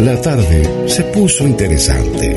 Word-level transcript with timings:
la 0.00 0.20
tarde 0.20 0.88
se 0.88 1.04
puso 1.04 1.46
interesante. 1.46 2.36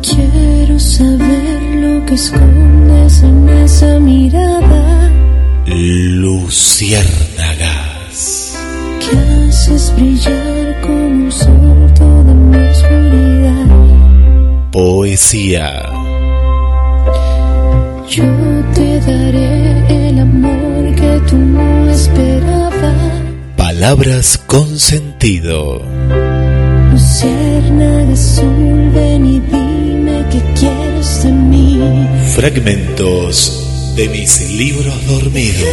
Quiero 0.00 0.78
saber 0.78 1.60
lo 1.82 2.06
que 2.06 2.14
escondes 2.14 3.22
en 3.22 3.46
esa 3.62 4.00
mirada. 4.00 5.12
Luciérnagas. 5.66 8.56
Que 9.00 9.18
haces 9.48 9.94
brillar 9.94 10.80
como 10.80 11.26
un 11.26 11.30
sol 11.30 11.69
Poesía. 14.72 15.82
Yo 18.08 18.24
te 18.72 19.00
daré 19.00 20.08
el 20.08 20.18
amor 20.20 20.94
que 20.94 21.20
tú 21.28 21.36
no 21.36 21.90
esperabas. 21.90 22.94
Palabras 23.56 24.38
con 24.38 24.78
sentido. 24.78 25.82
Lucierna 26.92 28.12
azul, 28.12 28.90
ven 28.94 29.26
y 29.26 29.40
dime 29.40 30.24
qué 30.30 30.40
quieres 30.60 31.24
de 31.24 31.32
mí. 31.32 32.06
Fragmentos 32.36 33.92
de 33.96 34.08
mis 34.08 34.52
libros 34.52 35.06
dormidos. 35.08 35.66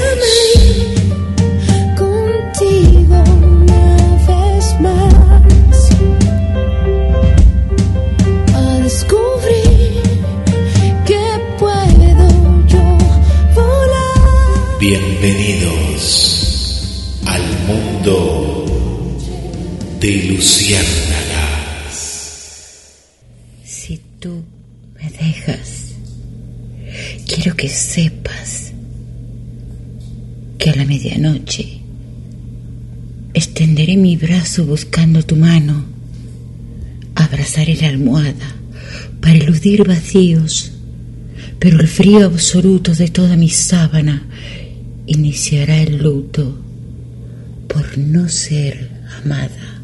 Bienvenidos 15.20 17.18
al 17.26 17.42
mundo 17.66 18.66
de 20.00 20.24
Luciérnagas. 20.26 20.84
Si 23.64 24.00
tú 24.20 24.44
me 24.96 25.10
dejas, 25.10 25.96
quiero 27.26 27.56
que 27.56 27.68
sepas 27.68 28.74
que 30.60 30.70
a 30.70 30.76
la 30.76 30.86
medianoche 30.86 31.82
extenderé 33.34 33.98
mi 33.98 34.18
brazo 34.18 34.66
buscando 34.66 35.24
tu 35.24 35.36
mano, 35.36 35.84
abrazaré 37.16 37.76
la 37.76 37.88
almohada 37.88 38.56
para 39.20 39.34
eludir 39.34 39.84
vacíos, 39.88 40.74
pero 41.58 41.80
el 41.80 41.88
frío 41.88 42.28
absoluto 42.28 42.94
de 42.94 43.08
toda 43.08 43.36
mi 43.36 43.50
sábana 43.50 44.28
iniciará 45.08 45.82
el 45.82 45.98
luto 45.98 46.58
por 47.68 47.98
no 47.98 48.30
ser 48.30 48.92
amada. 49.24 49.82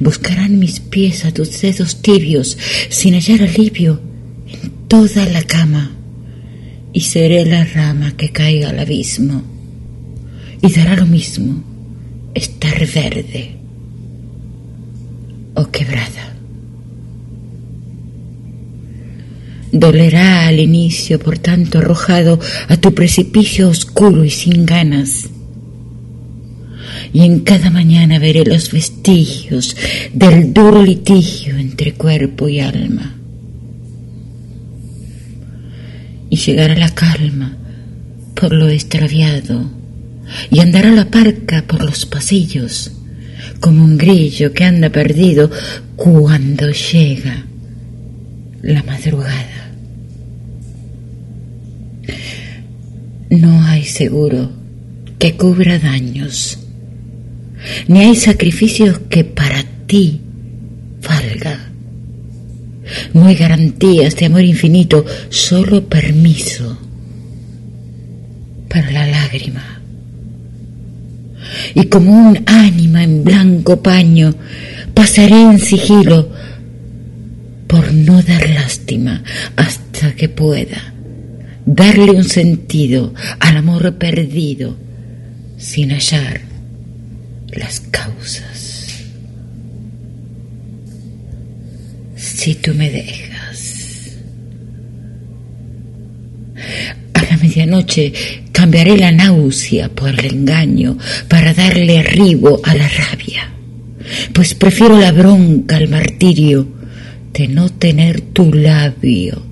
Buscarán 0.00 0.58
mis 0.58 0.80
pies 0.80 1.24
a 1.24 1.32
tus 1.32 1.60
dedos 1.60 2.00
tibios 2.00 2.56
sin 2.88 3.14
hallar 3.14 3.42
alivio 3.42 4.00
en 4.46 4.70
toda 4.88 5.26
la 5.26 5.42
cama 5.42 5.92
y 6.92 7.00
seré 7.00 7.44
la 7.44 7.64
rama 7.64 8.16
que 8.16 8.30
caiga 8.30 8.70
al 8.70 8.78
abismo 8.78 9.42
y 10.62 10.72
dará 10.72 10.96
lo 10.96 11.06
mismo 11.06 11.62
estar 12.34 12.78
verde 12.86 13.56
o 15.54 15.66
quebrada. 15.70 16.37
Dolerá 19.72 20.46
al 20.46 20.60
inicio 20.60 21.18
por 21.18 21.38
tanto 21.38 21.78
arrojado 21.78 22.38
a 22.68 22.76
tu 22.76 22.94
precipicio 22.94 23.68
oscuro 23.68 24.24
y 24.24 24.30
sin 24.30 24.64
ganas 24.64 25.28
y 27.12 27.22
en 27.22 27.40
cada 27.40 27.70
mañana 27.70 28.18
veré 28.18 28.44
los 28.44 28.70
vestigios 28.70 29.76
del 30.12 30.52
duro 30.52 30.82
litigio 30.82 31.56
entre 31.56 31.94
cuerpo 31.94 32.48
y 32.48 32.60
alma. 32.60 33.14
Y 36.30 36.36
llegará 36.36 36.76
la 36.76 36.94
calma 36.94 37.56
por 38.34 38.52
lo 38.52 38.68
extraviado, 38.68 39.68
y 40.50 40.60
andará 40.60 40.90
la 40.90 41.10
parca 41.10 41.64
por 41.66 41.82
los 41.84 42.06
pasillos, 42.06 42.92
como 43.60 43.82
un 43.82 43.98
grillo 43.98 44.52
que 44.52 44.64
anda 44.64 44.90
perdido 44.90 45.50
cuando 45.96 46.70
llega 46.70 47.44
la 48.62 48.82
madrugada. 48.84 49.57
No 53.30 53.64
hay 53.64 53.84
seguro 53.84 54.50
que 55.18 55.36
cubra 55.36 55.78
daños 55.78 56.58
ni 57.86 58.00
hay 58.00 58.16
sacrificios 58.16 59.00
que 59.10 59.24
para 59.24 59.62
ti 59.86 60.20
valga. 61.02 61.70
No 63.12 63.26
hay 63.26 63.34
garantías 63.34 64.16
de 64.16 64.26
amor 64.26 64.42
infinito, 64.42 65.04
solo 65.28 65.86
permiso 65.86 66.78
para 68.68 68.90
la 68.90 69.06
lágrima. 69.06 69.80
Y 71.74 71.84
como 71.86 72.12
un 72.12 72.42
ánima 72.46 73.02
en 73.02 73.24
blanco 73.24 73.82
paño, 73.82 74.34
pasaré 74.94 75.42
en 75.42 75.58
sigilo 75.58 76.30
por 77.66 77.92
no 77.92 78.22
dar 78.22 78.48
lástima 78.48 79.22
hasta 79.56 80.14
que 80.14 80.28
pueda 80.28 80.94
darle 81.68 82.12
un 82.12 82.24
sentido 82.24 83.12
al 83.40 83.58
amor 83.58 83.98
perdido 83.98 84.74
sin 85.58 85.90
hallar 85.90 86.40
las 87.52 87.80
causas. 87.80 89.04
Si 92.16 92.54
tú 92.54 92.72
me 92.74 92.90
dejas. 92.90 94.16
A 97.12 97.22
la 97.22 97.36
medianoche 97.36 98.14
cambiaré 98.50 98.96
la 98.96 99.12
náusea 99.12 99.90
por 99.90 100.08
el 100.08 100.24
engaño 100.24 100.96
para 101.28 101.52
darle 101.52 101.98
arribo 101.98 102.62
a 102.64 102.74
la 102.74 102.88
rabia, 102.88 103.52
pues 104.32 104.54
prefiero 104.54 104.98
la 104.98 105.12
bronca 105.12 105.76
al 105.76 105.88
martirio 105.88 106.66
de 107.34 107.46
no 107.46 107.68
tener 107.68 108.22
tu 108.22 108.54
labio 108.54 109.42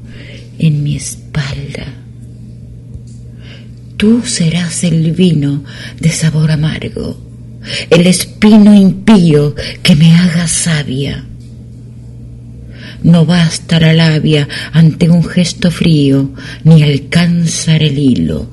en 0.58 0.82
mi 0.82 0.96
espalda. 0.96 2.05
Tú 3.96 4.22
serás 4.24 4.84
el 4.84 5.12
vino 5.12 5.64
de 6.00 6.10
sabor 6.10 6.50
amargo 6.50 7.26
el 7.90 8.06
espino 8.06 8.74
impío 8.74 9.54
que 9.82 9.96
me 9.96 10.14
haga 10.14 10.48
sabia. 10.48 11.24
No 13.02 13.24
basta 13.24 13.78
la 13.78 13.92
labia 13.92 14.48
ante 14.72 15.08
un 15.08 15.24
gesto 15.24 15.70
frío, 15.70 16.30
ni 16.64 16.82
alcanzar 16.82 17.82
el 17.82 17.98
hilo 17.98 18.50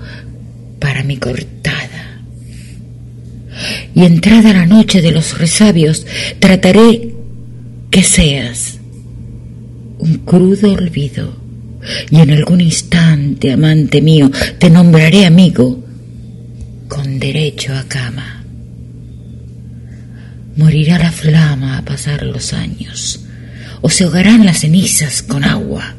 para 0.79 1.03
mi 1.03 1.17
cortada. 1.17 2.21
Y 3.95 4.05
entrada 4.05 4.53
la 4.53 4.65
noche 4.65 5.01
de 5.01 5.11
los 5.11 5.37
resabios, 5.37 6.05
trataré 6.39 7.13
que 7.89 8.03
seas 8.03 8.79
un 9.99 10.17
crudo 10.19 10.73
olvido, 10.73 11.37
y 12.09 12.19
en 12.19 12.31
algún 12.31 12.61
instante, 12.61 13.51
amante 13.51 14.01
mío, 14.01 14.31
te 14.59 14.69
nombraré 14.69 15.25
amigo 15.25 15.83
con 16.87 17.19
derecho 17.19 17.73
a 17.73 17.83
cama. 17.83 18.43
Morirá 20.55 20.99
la 20.99 21.11
flama 21.11 21.77
a 21.77 21.81
pasar 21.85 22.23
los 22.23 22.53
años, 22.53 23.21
o 23.81 23.89
se 23.89 24.03
ahogarán 24.03 24.45
las 24.45 24.59
cenizas 24.59 25.23
con 25.23 25.43
agua. 25.43 25.95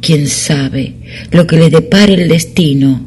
Quién 0.00 0.28
sabe 0.28 0.94
lo 1.30 1.46
que 1.46 1.56
le 1.56 1.70
depare 1.70 2.14
el 2.14 2.28
destino 2.28 3.06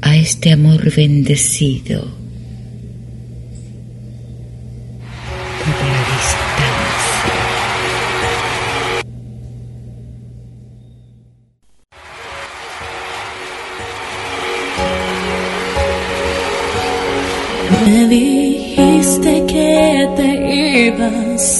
a 0.00 0.16
este 0.16 0.52
amor 0.52 0.94
bendecido 0.94 2.19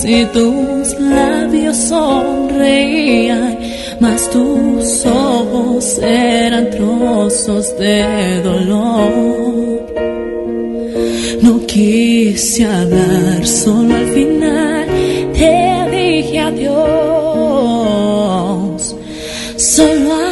y 0.05 0.25
tus 0.27 0.99
labios 0.99 1.77
sonreían, 1.77 3.59
mas 4.01 4.31
tus 4.31 5.05
ojos 5.07 5.99
eran 5.99 6.71
trozos 6.71 7.77
de 7.79 8.41
dolor. 8.43 9.87
No 11.43 11.67
quise 11.67 12.65
hablar, 12.65 13.47
solo 13.47 13.95
al 13.95 14.07
final 14.07 14.87
te 15.35 15.89
dije 15.91 16.39
adiós. 16.39 16.81
Solo 19.57 20.30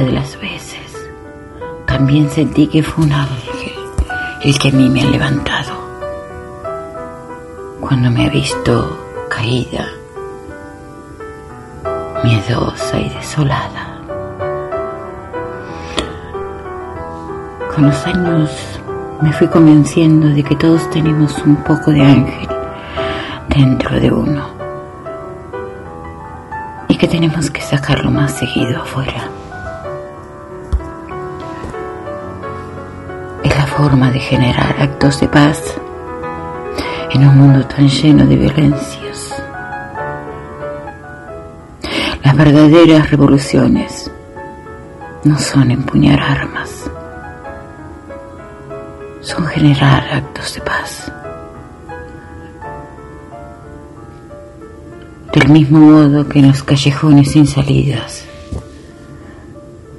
de 0.00 0.12
las 0.12 0.40
veces 0.40 0.82
también 1.86 2.30
sentí 2.30 2.66
que 2.66 2.82
fue 2.82 3.04
un 3.04 3.12
ángel 3.12 3.72
el 4.42 4.58
que 4.58 4.68
a 4.70 4.72
mí 4.72 4.88
me 4.88 5.02
ha 5.02 5.04
levantado. 5.04 5.72
Cuando 7.80 8.10
me 8.10 8.26
ha 8.26 8.30
visto 8.30 8.98
caída, 9.28 9.86
miedosa 12.24 12.98
y 12.98 13.10
desolada. 13.10 14.00
Con 17.74 17.86
los 17.86 18.06
años 18.06 18.50
me 19.20 19.32
fui 19.34 19.46
convenciendo 19.48 20.28
de 20.28 20.42
que 20.42 20.56
todos 20.56 20.88
tenemos 20.90 21.38
un 21.44 21.56
poco 21.56 21.90
de 21.90 22.00
ángel 22.00 22.48
dentro 23.48 24.00
de 24.00 24.10
uno 24.10 24.46
y 26.88 26.96
que 26.96 27.06
tenemos 27.06 27.50
que 27.50 27.60
sacarlo 27.60 28.10
más 28.10 28.38
seguido 28.38 28.80
afuera. 28.80 29.28
Forma 33.82 34.12
de 34.12 34.20
generar 34.20 34.80
actos 34.80 35.18
de 35.18 35.26
paz 35.26 35.60
en 37.10 37.26
un 37.26 37.36
mundo 37.36 37.66
tan 37.66 37.88
lleno 37.88 38.24
de 38.24 38.36
violencias. 38.36 39.34
Las 42.22 42.36
verdaderas 42.36 43.10
revoluciones 43.10 44.08
no 45.24 45.36
son 45.36 45.72
empuñar 45.72 46.20
armas, 46.20 46.88
son 49.20 49.46
generar 49.46 50.04
actos 50.12 50.54
de 50.54 50.60
paz. 50.60 51.10
Del 55.34 55.48
mismo 55.48 55.80
modo 55.80 56.28
que 56.28 56.38
en 56.38 56.46
los 56.46 56.62
callejones 56.62 57.32
sin 57.32 57.48
salidas 57.48 58.26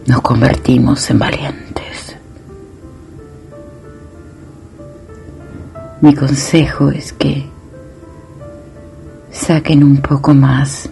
nos 0.05 0.21
convertimos 0.21 1.09
en 1.09 1.19
valientes. 1.19 1.82
Mi 6.03 6.13
consejo 6.13 6.89
es 6.89 7.13
que 7.13 7.45
saquen 9.31 9.85
un 9.85 10.01
poco 10.01 10.33
más 10.33 10.89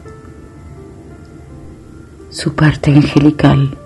su 2.30 2.56
parte 2.56 2.92
angelical, 2.92 3.78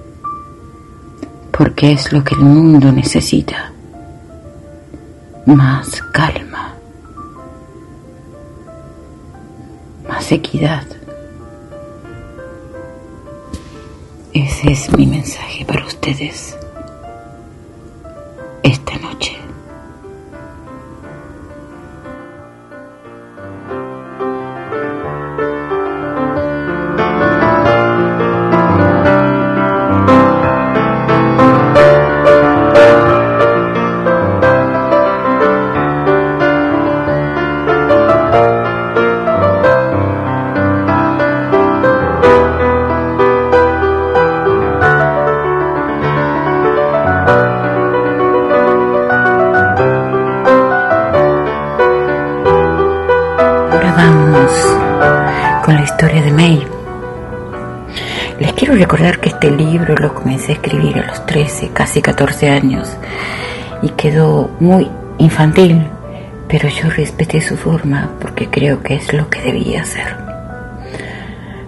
porque 1.50 1.94
es 1.94 2.14
lo 2.14 2.24
que 2.24 2.36
el 2.36 2.42
mundo 2.42 2.92
necesita. 2.92 3.74
Más 5.48 6.00
calma. 6.14 6.76
más 10.08 10.32
equidad. 10.32 10.86
Ese 14.32 14.72
es 14.72 14.96
mi 14.96 15.08
mensaje 15.08 15.66
para 15.66 15.88
ustedes 15.88 16.55
14 62.16 62.50
años 62.50 62.88
y 63.82 63.90
quedó 63.90 64.50
muy 64.62 64.90
infantil, 65.18 65.86
pero 66.48 66.70
yo 66.70 66.90
respeté 66.90 67.42
su 67.42 67.58
forma 67.58 68.12
porque 68.22 68.50
creo 68.50 68.82
que 68.82 68.96
es 68.96 69.14
lo 69.14 69.30
que 69.30 69.42
debía 69.42 69.82
hacer. 69.82 70.16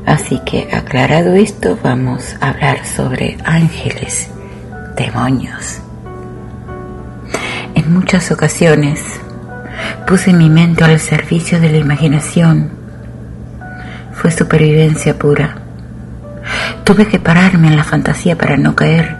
Así 0.05 0.39
que 0.45 0.69
aclarado 0.71 1.35
esto, 1.35 1.77
vamos 1.83 2.37
a 2.39 2.51
hablar 2.51 2.85
sobre 2.85 3.37
ángeles, 3.43 4.29
demonios. 4.95 5.81
En 7.75 7.93
muchas 7.93 8.31
ocasiones 8.31 9.01
puse 10.07 10.31
mi 10.31 10.49
mente 10.49 10.85
al 10.85 11.01
servicio 11.01 11.59
de 11.59 11.71
la 11.71 11.77
imaginación. 11.77 12.71
Fue 14.13 14.31
supervivencia 14.31 15.19
pura 15.19 15.67
Tuve 16.87 17.05
que 17.05 17.19
pararme 17.19 17.67
en 17.67 17.75
la 17.75 17.83
fantasía 17.83 18.37
para 18.37 18.55
no 18.55 18.73
caer 18.73 19.16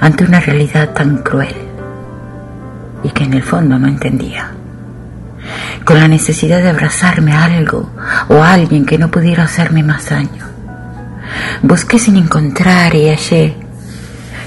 ante 0.00 0.24
una 0.24 0.40
realidad 0.40 0.94
tan 0.94 1.18
cruel 1.18 1.54
y 3.02 3.10
que 3.10 3.24
en 3.24 3.34
el 3.34 3.42
fondo 3.42 3.78
no 3.78 3.86
entendía. 3.86 4.52
Con 5.84 6.00
la 6.00 6.08
necesidad 6.08 6.62
de 6.62 6.70
abrazarme 6.70 7.32
a 7.32 7.44
algo 7.44 7.90
o 8.28 8.42
a 8.42 8.54
alguien 8.54 8.86
que 8.86 8.96
no 8.96 9.10
pudiera 9.10 9.44
hacerme 9.44 9.82
más 9.82 10.08
daño. 10.08 10.46
Busqué 11.62 11.98
sin 11.98 12.16
encontrar 12.16 12.94
y 12.94 13.08
hallé, 13.10 13.54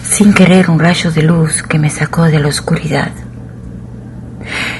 sin 0.01 0.33
querer, 0.33 0.71
un 0.71 0.79
rayo 0.79 1.11
de 1.11 1.21
luz 1.21 1.61
que 1.61 1.77
me 1.77 1.91
sacó 1.91 2.23
de 2.23 2.39
la 2.39 2.47
oscuridad. 2.47 3.11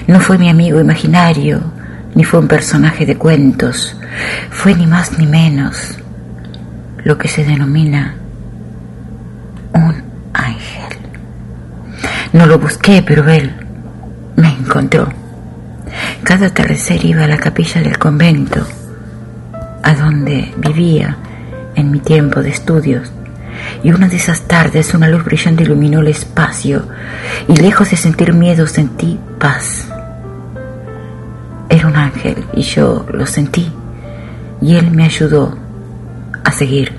No 0.07 0.19
fue 0.19 0.39
mi 0.39 0.49
amigo 0.49 0.79
imaginario, 0.79 1.61
ni 2.15 2.23
fue 2.23 2.39
un 2.39 2.47
personaje 2.47 3.05
de 3.05 3.17
cuentos, 3.17 3.95
fue 4.49 4.73
ni 4.73 4.87
más 4.87 5.19
ni 5.19 5.27
menos 5.27 5.99
lo 7.03 7.19
que 7.19 7.27
se 7.27 7.45
denomina 7.45 8.15
un 9.77 10.03
ángel. 10.33 10.97
No 12.33 12.36
lo 12.47 12.59
busqué, 12.59 13.03
pero 13.05 13.27
él 13.27 13.53
me 14.35 14.49
encontró. 14.49 15.07
Cada 16.23 16.47
atardecer 16.47 17.03
iba 17.05 17.23
a 17.23 17.27
la 17.27 17.37
capilla 17.37 17.81
del 17.81 17.97
convento, 17.97 18.65
a 19.83 19.93
donde 19.95 20.53
vivía 20.57 21.17
en 21.75 21.91
mi 21.91 21.99
tiempo 21.99 22.41
de 22.41 22.49
estudios, 22.49 23.11
y 23.83 23.91
una 23.91 24.07
de 24.07 24.17
esas 24.17 24.41
tardes 24.41 24.93
una 24.93 25.07
luz 25.07 25.23
brillante 25.23 25.63
iluminó 25.63 26.01
el 26.01 26.07
espacio, 26.07 26.87
y 27.47 27.55
lejos 27.55 27.91
de 27.91 27.97
sentir 27.97 28.33
miedo 28.33 28.67
sentí 28.67 29.19
paz. 29.39 29.87
Era 31.69 31.87
un 31.87 31.95
ángel 31.95 32.45
y 32.53 32.61
yo 32.61 33.05
lo 33.11 33.25
sentí 33.25 33.71
y 34.61 34.75
Él 34.75 34.91
me 34.91 35.05
ayudó 35.05 35.57
a 36.43 36.51
seguir. 36.51 36.93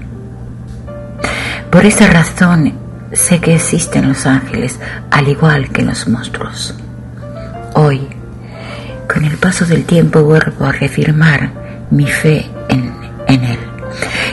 Por 1.71 1.85
esa 1.85 2.07
razón 2.07 2.73
sé 3.12 3.41
que 3.41 3.55
existen 3.55 4.09
los 4.09 4.27
ángeles 4.27 4.79
al 5.11 5.29
igual 5.29 5.71
que 5.71 5.83
los 5.83 6.09
monstruos. 6.09 6.75
Hoy, 7.75 8.09
con 9.12 9.25
el 9.25 9.37
paso 9.37 9.65
del 9.65 9.85
tiempo, 9.85 10.23
vuelvo 10.23 10.65
a 10.65 10.73
reafirmar 10.73 11.50
mi 11.91 12.07
fe 12.07 12.47
en, 12.69 12.93
en 13.27 13.45
Él 13.45 13.59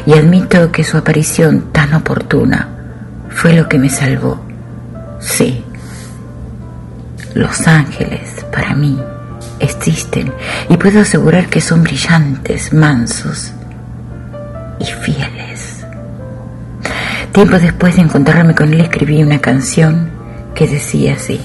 y 0.05 0.13
admito 0.13 0.71
que 0.71 0.83
su 0.83 0.97
aparición 0.97 1.71
tan 1.71 1.93
oportuna 1.93 2.67
fue 3.29 3.53
lo 3.53 3.67
que 3.67 3.79
me 3.79 3.89
salvó. 3.89 4.43
Sí, 5.19 5.63
los 7.33 7.67
ángeles 7.67 8.45
para 8.51 8.75
mí 8.75 8.97
existen 9.59 10.31
y 10.69 10.77
puedo 10.77 11.01
asegurar 11.01 11.47
que 11.47 11.61
son 11.61 11.83
brillantes, 11.83 12.73
mansos 12.73 13.51
y 14.79 14.85
fieles. 14.85 15.54
Tiempo 17.35 17.59
después 17.59 17.97
de 17.97 18.03
encontrarme 18.03 18.55
con 18.55 18.73
él 18.73 18.79
escribí 18.79 19.21
una 19.21 19.39
canción 19.39 20.09
que 20.55 20.69
decía 20.69 21.15
así. 21.15 21.41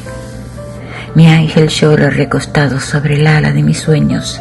Mi 1.17 1.27
ángel 1.27 1.67
llora 1.67 2.11
recostado 2.11 2.79
sobre 2.79 3.17
el 3.17 3.27
ala 3.27 3.51
de 3.51 3.65
mis 3.65 3.81
sueños. 3.81 4.41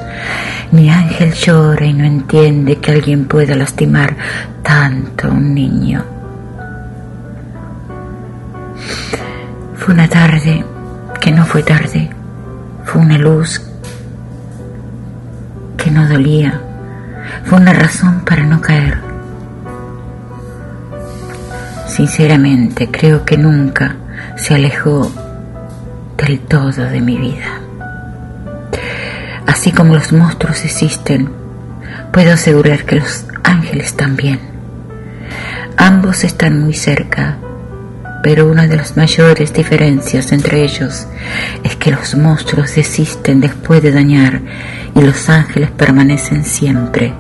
Mi 0.72 0.92
ángel 0.92 1.34
llora 1.34 1.88
y 1.88 1.94
no 1.94 2.06
entiende 2.06 2.76
que 2.78 2.92
alguien 2.92 3.26
pueda 3.26 3.56
lastimar 3.56 4.16
tanto 4.62 5.28
a 5.28 5.32
un 5.32 5.56
niño. 5.56 6.06
Fue 9.74 9.96
una 9.96 10.08
tarde 10.08 10.64
que 11.20 11.32
no 11.32 11.48
fue 11.48 11.64
tarde 11.64 12.12
fue 12.86 13.02
una 13.02 13.18
luz 13.18 13.60
que 15.78 15.90
no 15.90 16.08
dolía. 16.08 16.62
Fue 17.46 17.58
una 17.58 17.74
razón 17.74 18.22
para 18.26 18.44
no 18.44 18.62
caer. 18.62 19.09
Sinceramente 22.00 22.88
creo 22.90 23.26
que 23.26 23.38
nunca 23.38 23.98
se 24.38 24.56
alejó 24.56 25.12
del 26.16 26.40
todo 26.40 26.86
de 26.86 27.02
mi 27.02 27.18
vida. 27.18 27.60
Así 29.46 29.74
como 29.74 29.96
los 29.96 30.14
monstruos 30.14 30.64
existen, 30.64 31.30
puedo 32.14 32.32
asegurar 32.32 32.86
que 32.86 32.96
los 32.96 33.26
ángeles 33.44 33.96
también. 33.98 34.40
Ambos 35.76 36.24
están 36.24 36.62
muy 36.62 36.74
cerca, 36.74 37.36
pero 38.24 38.50
una 38.50 38.66
de 38.66 38.78
las 38.78 38.96
mayores 38.96 39.52
diferencias 39.52 40.32
entre 40.32 40.64
ellos 40.64 41.06
es 41.66 41.76
que 41.76 41.92
los 41.92 42.16
monstruos 42.16 42.76
desisten 42.76 43.42
después 43.42 43.84
de 43.84 43.92
dañar 43.92 44.40
y 44.96 45.02
los 45.02 45.28
ángeles 45.28 45.70
permanecen 45.72 46.46
siempre 46.46 47.14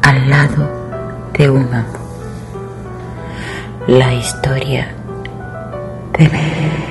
al 0.00 0.30
lado 0.30 1.30
de 1.36 1.50
uno. 1.50 2.03
La 3.86 4.14
historia 4.14 4.94
de 6.18 6.83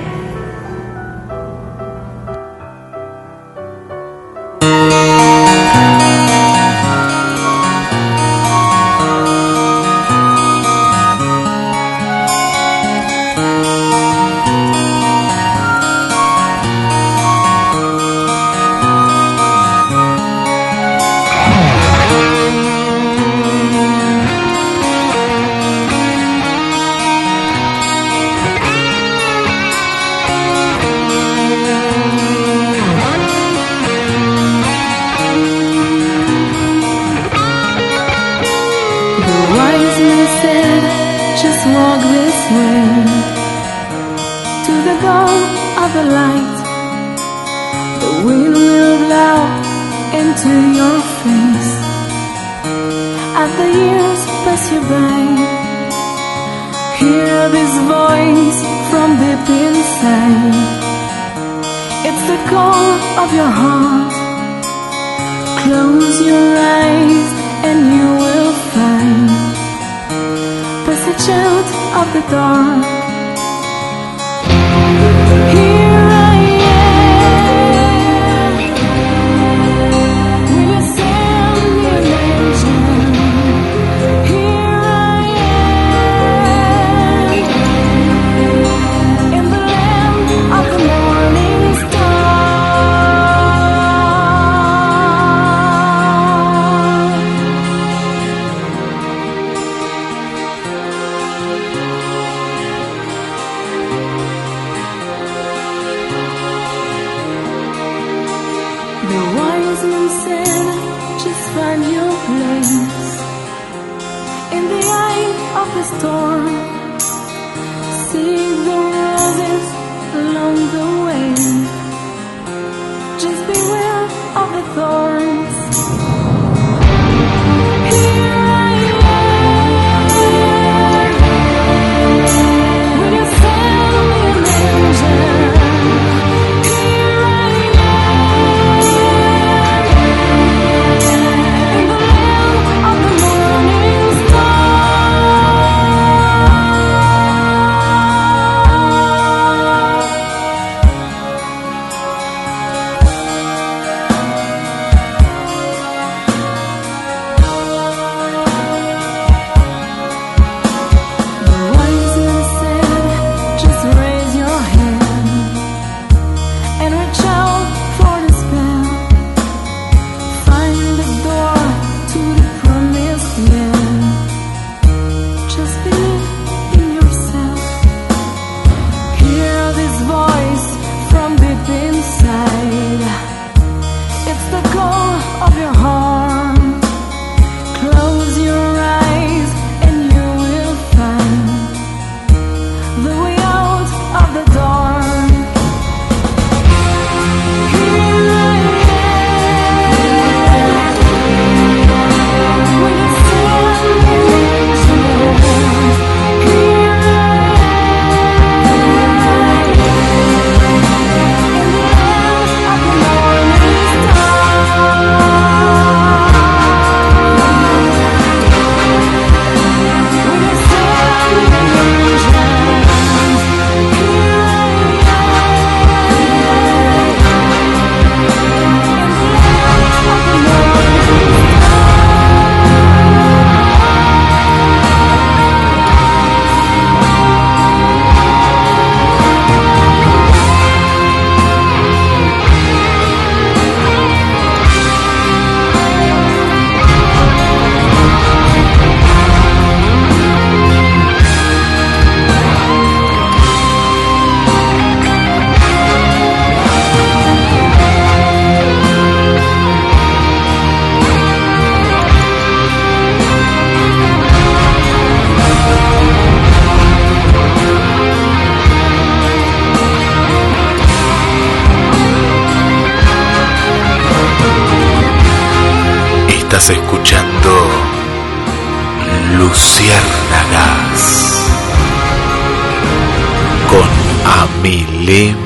Amile 285.04 285.36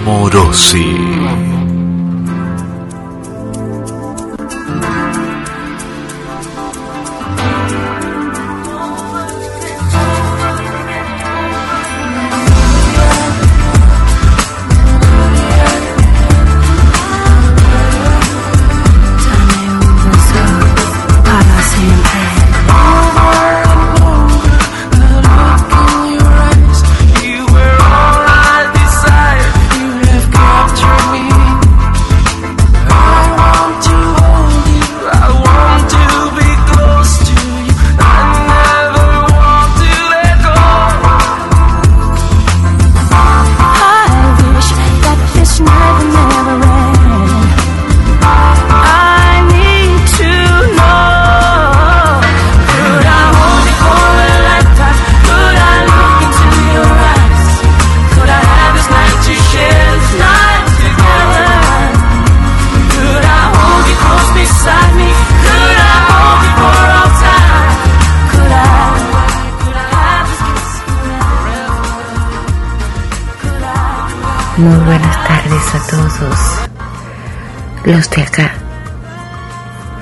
los 77.88 78.10
de 78.10 78.22
acá 78.22 78.52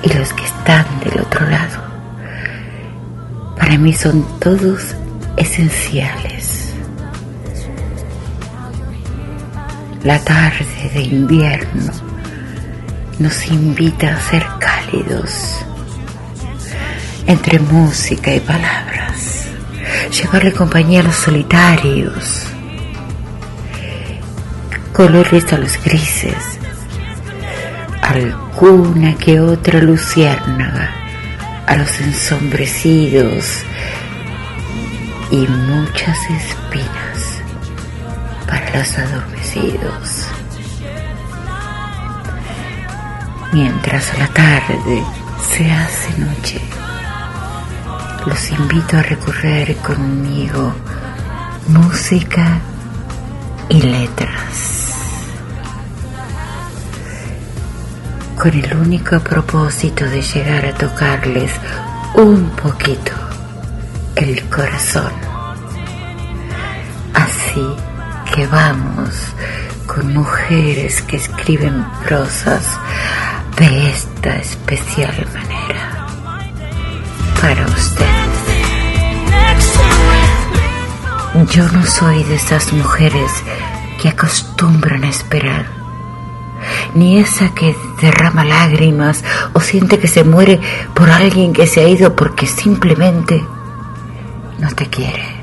y 0.03 0.13
los 0.13 0.33
que 0.33 0.45
están 0.45 0.85
del 1.01 1.21
otro 1.21 1.49
lado. 1.49 1.85
Para 3.57 3.79
mí 3.79 3.93
son 3.95 4.27
todos 4.41 4.95
esenciales. 5.37 6.75
La 10.03 10.19
tarde 10.19 10.91
de 10.95 11.03
invierno 11.03 11.93
nos 13.19 13.47
invita 13.47 14.15
a 14.15 14.21
ser 14.21 14.45
cálidos 14.59 15.65
entre 17.27 17.59
música 17.59 18.35
y 18.35 18.41
palabras, 18.41 19.47
llevarle 20.13 20.53
compañía 20.53 21.01
a 21.01 21.05
los 21.05 21.17
solitarios 21.17 22.47
colores 24.97 25.53
a 25.53 25.59
los 25.59 25.77
grises, 25.85 26.56
alguna 28.57 29.15
que 29.17 29.39
otra 29.39 29.81
luciérnaga 29.83 30.91
a 31.67 31.77
los 31.77 32.01
ensombrecidos 32.01 33.63
y 35.31 35.47
muchas 35.47 36.19
espinas 36.31 37.43
para 38.47 38.79
los 38.79 38.99
adormecidos. 38.99 40.27
Mientras 43.53 44.19
la 44.19 44.29
tarde 44.29 45.05
se 45.55 45.71
hace 45.71 46.19
noche, 46.19 46.61
los 48.25 48.51
invito 48.53 48.97
a 48.97 49.03
recorrer 49.03 49.77
conmigo 49.77 50.75
música 51.69 52.59
y 53.69 53.83
letras. 53.83 54.86
Con 58.37 58.53
el 58.53 58.77
único 58.77 59.19
propósito 59.21 60.05
de 60.05 60.21
llegar 60.21 60.67
a 60.67 60.75
tocarles 60.75 61.51
un 62.15 62.51
poquito 62.51 63.13
el 64.15 64.43
corazón. 64.49 65.13
Así 67.15 67.67
que 68.35 68.47
vamos 68.47 69.15
con 69.87 70.13
mujeres 70.13 71.03
que 71.03 71.17
escriben 71.17 71.85
prosas 72.05 72.79
de 73.59 73.91
esta 73.91 74.37
especial 74.37 75.27
manera 75.33 76.07
para 77.41 77.67
ustedes. 77.67 78.07
Yo 81.51 81.69
no 81.69 81.85
soy 81.85 82.25
de 82.25 82.35
esas 82.35 82.73
mujeres 82.73 83.31
que 84.01 84.09
acostumbran 84.09 85.05
a 85.05 85.09
esperar 85.09 85.86
ni 86.95 87.19
esa 87.19 87.55
que 87.55 87.77
derrama 88.01 88.45
lágrimas 88.45 89.25
o 89.53 89.61
siente 89.61 89.99
que 89.99 90.09
se 90.09 90.25
muere 90.25 90.61
por 90.95 91.11
alguien 91.11 91.53
que 91.53 91.67
se 91.67 91.81
ha 91.81 91.89
ido 91.89 92.15
porque 92.15 92.47
simplemente 92.47 93.45
no 94.59 94.69
te 94.71 94.87
quiere. 94.87 95.37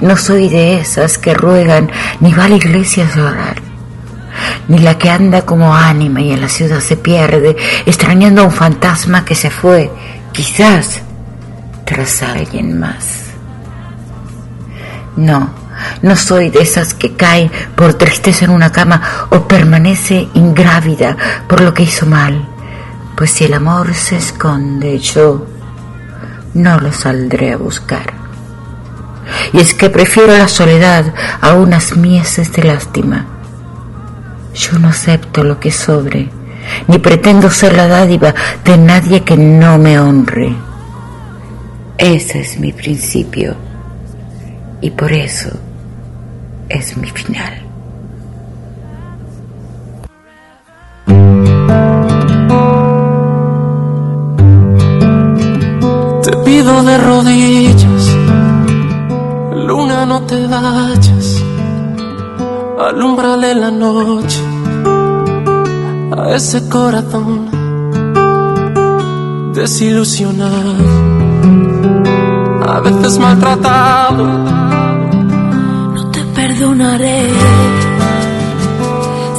No 0.00 0.16
soy 0.16 0.48
de 0.48 0.78
esas 0.78 1.18
que 1.18 1.34
ruegan 1.34 1.90
ni 2.20 2.32
va 2.32 2.44
a 2.44 2.48
la 2.48 2.56
iglesia 2.56 3.06
a 3.06 3.16
llorar, 3.16 3.56
ni 4.68 4.78
la 4.78 4.98
que 4.98 5.10
anda 5.10 5.42
como 5.42 5.74
ánima 5.74 6.20
y 6.20 6.32
en 6.32 6.40
la 6.40 6.48
ciudad 6.48 6.80
se 6.80 6.96
pierde, 6.96 7.56
extrañando 7.86 8.42
a 8.42 8.44
un 8.44 8.52
fantasma 8.52 9.24
que 9.24 9.34
se 9.34 9.50
fue, 9.50 9.90
quizás 10.32 11.00
tras 11.84 12.22
alguien 12.22 12.78
más. 12.78 13.24
No 15.16 15.63
no 16.02 16.16
soy 16.16 16.50
de 16.50 16.60
esas 16.62 16.94
que 16.94 17.14
caen 17.14 17.50
por 17.74 17.94
tristeza 17.94 18.44
en 18.44 18.50
una 18.50 18.72
cama 18.72 19.00
o 19.30 19.46
permanece 19.46 20.28
ingrávida 20.34 21.16
por 21.48 21.60
lo 21.60 21.74
que 21.74 21.84
hizo 21.84 22.06
mal. 22.06 22.48
Pues 23.16 23.30
si 23.30 23.44
el 23.44 23.54
amor 23.54 23.94
se 23.94 24.16
esconde, 24.16 24.98
yo 24.98 25.46
no 26.54 26.80
lo 26.80 26.92
saldré 26.92 27.52
a 27.52 27.56
buscar. 27.56 28.12
Y 29.52 29.60
es 29.60 29.74
que 29.74 29.90
prefiero 29.90 30.36
la 30.36 30.48
soledad 30.48 31.12
a 31.40 31.54
unas 31.54 31.96
mieses 31.96 32.52
de 32.52 32.64
lástima. 32.64 33.26
Yo 34.54 34.78
no 34.78 34.88
acepto 34.88 35.42
lo 35.42 35.58
que 35.58 35.70
sobre, 35.70 36.30
ni 36.86 36.98
pretendo 36.98 37.50
ser 37.50 37.74
la 37.74 37.88
dádiva 37.88 38.34
de 38.64 38.76
nadie 38.76 39.22
que 39.22 39.36
no 39.36 39.78
me 39.78 39.98
honre. 39.98 40.54
Ese 41.98 42.40
es 42.40 42.58
mi 42.58 42.72
principio 42.72 43.56
y 44.80 44.90
por 44.90 45.12
eso 45.12 45.48
es 46.74 46.96
mi 46.96 47.08
final. 47.08 47.54
Te 56.22 56.36
pido 56.44 56.82
de 56.82 56.98
rodillas, 56.98 58.16
luna 59.68 60.06
no 60.06 60.22
te 60.22 60.46
vayas, 60.46 61.42
alumbrale 62.88 63.54
la 63.54 63.70
noche 63.70 64.42
a 66.16 66.34
ese 66.34 66.68
corazón 66.68 67.50
desilusionado, 69.54 70.74
a 72.66 72.80
veces 72.80 73.18
maltratado 73.18 74.63
perdonaré 76.46 77.22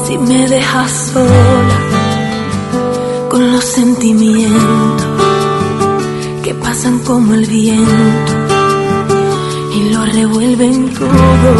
si 0.05 0.17
me 0.17 0.47
dejas 0.47 0.91
sola 1.13 1.77
con 3.29 3.41
los 3.53 3.63
sentimientos 3.63 5.05
que 6.43 6.55
pasan 6.55 6.97
como 7.09 7.35
el 7.35 7.45
viento 7.45 8.33
y 9.77 9.89
lo 9.93 10.03
revuelven 10.17 10.93
todo 10.95 11.53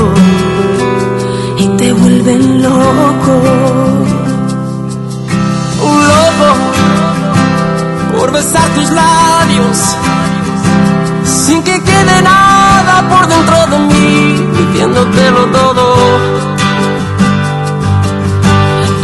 y 1.60 1.68
te 1.78 1.94
vuelven 1.94 2.64
loco. 2.64 3.34
Un 5.90 5.98
loco 6.14 6.50
por 8.18 8.32
besar 8.32 8.68
tus 8.74 8.90
labios 8.90 9.95
sin 11.46 11.62
que 11.62 11.80
quede 11.90 12.22
nada 12.24 12.96
por 13.08 13.28
dentro 13.28 13.58
de 13.72 13.78
mí, 13.90 14.50
pidiéndotelo 14.56 15.46
todo. 15.58 15.86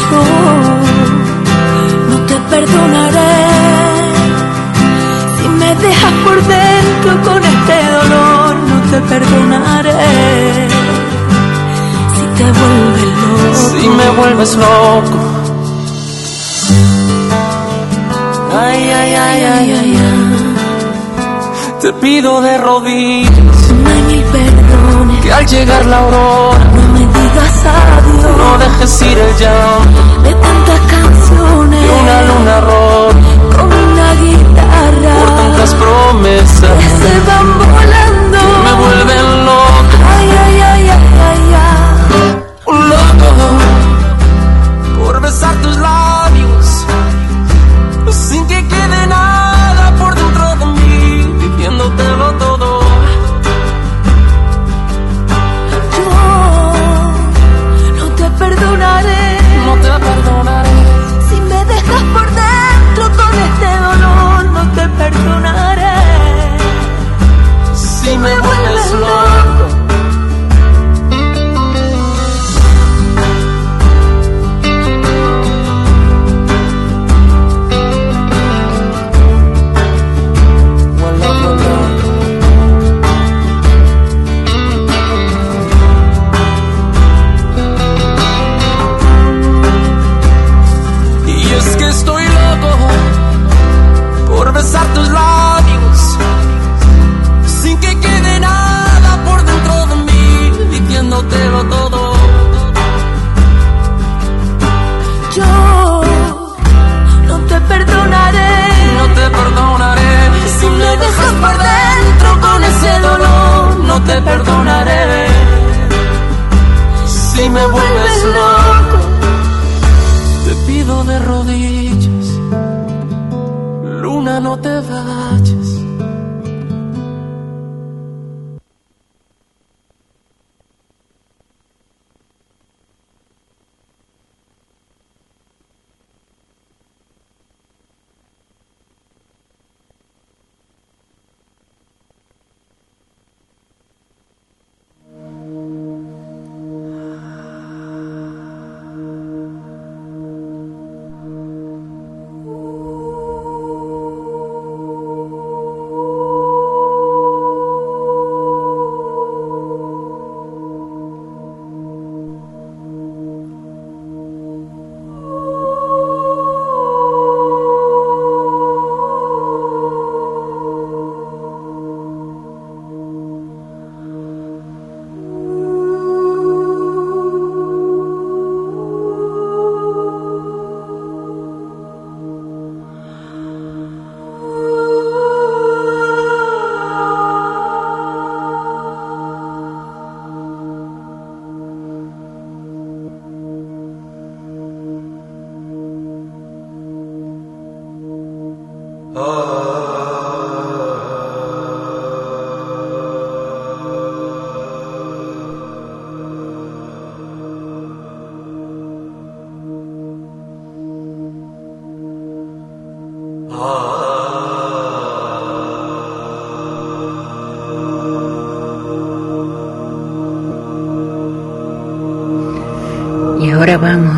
Yo 0.09 0.23
no 2.09 2.17
te 2.29 2.37
perdonaré 2.51 3.37
si 5.37 5.47
me 5.61 5.75
dejas 5.85 6.13
por 6.25 6.37
dentro 6.55 7.11
con 7.27 7.39
este 7.53 7.77
dolor, 7.97 8.55
no 8.69 8.77
te 8.91 8.99
perdonaré 9.11 10.67
si 12.15 12.23
te 12.37 12.45
vuelves 12.59 13.11
loco. 13.21 13.79
Si 13.79 13.87
me 13.99 14.09
vuelves 14.19 14.55
loco. 14.55 15.19
ay, 18.63 18.81
ay, 18.99 19.13
ay, 19.25 19.43
ay. 19.45 19.73
ay. 19.79 20.00
Te 21.81 21.91
pido 21.93 22.41
de 22.41 22.59
rodillas 22.59 23.71
mil 24.07 24.23
perdones. 24.25 25.21
que 25.23 25.33
al 25.33 25.47
llegar 25.47 25.83
la 25.87 25.97
aurora 25.97 26.63
No 26.75 26.81
me 26.93 26.99
digas 26.99 27.65
adiós 27.65 28.37
no 28.37 28.57
dejes 28.59 29.01
ir 29.01 29.17
el 29.17 29.35
llanto 29.37 30.21
de 30.21 30.33
tantas 30.35 30.79
canciones. 30.81 31.81
de 31.81 31.89
una 31.89 32.21
luna 32.21 32.61
rota 32.61 33.17
con 33.55 33.65
una 33.65 34.13
guitarra 34.13 35.13
por 35.19 35.35
tantas 35.35 35.73
promesas 35.73 36.71
que 36.77 36.89
se 37.01 37.19
van 37.27 37.57
volando. 37.57 38.39
me 38.63 38.73
vuelven 38.73 39.40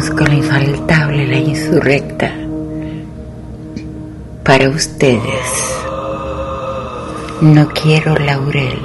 con 0.10 0.28
la 0.28 0.36
infaltable, 0.36 1.28
la 1.28 1.38
insurrecta. 1.38 2.32
Para 4.44 4.70
ustedes, 4.70 5.76
no 7.42 7.70
quiero 7.70 8.16
laurel 8.16 8.80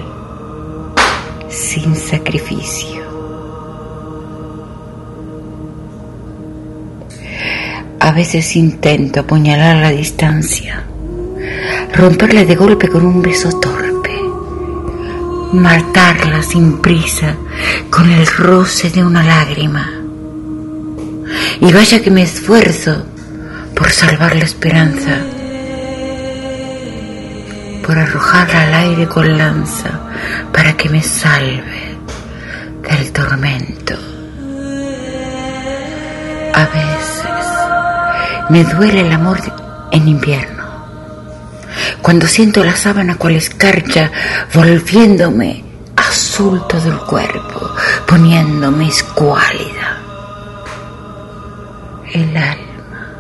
sin 1.49 1.97
sacrificio. 1.97 3.03
A 8.01 8.13
veces 8.13 8.55
intento 8.57 9.21
apuñalar 9.21 9.77
la 9.77 9.91
distancia, 9.91 10.85
romperle 11.95 12.47
de 12.47 12.55
golpe 12.55 12.89
con 12.89 13.05
un 13.05 13.21
beso 13.21 13.59
torpe, 13.59 14.17
matarla 15.53 16.43
sin 16.43 16.79
prisa 16.79 17.35
con 17.91 18.09
el 18.11 18.27
roce 18.27 18.91
de 18.91 19.05
una 19.05 19.25
lágrima. 19.25 19.98
Y 21.61 21.73
vaya 21.73 22.01
que 22.01 22.11
me 22.11 22.23
esfuerzo 22.23 23.05
por 23.75 23.91
salvar 23.91 24.37
la 24.37 24.45
esperanza, 24.45 25.19
por 27.85 27.99
arrojarla 27.99 28.63
al 28.63 28.75
aire 28.75 29.09
con 29.09 29.37
lanza 29.37 29.91
para 30.53 30.77
que 30.77 30.89
me 30.89 31.03
salve 31.03 31.97
del 32.89 33.13
tormento. 33.13 33.95
A 36.55 36.65
veces 36.67 37.47
me 38.51 38.65
duele 38.65 39.01
el 39.01 39.13
amor 39.13 39.39
en 39.91 40.09
invierno, 40.09 40.65
cuando 42.03 42.27
siento 42.27 42.63
la 42.63 42.77
sábana 42.77 43.17
cual 43.17 43.37
escarcha 43.37 44.11
volviéndome 44.55 45.65
azul 45.97 46.63
todo 46.69 46.89
el 46.89 46.99
cuerpo, 46.99 47.75
poniéndome 48.07 48.89
escuálida 48.89 49.78
el 52.13 52.37
alma, 52.37 53.15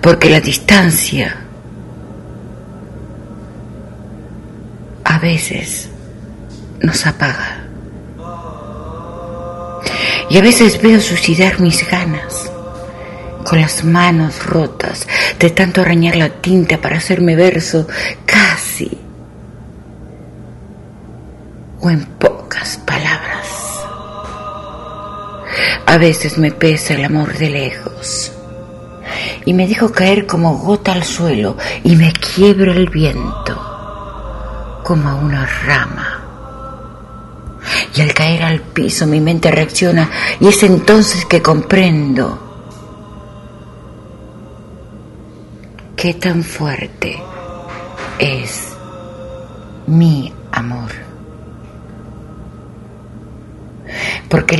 porque 0.00 0.30
la 0.30 0.40
distancia 0.40 1.36
a 5.04 5.18
veces 5.18 5.88
nos 6.80 7.06
apaga. 7.06 7.64
Y 10.28 10.38
a 10.38 10.42
veces 10.42 10.80
veo 10.80 11.00
suicidar 11.00 11.60
mis 11.60 11.88
ganas, 11.90 12.50
con 13.44 13.60
las 13.60 13.84
manos 13.84 14.46
rotas 14.46 15.06
de 15.38 15.50
tanto 15.50 15.80
arañar 15.80 16.14
la 16.14 16.28
tinta 16.28 16.80
para 16.80 16.98
hacerme 16.98 17.34
verso 17.34 17.88
veces 26.00 26.38
me 26.38 26.50
pesa 26.50 26.94
el 26.94 27.04
amor 27.04 27.36
de 27.36 27.50
lejos 27.50 28.32
y 29.44 29.52
me 29.52 29.68
dejo 29.68 29.92
caer 29.92 30.26
como 30.26 30.56
gota 30.58 30.92
al 30.92 31.04
suelo 31.04 31.56
y 31.84 31.94
me 31.94 32.12
quiebra 32.12 32.72
el 32.72 32.88
viento 32.88 34.80
como 34.82 35.16
una 35.18 35.46
rama. 35.46 36.16
Y 37.94 38.00
al 38.00 38.14
caer 38.14 38.42
al 38.42 38.60
piso 38.60 39.06
mi 39.06 39.20
mente 39.20 39.50
reacciona 39.50 40.10
y 40.40 40.48
es 40.48 40.62
entonces 40.62 41.26
que 41.26 41.42
comprendo 41.42 42.38
qué 45.94 46.14
tan 46.14 46.42
fuerte 46.42 47.22
es 48.18 48.68
mi 49.86 50.32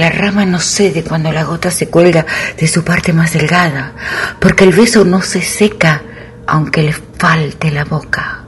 la 0.01 0.09
rama 0.09 0.47
no 0.47 0.59
cede 0.59 1.05
cuando 1.05 1.31
la 1.31 1.45
gota 1.45 1.71
se 1.71 1.89
cuelga 1.89 2.25
de 2.57 2.67
su 2.67 2.83
parte 2.83 3.13
más 3.13 3.35
delgada, 3.35 3.93
porque 4.41 4.65
el 4.65 4.73
beso 4.73 5.05
no 5.05 5.21
se 5.21 5.43
seca 5.43 6.03
aunque 6.47 6.83
le 6.83 6.93
falte 6.93 7.71
la 7.71 7.85
boca, 7.85 8.41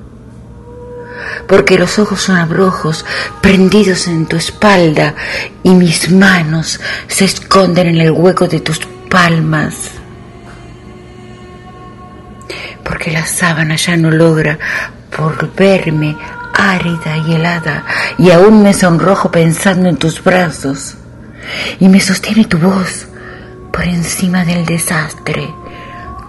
porque 1.47 1.79
los 1.79 1.99
ojos 1.99 2.23
son 2.23 2.37
abrojos 2.37 3.05
prendidos 3.43 4.09
en 4.09 4.25
tu 4.27 4.37
espalda 4.37 5.15
y 5.62 5.71
mis 5.71 6.11
manos 6.11 6.81
se 7.07 7.27
esconden 7.27 7.88
en 7.88 8.01
el 8.01 8.11
hueco 8.11 8.49
de 8.49 8.61
tus 8.61 8.81
palmas. 9.11 9.91
Porque 12.83 13.11
la 13.11 13.27
sábana 13.27 13.77
ya 13.77 13.97
no 13.97 14.11
logra 14.11 14.59
volverme 15.17 16.17
árida 16.55 17.19
y 17.19 17.35
helada 17.35 17.85
y 18.19 18.31
aún 18.31 18.62
me 18.62 18.73
sonrojo 18.73 19.31
pensando 19.31 19.88
en 19.88 19.97
tus 19.97 20.25
brazos 20.25 20.97
y 21.81 21.89
me 21.89 22.01
sostiene 22.01 22.45
tu 22.45 22.59
voz 22.59 23.07
por 23.73 23.85
encima 23.85 24.45
del 24.45 24.65
desastre, 24.67 25.53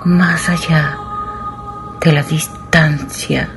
más 0.05 0.49
allá 0.49 0.97
de 2.01 2.11
la 2.11 2.23
distancia, 2.23 3.49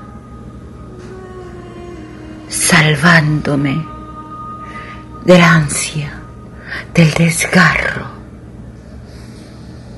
salvándome 2.49 3.87
de 5.25 5.39
la 5.39 5.55
ansia, 5.55 6.13
del 6.95 7.13
desgarro 7.15 8.07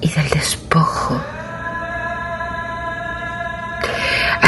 y 0.01 0.09
del 0.11 0.29
despojo. 0.31 1.21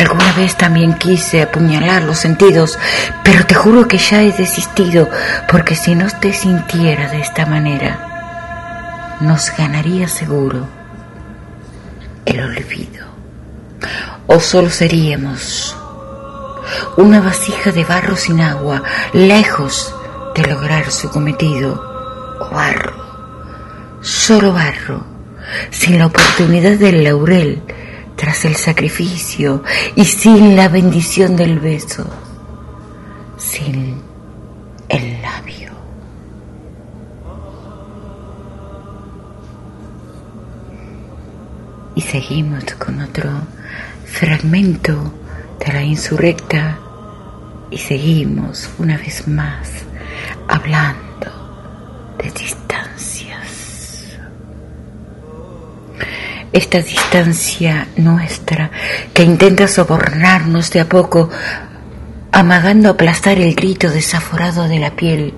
Alguna 0.00 0.32
vez 0.32 0.56
también 0.56 0.94
quise 0.94 1.42
apuñalar 1.42 2.04
los 2.04 2.18
sentidos, 2.18 2.78
pero 3.22 3.44
te 3.44 3.54
juro 3.54 3.86
que 3.86 3.98
ya 3.98 4.22
he 4.22 4.32
desistido, 4.32 5.10
porque 5.46 5.74
si 5.76 5.94
no 5.94 6.06
te 6.22 6.32
sintiera 6.32 7.10
de 7.10 7.20
esta 7.20 7.44
manera, 7.44 9.18
nos 9.20 9.54
ganaría 9.54 10.08
seguro 10.08 10.66
el 12.24 12.40
olvido. 12.40 13.04
O 14.26 14.40
solo 14.40 14.70
seríamos 14.70 15.76
una 16.96 17.20
vasija 17.20 17.70
de 17.70 17.84
barro 17.84 18.16
sin 18.16 18.40
agua, 18.40 18.82
lejos 19.12 19.94
de 20.34 20.46
lograr 20.46 20.90
su 20.90 21.10
cometido, 21.10 21.74
o 22.40 22.48
barro, 22.54 23.98
solo 24.00 24.54
barro, 24.54 25.04
sin 25.70 25.98
la 25.98 26.06
oportunidad 26.06 26.78
del 26.78 27.04
laurel 27.04 27.62
tras 28.20 28.44
el 28.44 28.54
sacrificio 28.54 29.62
y 29.96 30.04
sin 30.04 30.54
la 30.54 30.68
bendición 30.68 31.36
del 31.36 31.58
beso, 31.58 32.04
sin 33.38 33.96
el 34.90 35.22
labio. 35.22 35.70
Y 41.94 42.02
seguimos 42.02 42.64
con 42.74 43.00
otro 43.00 43.30
fragmento 44.04 45.14
de 45.58 45.72
la 45.72 45.82
insurrecta 45.82 46.78
y 47.70 47.78
seguimos 47.78 48.68
una 48.78 48.98
vez 48.98 49.26
más 49.28 49.70
hablando 50.46 51.00
de 52.18 52.30
esta 56.52 56.80
distancia 56.80 57.88
nuestra 57.96 58.70
que 59.14 59.22
intenta 59.22 59.68
sobornarnos 59.68 60.70
de 60.70 60.80
a 60.80 60.88
poco, 60.88 61.30
amagando 62.32 62.90
aplastar 62.90 63.38
el 63.38 63.54
grito 63.54 63.90
desaforado 63.90 64.68
de 64.68 64.78
la 64.78 64.90
piel, 64.96 65.34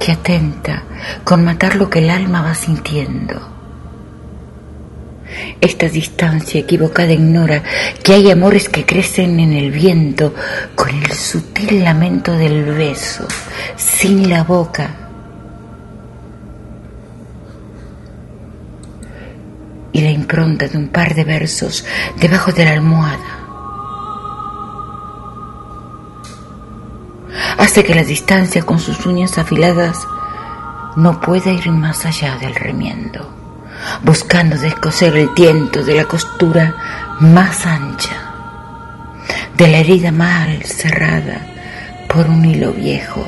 que 0.00 0.12
atenta 0.12 0.82
con 1.24 1.44
matar 1.44 1.76
lo 1.76 1.88
que 1.88 2.00
el 2.00 2.10
alma 2.10 2.42
va 2.42 2.54
sintiendo. 2.54 3.54
Esta 5.60 5.88
distancia 5.88 6.60
equivocada 6.60 7.12
ignora 7.12 7.62
que 8.02 8.14
hay 8.14 8.30
amores 8.30 8.68
que 8.68 8.86
crecen 8.86 9.38
en 9.40 9.52
el 9.52 9.70
viento 9.70 10.34
con 10.74 10.90
el 10.90 11.12
sutil 11.12 11.84
lamento 11.84 12.32
del 12.32 12.64
beso, 12.64 13.26
sin 13.76 14.30
la 14.30 14.44
boca 14.44 15.05
y 19.96 20.02
la 20.02 20.10
impronta 20.10 20.68
de 20.68 20.76
un 20.76 20.88
par 20.88 21.14
de 21.14 21.24
versos 21.24 21.86
debajo 22.20 22.52
de 22.52 22.66
la 22.66 22.72
almohada. 22.72 23.38
Hace 27.56 27.82
que 27.82 27.94
la 27.94 28.04
distancia 28.04 28.62
con 28.62 28.78
sus 28.78 29.06
uñas 29.06 29.38
afiladas 29.38 30.06
no 30.96 31.18
pueda 31.18 31.50
ir 31.50 31.70
más 31.70 32.04
allá 32.04 32.36
del 32.36 32.54
remiendo, 32.54 33.26
buscando 34.02 34.58
descoser 34.58 35.16
el 35.16 35.32
tiento 35.32 35.82
de 35.82 35.94
la 35.94 36.04
costura 36.04 37.16
más 37.20 37.64
ancha, 37.64 38.16
de 39.56 39.66
la 39.66 39.78
herida 39.78 40.12
mal 40.12 40.62
cerrada 40.62 41.40
por 42.06 42.28
un 42.28 42.44
hilo 42.44 42.72
viejo. 42.72 43.26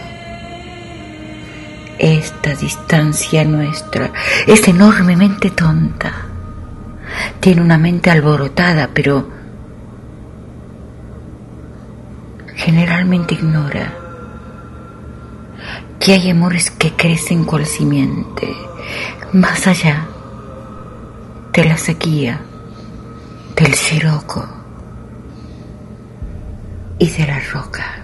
Esta 1.99 2.55
distancia 2.55 3.43
nuestra 3.43 4.13
es 4.47 4.69
enormemente 4.69 5.49
tonta 5.49 6.28
tiene 7.41 7.63
una 7.63 7.79
mente 7.79 8.11
alborotada, 8.11 8.91
pero 8.93 9.29
generalmente 12.57 13.35
ignora 13.35 13.95
que 16.01 16.13
hay 16.13 16.31
amores 16.31 16.71
que 16.71 16.93
crecen 16.93 17.45
cual 17.45 17.67
simiente, 17.67 18.53
más 19.33 19.67
allá 19.67 20.07
de 21.53 21.65
la 21.65 21.77
sequía, 21.77 22.41
del 23.57 23.75
siroco 23.75 24.47
y 26.99 27.11
de 27.11 27.27
la 27.27 27.41
roca. 27.53 27.98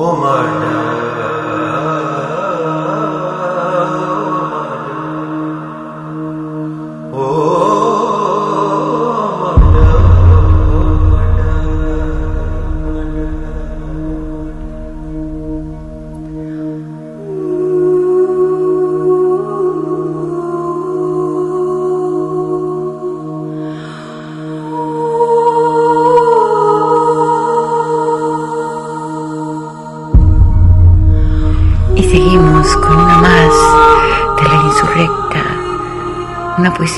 Oh 0.00 0.14
my 0.14 0.47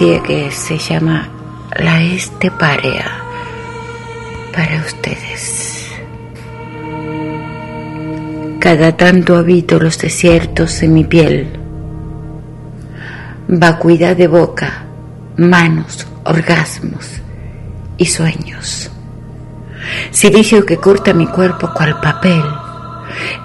que 0.00 0.50
se 0.50 0.78
llama 0.78 1.28
La 1.78 2.00
Esteparea 2.02 3.22
para 4.50 4.78
ustedes. 4.78 5.90
Cada 8.58 8.96
tanto 8.96 9.36
habito 9.36 9.78
los 9.78 9.98
desiertos 9.98 10.82
en 10.82 10.94
mi 10.94 11.04
piel, 11.04 11.50
vacuidad 13.46 14.16
de 14.16 14.26
boca, 14.26 14.84
manos, 15.36 16.06
orgasmos 16.24 17.20
y 17.98 18.06
sueños. 18.06 18.90
Silicio 20.12 20.64
que 20.64 20.78
corta 20.78 21.12
mi 21.12 21.26
cuerpo 21.26 21.72
cual 21.74 22.00
papel 22.00 22.42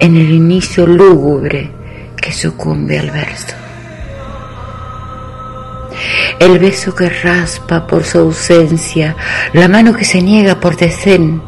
en 0.00 0.16
el 0.16 0.30
inicio 0.30 0.86
lúgubre 0.86 1.70
que 2.16 2.32
sucumbe 2.32 2.98
al 2.98 3.10
verso. 3.10 3.45
El 6.40 6.58
beso 6.58 6.94
que 6.94 7.08
raspa 7.08 7.86
por 7.86 8.04
su 8.04 8.18
ausencia, 8.18 9.16
la 9.52 9.68
mano 9.68 9.94
que 9.94 10.04
se 10.04 10.20
niega 10.22 10.60
por 10.60 10.76
desdén, 10.76 11.42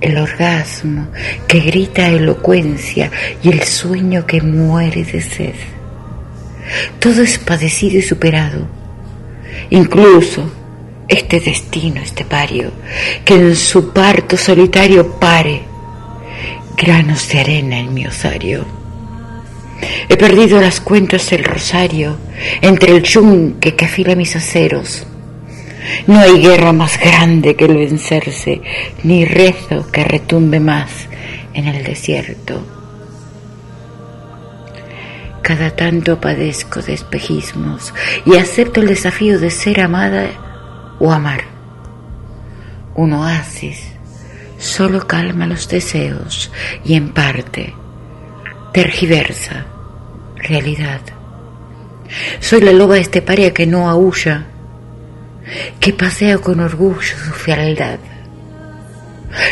el 0.00 0.18
orgasmo 0.18 1.08
que 1.46 1.60
grita 1.60 2.08
elocuencia 2.08 3.10
y 3.42 3.50
el 3.50 3.62
sueño 3.62 4.26
que 4.26 4.42
muere 4.42 5.04
de 5.04 5.20
sed. 5.20 5.54
Todo 6.98 7.22
es 7.22 7.38
padecido 7.38 7.98
y 7.98 8.02
superado, 8.02 8.66
incluso 9.70 10.50
este 11.08 11.40
destino 11.40 12.00
estepario, 12.00 12.72
que 13.24 13.34
en 13.34 13.56
su 13.56 13.92
parto 13.92 14.36
solitario 14.36 15.18
pare 15.18 15.62
granos 16.76 17.28
de 17.28 17.40
arena 17.40 17.78
en 17.78 17.92
mi 17.94 18.06
osario. 18.06 18.81
He 20.08 20.16
perdido 20.16 20.60
las 20.60 20.80
cuentas 20.80 21.28
del 21.30 21.44
rosario 21.44 22.16
entre 22.60 22.92
el 22.92 23.02
yunque 23.02 23.74
que 23.74 23.86
afila 23.86 24.14
mis 24.14 24.36
aceros. 24.36 25.06
No 26.06 26.20
hay 26.20 26.40
guerra 26.40 26.72
más 26.72 26.98
grande 26.98 27.56
que 27.56 27.64
el 27.64 27.76
vencerse, 27.76 28.60
ni 29.02 29.24
rezo 29.24 29.90
que 29.90 30.04
retumbe 30.04 30.60
más 30.60 31.08
en 31.54 31.66
el 31.66 31.82
desierto. 31.82 32.64
Cada 35.42 35.74
tanto 35.74 36.20
padezco 36.20 36.80
de 36.82 36.94
espejismos 36.94 37.92
y 38.24 38.36
acepto 38.36 38.80
el 38.80 38.86
desafío 38.86 39.40
de 39.40 39.50
ser 39.50 39.80
amada 39.80 40.28
o 41.00 41.10
amar. 41.10 41.42
Un 42.94 43.14
oasis 43.14 43.92
solo 44.58 45.06
calma 45.08 45.46
los 45.46 45.68
deseos 45.68 46.52
y 46.84 46.94
en 46.94 47.08
parte 47.08 47.74
tergiversa 48.72 49.66
realidad. 50.42 51.00
Soy 52.40 52.60
la 52.60 52.72
loba 52.72 52.98
esteparia 52.98 53.54
que 53.54 53.66
no 53.66 53.88
aúlla, 53.88 54.44
que 55.80 55.92
pasea 55.92 56.38
con 56.38 56.60
orgullo 56.60 57.00
su 57.00 57.32
fealdad, 57.32 57.98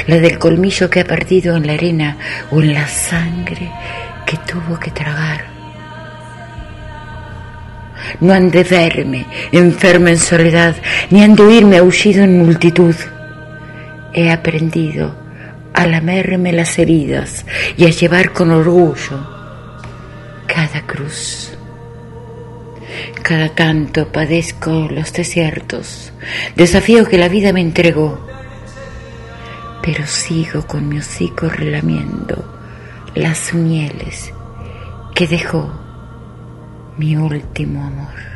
la 0.07 0.19
del 0.19 0.39
colmillo 0.39 0.91
que 0.91 1.01
ha 1.01 1.05
perdido 1.05 1.57
en 1.57 1.67
la 1.67 1.75
arena 1.75 2.17
o 2.51 2.61
en 2.61 2.75
la 2.75 2.87
sangre 2.87 3.71
que 4.27 4.37
tuvo 4.39 4.79
que 4.79 4.91
tragar. 4.91 5.45
No 8.21 8.33
han 8.33 8.51
de 8.51 8.65
verme 8.65 9.27
enferma 9.53 10.11
en 10.11 10.19
soledad, 10.19 10.75
ni 11.11 11.23
han 11.23 11.37
de 11.37 11.43
oírme 11.43 11.79
aullido 11.79 12.25
en 12.25 12.39
multitud. 12.39 12.95
He 14.13 14.31
aprendido 14.31 15.15
a 15.73 15.87
lamerme 15.87 16.53
las 16.53 16.79
heridas 16.79 17.45
y 17.77 17.87
a 17.87 17.91
llevar 17.91 18.33
con 18.33 18.51
orgullo 18.51 19.40
cada 20.53 20.83
cruz. 20.87 21.53
Cada 23.23 23.51
tanto 23.51 24.09
padezco 24.11 24.89
los 24.91 25.13
desiertos, 25.13 26.13
desafío 26.57 27.07
que 27.07 27.19
la 27.19 27.29
vida 27.29 27.53
me 27.53 27.61
entregó, 27.61 28.27
pero 29.83 30.07
sigo 30.07 30.67
con 30.67 30.89
mi 30.89 30.99
hocico 30.99 31.49
relamiendo 31.49 32.59
las 33.15 33.55
mieles 33.55 34.33
que 35.15 35.29
dejó 35.29 35.73
mi 36.97 37.17
último 37.17 37.85
amor. 37.85 38.30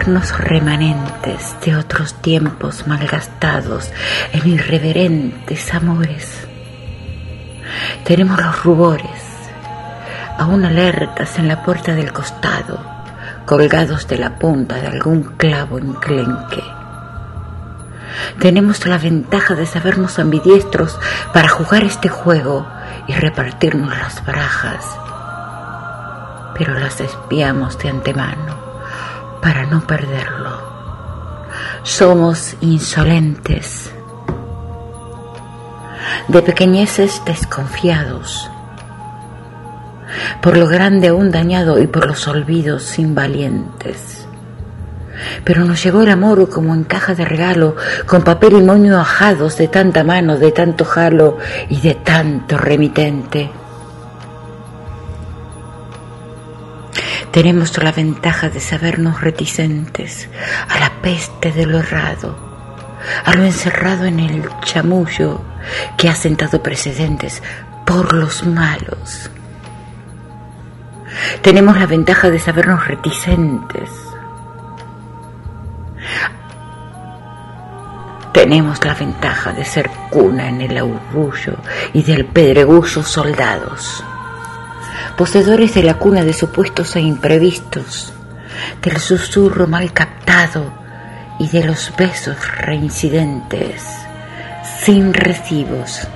De 0.00 0.06
sabernos 0.06 0.38
remanentes 0.38 1.56
de 1.62 1.76
otros 1.76 2.14
tiempos 2.22 2.86
malgastados 2.86 3.90
en 4.32 4.48
irreverentes 4.48 5.74
amores. 5.74 6.48
Tenemos 8.04 8.40
los 8.40 8.64
rubores, 8.64 9.22
aún 10.38 10.64
alertas 10.64 11.38
en 11.38 11.48
la 11.48 11.62
puerta 11.62 11.94
del 11.94 12.14
costado, 12.14 12.80
colgados 13.44 14.08
de 14.08 14.16
la 14.16 14.38
punta 14.38 14.76
de 14.76 14.86
algún 14.86 15.22
clavo 15.36 15.78
enclenque 15.78 16.62
tenemos 18.40 18.86
la 18.86 18.98
ventaja 18.98 19.54
de 19.54 19.66
sabernos 19.66 20.18
ambidiestros 20.18 20.98
para 21.32 21.48
jugar 21.48 21.84
este 21.84 22.08
juego 22.08 22.66
y 23.06 23.12
repartirnos 23.12 23.96
las 23.96 24.24
barajas, 24.24 24.84
pero 26.56 26.78
las 26.78 27.00
espiamos 27.00 27.78
de 27.78 27.90
antemano 27.90 28.59
para 29.42 29.66
no 29.66 29.86
perderlo. 29.86 30.70
Somos 31.82 32.56
insolentes, 32.60 33.90
de 36.28 36.42
pequeñeces 36.42 37.22
desconfiados, 37.24 38.50
por 40.42 40.56
lo 40.56 40.66
grande 40.66 41.08
aún 41.08 41.30
dañado 41.30 41.80
y 41.80 41.86
por 41.86 42.06
los 42.06 42.26
olvidos 42.28 42.98
invalientes 42.98 44.20
pero 45.44 45.64
nos 45.64 45.82
llegó 45.82 46.02
el 46.02 46.10
amor 46.10 46.48
como 46.48 46.74
en 46.74 46.84
caja 46.84 47.14
de 47.14 47.24
regalo, 47.24 47.76
con 48.06 48.22
papel 48.22 48.54
y 48.54 48.62
moño 48.62 48.98
ajados 48.98 49.56
de 49.56 49.68
tanta 49.68 50.04
mano, 50.04 50.38
de 50.38 50.52
tanto 50.52 50.84
jalo 50.84 51.38
y 51.68 51.80
de 51.80 51.94
tanto 51.94 52.56
remitente. 52.56 53.50
Tenemos 57.32 57.76
la 57.82 57.92
ventaja 57.92 58.48
de 58.48 58.60
sabernos 58.60 59.20
reticentes 59.20 60.28
a 60.68 60.80
la 60.80 60.90
peste 61.00 61.52
de 61.52 61.66
lo 61.66 61.78
errado, 61.78 62.36
a 63.24 63.34
lo 63.34 63.44
encerrado 63.44 64.04
en 64.06 64.20
el 64.20 64.48
chamullo 64.64 65.40
que 65.96 66.08
ha 66.08 66.14
sentado 66.14 66.62
precedentes 66.62 67.42
por 67.86 68.12
los 68.14 68.44
malos. 68.44 69.30
Tenemos 71.42 71.78
la 71.78 71.86
ventaja 71.86 72.30
de 72.30 72.38
sabernos 72.38 72.86
reticentes 72.86 73.90
Tenemos 78.32 78.84
la 78.84 78.94
ventaja 78.94 79.52
de 79.52 79.64
ser 79.64 79.90
cuna 80.08 80.48
en 80.48 80.60
el 80.60 80.78
aurrullo 80.78 81.56
y 81.92 82.02
del 82.02 82.24
pedregullo 82.26 83.02
soldados, 83.02 84.04
poseedores 85.20 85.74
de 85.74 85.82
la 85.82 85.98
cuna 85.98 86.24
de 86.24 86.32
supuestos 86.32 86.96
e 86.96 87.00
imprevistos, 87.02 88.10
del 88.80 88.96
susurro 88.96 89.66
mal 89.66 89.92
captado 89.92 90.72
y 91.38 91.46
de 91.48 91.62
los 91.62 91.92
besos 91.94 92.38
reincidentes, 92.56 93.84
sin 94.82 95.12
recibos. 95.12 96.08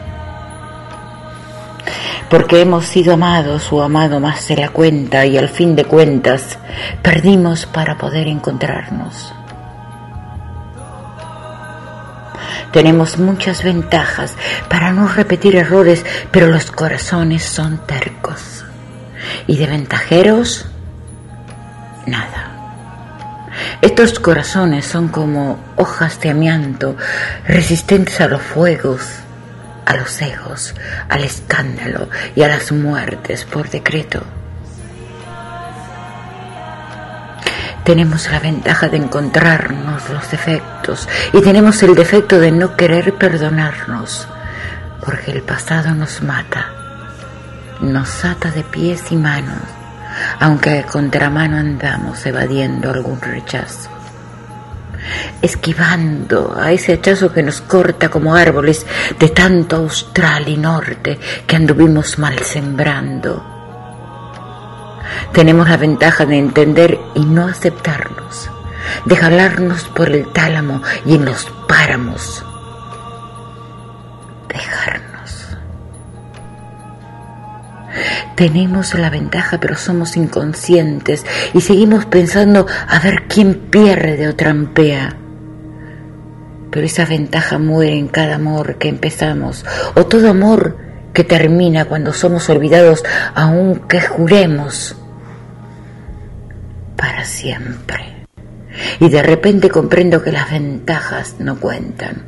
Porque 2.31 2.63
hemos 2.63 2.87
sido 2.87 3.13
amados 3.13 3.71
o 3.75 3.83
amado 3.83 4.21
más 4.21 4.49
de 4.49 4.57
la 4.57 4.71
cuenta 4.71 5.27
y 5.27 5.37
al 5.37 5.51
fin 5.51 5.77
de 5.77 5.85
cuentas 5.85 6.57
perdimos 7.03 7.67
para 7.67 7.99
poder 7.99 8.27
encontrarnos. 8.27 9.35
Tenemos 12.73 13.19
muchas 13.19 13.63
ventajas 13.63 14.35
para 14.71 14.95
no 14.95 15.09
repetir 15.09 15.57
errores, 15.57 16.07
pero 16.31 16.47
los 16.47 16.71
corazones 16.71 17.43
son 17.43 17.77
tercos. 17.87 18.54
Y 19.47 19.57
de 19.57 19.67
ventajeros, 19.67 20.67
nada. 22.07 22.51
Estos 23.81 24.19
corazones 24.19 24.87
son 24.87 25.09
como 25.09 25.59
hojas 25.77 26.21
de 26.21 26.31
amianto, 26.31 26.97
resistentes 27.47 28.21
a 28.21 28.29
los 28.29 28.43
fuegos, 28.43 29.03
a 29.87 29.97
los 29.97 30.21
egos, 30.23 30.75
al 31.09 31.25
escándalo 31.25 32.09
y 32.35 32.43
a 32.43 32.49
las 32.49 32.73
muertes 32.73 33.45
por 33.45 33.69
decreto. 33.71 34.23
Tenemos 37.85 38.31
la 38.31 38.41
ventaja 38.41 38.89
de 38.89 38.97
encontrarnos 38.97 40.09
los 40.09 40.31
defectos 40.31 41.07
y 41.35 41.43
tenemos 41.43 41.83
el 41.83 41.95
defecto 41.95 42.41
de 42.41 42.51
no 42.51 42.77
querer 42.77 43.15
perdonarnos, 43.15 44.27
porque 45.05 45.33
el 45.33 45.43
pasado 45.43 45.95
nos 45.95 46.23
mata, 46.23 46.73
nos 47.93 48.25
ata 48.25 48.51
de 48.51 48.63
pies 48.63 49.13
y 49.13 49.17
manos, 49.17 49.63
aunque 50.41 50.79
a 50.79 50.87
contramano 50.87 51.57
andamos 51.57 52.25
evadiendo 52.27 52.91
algún 52.91 53.21
rechazo 53.21 53.95
esquivando 55.43 56.57
a 56.59 56.73
ese 56.73 56.95
hachazo 56.95 57.33
que 57.33 57.43
nos 57.43 57.61
corta 57.61 58.09
como 58.09 58.35
árboles 58.35 58.87
de 59.19 59.29
tanto 59.29 59.77
austral 59.77 60.49
y 60.49 60.57
norte 60.57 61.19
que 61.47 61.57
anduvimos 61.57 62.19
mal 62.19 62.39
sembrando. 62.41 63.45
Tenemos 65.33 65.69
la 65.69 65.77
ventaja 65.77 66.25
de 66.27 66.39
entender 66.39 66.99
y 67.15 67.25
no 67.25 67.47
aceptarnos, 67.47 68.51
de 69.05 69.17
jalarnos 69.17 69.85
por 69.89 70.11
el 70.11 70.33
tálamo 70.33 70.83
y 71.05 71.17
en 71.17 71.25
los 71.25 71.47
páramos. 71.69 72.45
Dejarnos. 74.49 75.04
Tenemos 78.35 78.95
la 78.95 79.11
ventaja, 79.11 79.61
pero 79.61 79.77
somos 79.77 80.17
inconscientes 80.17 81.25
y 81.53 81.61
seguimos 81.61 82.07
pensando 82.07 82.67
a 82.89 82.99
ver 82.99 83.25
quién 83.29 83.55
pierde 83.71 84.27
o 84.29 84.35
trampea. 84.35 85.17
Pero 86.71 86.87
esa 86.87 87.05
ventaja 87.05 87.59
muere 87.59 87.97
en 87.97 88.09
cada 88.09 88.35
amor 88.35 88.77
que 88.79 88.89
empezamos, 88.89 89.65
o 89.95 90.07
todo 90.07 90.29
amor 90.29 90.77
que 91.13 91.23
termina 91.23 91.85
cuando 91.85 92.13
somos 92.13 92.49
olvidados, 92.49 93.05
aunque 93.37 94.01
juremos 94.01 94.97
para 96.97 97.25
siempre. 97.25 98.27
Y 98.99 99.09
de 99.09 99.23
repente 99.23 99.71
comprendo 99.71 100.25
que 100.25 100.33
las 100.33 100.51
ventajas 100.51 101.37
no 101.39 101.61
cuentan, 101.61 102.25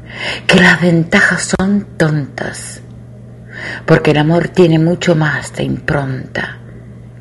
que 0.46 0.60
las 0.60 0.80
ventajas 0.80 1.52
son 1.58 1.84
tontas 1.96 2.82
porque 3.84 4.12
el 4.12 4.18
amor 4.18 4.48
tiene 4.48 4.78
mucho 4.78 5.14
más 5.14 5.54
de 5.54 5.64
impronta 5.64 6.58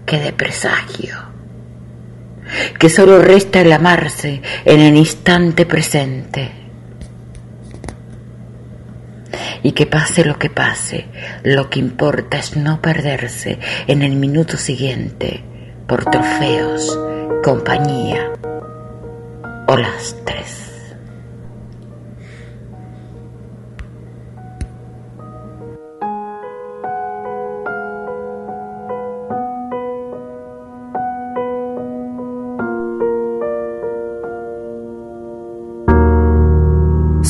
que 0.06 0.20
de 0.20 0.34
presagio, 0.34 1.18
que 2.80 2.90
solo 2.90 3.22
resta 3.22 3.62
el 3.62 3.72
amarse 3.72 4.42
en 4.64 4.80
el 4.80 4.96
instante 4.96 5.66
presente. 5.66 6.52
Y 9.64 9.72
que 9.72 9.88
pase 9.88 10.24
lo 10.24 10.38
que 10.38 10.50
pase, 10.52 11.08
lo 11.44 11.70
que 11.72 11.80
importa 11.80 12.38
es 12.38 12.56
no 12.56 12.82
perderse 12.82 13.58
en 13.88 14.04
el 14.04 14.16
minuto 14.16 14.58
siguiente 14.58 15.44
por 15.88 16.06
trofeos, 16.06 16.98
compañía 17.44 18.32
o 19.68 19.78
lastres. 19.78 20.65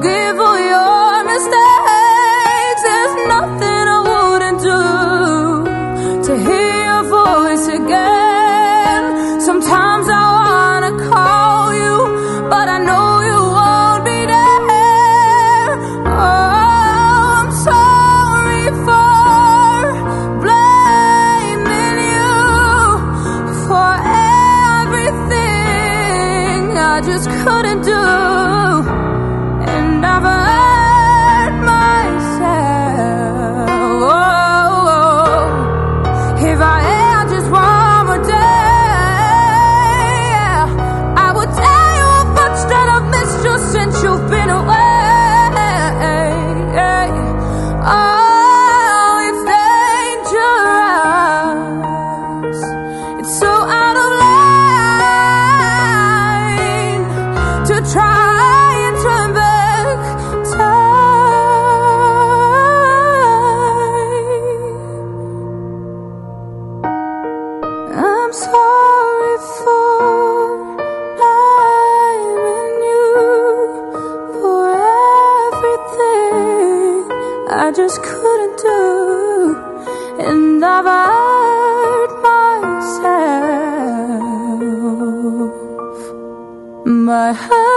good. 0.00 0.21
啊。 87.34 87.62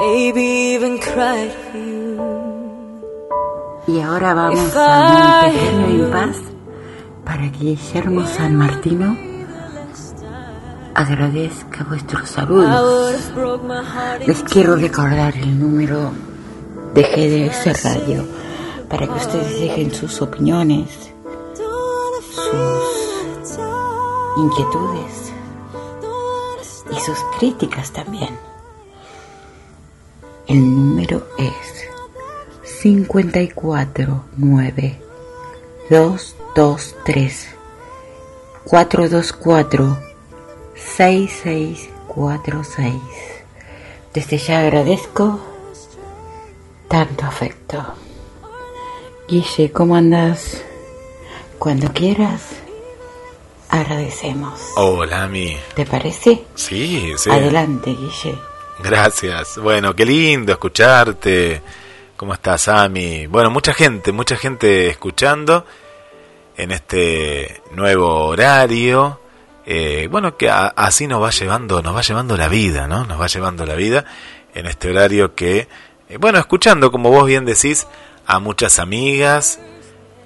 Maybe 0.00 0.74
even 0.74 0.98
cried 0.98 1.52
for 1.52 1.78
you. 1.78 2.16
Y 3.86 4.00
ahora 4.00 4.34
vamos 4.34 4.74
a 4.74 5.44
un 5.44 5.52
pequeño 5.52 5.90
impas 5.90 6.36
para 7.24 7.52
que 7.52 7.58
Guillermo 7.58 8.26
San 8.26 8.56
Martino 8.56 9.16
agradezca 10.94 11.84
vuestros 11.84 12.30
saludos. 12.30 13.30
Les 14.26 14.42
quiero 14.44 14.76
recordar 14.76 15.36
el 15.36 15.58
número 15.58 16.12
de 16.94 17.02
GDS 17.02 17.84
Radio 17.84 18.24
para 18.88 19.06
que 19.06 19.12
ustedes 19.12 19.60
dejen 19.60 19.92
sus 19.92 20.22
opiniones 20.22 21.10
sus 22.30 23.58
inquietudes 24.36 25.32
y 26.90 27.00
sus 27.00 27.18
críticas 27.38 27.92
también. 27.92 28.49
Número 31.10 31.26
es 31.38 31.88
549 32.82 35.00
223 35.90 37.48
424 38.64 39.98
6646. 40.74 42.94
Desde 44.14 44.38
ya 44.38 44.60
agradezco 44.60 45.40
tanto 46.86 47.24
afecto. 47.24 47.82
Guille, 49.28 49.72
¿cómo 49.72 49.96
andas? 49.96 50.62
Cuando 51.58 51.92
quieras, 51.92 52.42
agradecemos. 53.68 54.60
Hola, 54.76 55.26
mi. 55.26 55.56
¿Te 55.74 55.84
parece? 55.84 56.44
Sí, 56.54 57.14
sí. 57.16 57.30
Adelante, 57.30 57.90
Guille. 57.90 58.49
Gracias. 58.82 59.58
Bueno, 59.58 59.94
qué 59.94 60.04
lindo 60.06 60.52
escucharte. 60.52 61.62
¿Cómo 62.16 62.34
estás, 62.34 62.68
Ami? 62.68 63.26
Bueno, 63.26 63.50
mucha 63.50 63.72
gente, 63.72 64.12
mucha 64.12 64.36
gente 64.36 64.88
escuchando 64.88 65.64
en 66.56 66.70
este 66.70 67.62
nuevo 67.72 68.26
horario. 68.26 69.20
Eh, 69.66 70.08
bueno, 70.10 70.36
que 70.36 70.50
a- 70.50 70.68
así 70.68 71.06
nos 71.06 71.22
va 71.22 71.30
llevando, 71.30 71.82
nos 71.82 71.94
va 71.96 72.02
llevando 72.02 72.36
la 72.36 72.48
vida, 72.48 72.86
¿no? 72.88 73.04
Nos 73.04 73.20
va 73.20 73.26
llevando 73.26 73.64
la 73.66 73.74
vida 73.74 74.04
en 74.54 74.66
este 74.66 74.90
horario 74.90 75.34
que, 75.34 75.68
eh, 76.08 76.16
bueno, 76.18 76.38
escuchando, 76.38 76.90
como 76.90 77.10
vos 77.10 77.26
bien 77.26 77.44
decís, 77.44 77.86
a 78.26 78.38
muchas 78.38 78.78
amigas 78.78 79.60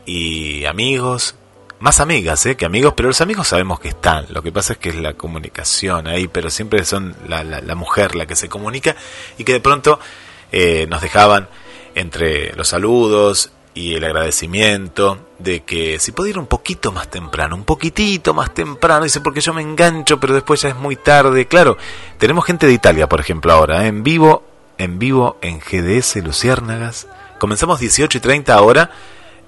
y 0.07 0.65
amigos, 0.65 1.37
más 1.85 2.01
amigas 2.01 2.45
¿eh? 2.47 2.57
que 2.57 2.65
amigos, 2.65 2.95
pero 2.97 3.09
los 3.11 3.21
amigos 3.21 3.47
sabemos 3.47 3.79
que 3.79 3.89
están. 3.89 4.25
Lo 4.31 4.43
que 4.43 4.51
pasa 4.51 4.73
es 4.73 4.79
que 4.79 4.89
es 4.89 4.97
la 4.97 5.13
comunicación 5.13 6.07
ahí, 6.07 6.27
pero 6.29 6.49
siempre 6.51 6.83
son 6.85 7.15
la, 7.29 7.45
la- 7.45 7.61
la 7.61 7.75
mujer 7.75 8.17
la 8.17 8.25
que 8.27 8.35
se 8.35 8.49
comunica 8.49 8.97
y 9.37 9.45
que 9.45 9.53
de 9.53 9.61
pronto 9.61 10.01
eh, 10.51 10.87
nos 10.89 11.03
dejaban 11.03 11.49
entre 11.95 12.55
los 12.57 12.69
saludos 12.69 13.53
y 13.75 13.95
el 13.97 14.05
agradecimiento 14.05 15.27
de 15.39 15.63
que 15.65 15.99
si 15.99 16.13
pudiera 16.13 16.37
ir 16.37 16.39
un 16.41 16.47
poquito 16.47 16.91
más 16.91 17.11
temprano, 17.11 17.55
un 17.55 17.65
poquitito 17.65 18.33
más 18.33 18.55
temprano, 18.55 19.05
dice 19.05 19.21
porque 19.21 19.41
yo 19.43 19.53
me 19.53 19.61
engancho, 19.63 20.19
pero 20.19 20.33
después 20.33 20.63
ya 20.63 20.71
es 20.71 20.77
muy 20.77 20.97
tarde. 20.97 21.47
Claro, 21.47 21.77
tenemos 22.19 22.45
gente 22.47 22.67
de 22.67 22.73
Italia, 22.73 23.09
por 23.11 23.21
ejemplo, 23.21 23.53
ahora, 23.53 23.85
¿eh? 23.85 23.89
en 23.89 24.03
vivo, 24.03 24.43
en 24.79 24.99
vivo 24.99 25.37
en 25.43 25.61
GDS 25.61 26.17
Luciérnagas. 26.25 27.09
Comenzamos 27.39 27.79
18 27.81 28.17
y 28.19 28.21
30 28.23 28.55
ahora 28.55 28.91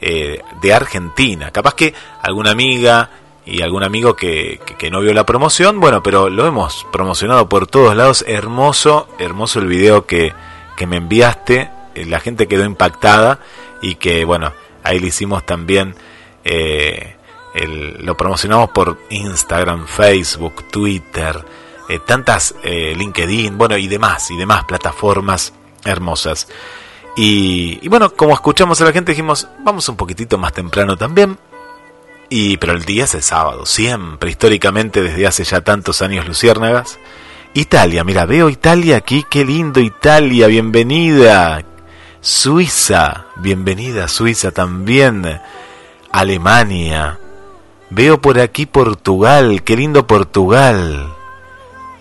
eh, 0.01 0.43
de 0.61 0.75
Argentina. 0.75 1.51
Capaz 1.51 1.75
que 1.75 1.95
alguna 2.23 2.51
amiga 2.51 3.11
y 3.45 3.63
algún 3.63 3.85
amigo 3.85 4.17
que, 4.17 4.61
que, 4.79 4.91
no 4.91 5.01
vio 5.01 5.15
la 5.15 5.25
promoción, 5.25 5.79
bueno, 5.79 6.03
pero 6.03 6.29
lo 6.29 6.47
hemos 6.47 6.85
promocionado 6.93 7.49
por 7.49 7.67
todos 7.67 7.95
lados. 7.97 8.25
Hermoso, 8.27 9.09
hermoso 9.19 9.61
el 9.61 9.69
video 9.69 10.05
que, 10.05 10.33
que 10.77 10.87
me 10.87 10.97
enviaste. 10.97 11.71
Eh, 11.95 12.05
La 12.07 12.21
gente 12.21 12.47
quedó 12.47 12.65
impactada 12.65 13.41
y 13.83 13.97
que, 13.97 14.25
bueno, 14.25 14.53
ahí 14.83 14.99
le 14.99 15.09
hicimos 15.09 15.45
también, 15.47 15.95
eh, 16.45 17.15
lo 18.01 18.17
promocionamos 18.17 18.71
por 18.71 18.99
Instagram, 19.09 19.87
Facebook, 19.87 20.69
Twitter, 20.71 21.43
eh, 21.89 22.01
tantas 22.07 22.55
LinkedIn, 22.63 23.57
bueno, 23.57 23.79
y 23.79 23.89
demás, 23.89 24.31
y 24.31 24.37
demás 24.37 24.65
plataformas 24.65 25.55
hermosas. 25.85 26.49
Y, 27.17 27.79
y 27.83 27.89
bueno, 27.89 28.13
como 28.13 28.35
escuchamos 28.35 28.81
a 28.81 28.85
la 28.85 28.93
gente, 28.93 29.13
dijimos, 29.13 29.49
vamos 29.65 29.89
un 29.89 29.97
poquitito 29.97 30.37
más 30.39 30.53
temprano 30.53 30.97
también. 30.97 31.39
Y, 32.29 32.57
pero 32.59 32.73
el 32.73 32.85
día 32.85 33.05
es 33.05 33.15
el 33.15 33.23
sábado, 33.23 33.67
siempre, 33.67 34.31
históricamente, 34.31 35.03
desde 35.03 35.27
hace 35.27 35.45
ya 35.45 35.63
tantos 35.63 36.03
años, 36.03 36.27
Luciérnagas. 36.27 36.99
Italia, 37.55 38.05
mira, 38.05 38.27
veo 38.27 38.51
Italia 38.51 38.99
aquí, 38.99 39.25
qué 39.31 39.45
lindo 39.45 39.81
Italia, 39.81 40.47
bienvenida. 40.47 41.65
Suiza, 42.21 43.27
bienvenida 43.37 44.09
Suiza 44.09 44.51
también. 44.51 45.41
Alemania. 46.13 47.19
Veo 47.89 48.21
por 48.21 48.41
aquí 48.41 48.67
Portugal, 48.67 49.63
qué 49.63 49.77
lindo 49.77 50.07
Portugal. 50.07 51.16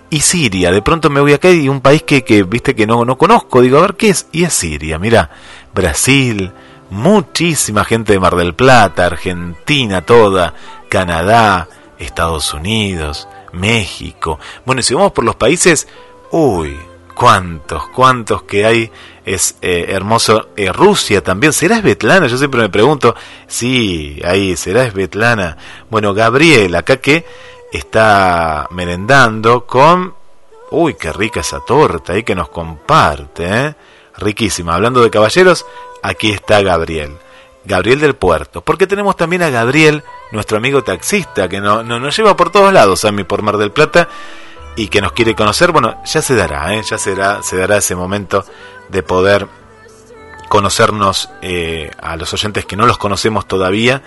Y 0.10 0.22
Siria, 0.22 0.72
de 0.72 0.82
pronto 0.82 1.10
me 1.10 1.20
voy 1.20 1.34
acá 1.34 1.50
y 1.50 1.68
un 1.68 1.82
país 1.82 2.04
que, 2.04 2.24
que 2.24 2.44
viste 2.44 2.76
que 2.76 2.86
no, 2.86 3.06
no 3.06 3.18
conozco, 3.18 3.62
digo, 3.62 3.80
a 3.80 3.82
ver 3.82 3.96
qué 3.96 4.10
es, 4.10 4.28
y 4.32 4.44
es 4.44 4.54
Siria, 4.54 5.00
mira, 5.00 5.32
Brasil, 5.74 6.52
muchísima 6.90 7.84
gente 7.84 8.14
de 8.14 8.20
Mar 8.20 8.36
del 8.36 8.54
Plata, 8.54 9.06
Argentina 9.06 10.02
toda, 10.02 10.54
Canadá, 10.90 11.68
Estados 12.00 12.54
Unidos, 12.54 13.28
México. 13.52 14.40
Bueno, 14.66 14.82
y 14.82 14.84
si 14.84 14.94
vamos 14.94 15.12
por 15.12 15.24
los 15.24 15.36
países, 15.36 15.88
uy, 16.32 16.78
cuántos, 17.16 17.88
cuántos 17.88 18.44
que 18.44 18.66
hay, 18.66 18.92
es 19.26 19.58
eh, 19.62 19.88
hermoso. 19.90 20.50
Eh, 20.56 20.72
Rusia 20.72 21.24
también, 21.24 21.54
¿será 21.54 21.80
Svetlana? 21.80 22.28
Yo 22.28 22.38
siempre 22.38 22.62
me 22.62 22.70
pregunto, 22.70 23.16
sí, 23.48 24.22
ahí, 24.24 24.56
¿será 24.56 24.90
Svetlana? 24.90 25.58
Bueno, 25.90 26.14
Gabriel, 26.14 26.76
acá 26.76 26.98
que 26.98 27.26
está 27.76 28.68
merendando 28.72 29.66
con... 29.66 30.14
Uy, 30.72 30.96
qué 30.96 31.14
rica 31.14 31.40
esa 31.42 31.60
torta 31.60 32.14
ahí 32.14 32.24
que 32.24 32.36
nos 32.36 32.50
comparte, 32.50 33.46
¿eh? 33.48 33.76
Riquísima. 34.18 34.76
Hablando 34.76 35.02
de 35.04 35.10
caballeros, 35.12 35.66
aquí 36.02 36.32
está 36.32 36.62
Gabriel. 36.62 37.18
Gabriel 37.64 38.00
del 38.00 38.16
Puerto. 38.16 38.62
Porque 38.62 38.88
tenemos 38.88 39.16
también 39.16 39.42
a 39.44 39.50
Gabriel, 39.50 40.04
nuestro 40.32 40.58
amigo 40.58 40.84
taxista, 40.84 41.48
que 41.50 41.60
no, 41.62 41.84
no- 41.84 42.00
nos 42.00 42.16
lleva 42.18 42.36
por 42.36 42.52
todos 42.52 42.72
lados, 42.74 43.06
a 43.06 43.12
mí 43.12 43.24
por 43.24 43.42
Mar 43.42 43.58
del 43.58 43.72
Plata, 43.72 44.08
y 44.76 44.88
que 44.88 45.02
nos 45.02 45.12
quiere 45.14 45.36
conocer. 45.36 45.72
Bueno, 45.72 46.02
ya 46.06 46.22
se 46.22 46.36
dará, 46.36 46.74
¿eh? 46.76 46.82
ya 46.84 46.98
será, 46.98 47.42
se 47.44 47.58
dará 47.58 47.78
ese 47.78 47.96
momento 47.96 48.44
de 48.90 49.04
poder 49.04 49.48
conocernos 50.50 51.30
eh, 51.42 51.92
a 52.02 52.16
los 52.18 52.34
oyentes 52.34 52.66
que 52.66 52.76
no 52.76 52.86
los 52.86 52.98
conocemos 52.98 53.48
todavía 53.48 54.02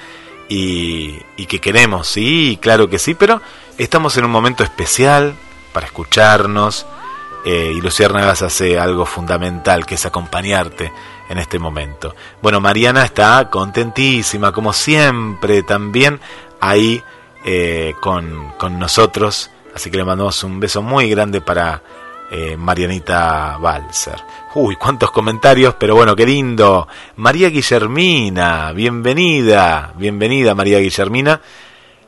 y, 0.49 1.47
que 1.47 1.61
queremos, 1.61 2.09
sí, 2.09 2.59
claro 2.61 2.89
que 2.89 2.99
sí, 2.99 3.15
pero 3.15 3.41
estamos 3.77 4.17
en 4.17 4.25
un 4.25 4.31
momento 4.31 4.65
especial 4.65 5.35
para 5.73 5.87
escucharnos 5.87 6.87
eh, 7.45 7.73
y 7.75 7.81
Luciérnagas 7.81 8.43
hace 8.43 8.79
algo 8.79 9.07
fundamental 9.07 9.87
que 9.87 9.95
es 9.95 10.07
acompañarte 10.07 10.93
en 11.29 11.39
este 11.39 11.59
momento. 11.59 12.15
Bueno, 12.43 12.61
Mariana 12.61 13.05
está 13.05 13.49
contentísima, 13.51 14.53
como 14.53 14.73
siempre, 14.73 15.63
también 15.63 16.21
ahí 16.61 17.03
eh, 17.45 17.95
con, 18.01 18.53
con 18.59 18.79
nosotros, 18.79 19.51
así 19.75 19.91
que 19.91 19.99
le 19.99 20.05
mandamos 20.05 20.43
un 20.45 20.61
beso 20.61 20.83
muy 20.83 21.09
grande 21.11 21.41
para 21.41 21.83
eh, 22.31 22.57
Marianita 22.57 23.57
Balser. 23.59 24.23
Uy, 24.55 24.77
cuántos 24.77 25.11
comentarios, 25.11 25.75
pero 25.79 25.95
bueno, 25.95 26.15
qué 26.15 26.27
lindo. 26.27 26.87
María 27.17 27.49
Guillermina, 27.49 28.73
bienvenida, 28.73 29.93
bienvenida 29.97 30.55
María 30.55 30.79
Guillermina. 30.79 31.41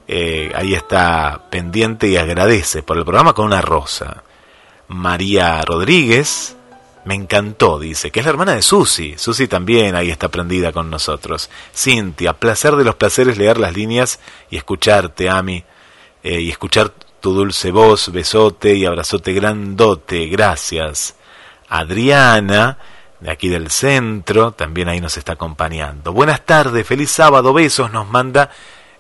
Eh, 0.06 0.52
ahí 0.54 0.74
está 0.74 1.46
pendiente 1.50 2.08
y 2.08 2.16
agradece 2.16 2.82
por 2.82 2.98
el 2.98 3.04
programa 3.04 3.32
con 3.32 3.46
una 3.46 3.60
rosa. 3.60 4.24
María 4.88 5.62
Rodríguez, 5.62 6.56
me 7.04 7.14
encantó, 7.14 7.78
dice, 7.78 8.10
que 8.10 8.20
es 8.20 8.26
la 8.26 8.30
hermana 8.30 8.54
de 8.54 8.62
Susi. 8.62 9.14
Susi 9.16 9.48
también 9.48 9.94
ahí 9.94 10.10
está 10.10 10.28
prendida 10.28 10.72
con 10.72 10.90
nosotros. 10.90 11.48
Cintia, 11.74 12.34
placer 12.34 12.76
de 12.76 12.84
los 12.84 12.96
placeres 12.96 13.38
leer 13.38 13.58
las 13.58 13.74
líneas 13.74 14.20
y 14.50 14.56
escucharte, 14.56 15.30
Ami, 15.30 15.64
eh, 16.22 16.40
y 16.40 16.50
escuchar 16.50 16.92
tu 17.20 17.34
dulce 17.34 17.70
voz, 17.70 18.10
besote 18.10 18.74
y 18.74 18.86
abrazote 18.86 19.32
grandote, 19.32 20.26
gracias. 20.26 21.14
Adriana, 21.68 22.78
de 23.20 23.30
aquí 23.30 23.48
del 23.48 23.70
centro, 23.70 24.52
también 24.52 24.88
ahí 24.88 25.00
nos 25.00 25.16
está 25.16 25.32
acompañando. 25.32 26.12
Buenas 26.12 26.44
tardes, 26.44 26.86
feliz 26.86 27.10
sábado, 27.10 27.52
besos, 27.52 27.92
nos 27.92 28.08
manda 28.08 28.50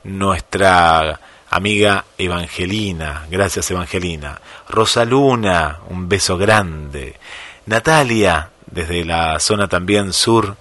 nuestra 0.04 1.20
amiga 1.50 2.04
Evangelina, 2.18 3.26
gracias 3.30 3.70
Evangelina. 3.70 4.40
Rosa 4.68 5.04
Luna, 5.04 5.80
un 5.88 6.08
beso 6.08 6.36
grande. 6.36 7.18
Natalia, 7.66 8.50
desde 8.66 9.04
la 9.04 9.40
zona 9.40 9.66
también 9.66 10.12
sur, 10.12 10.56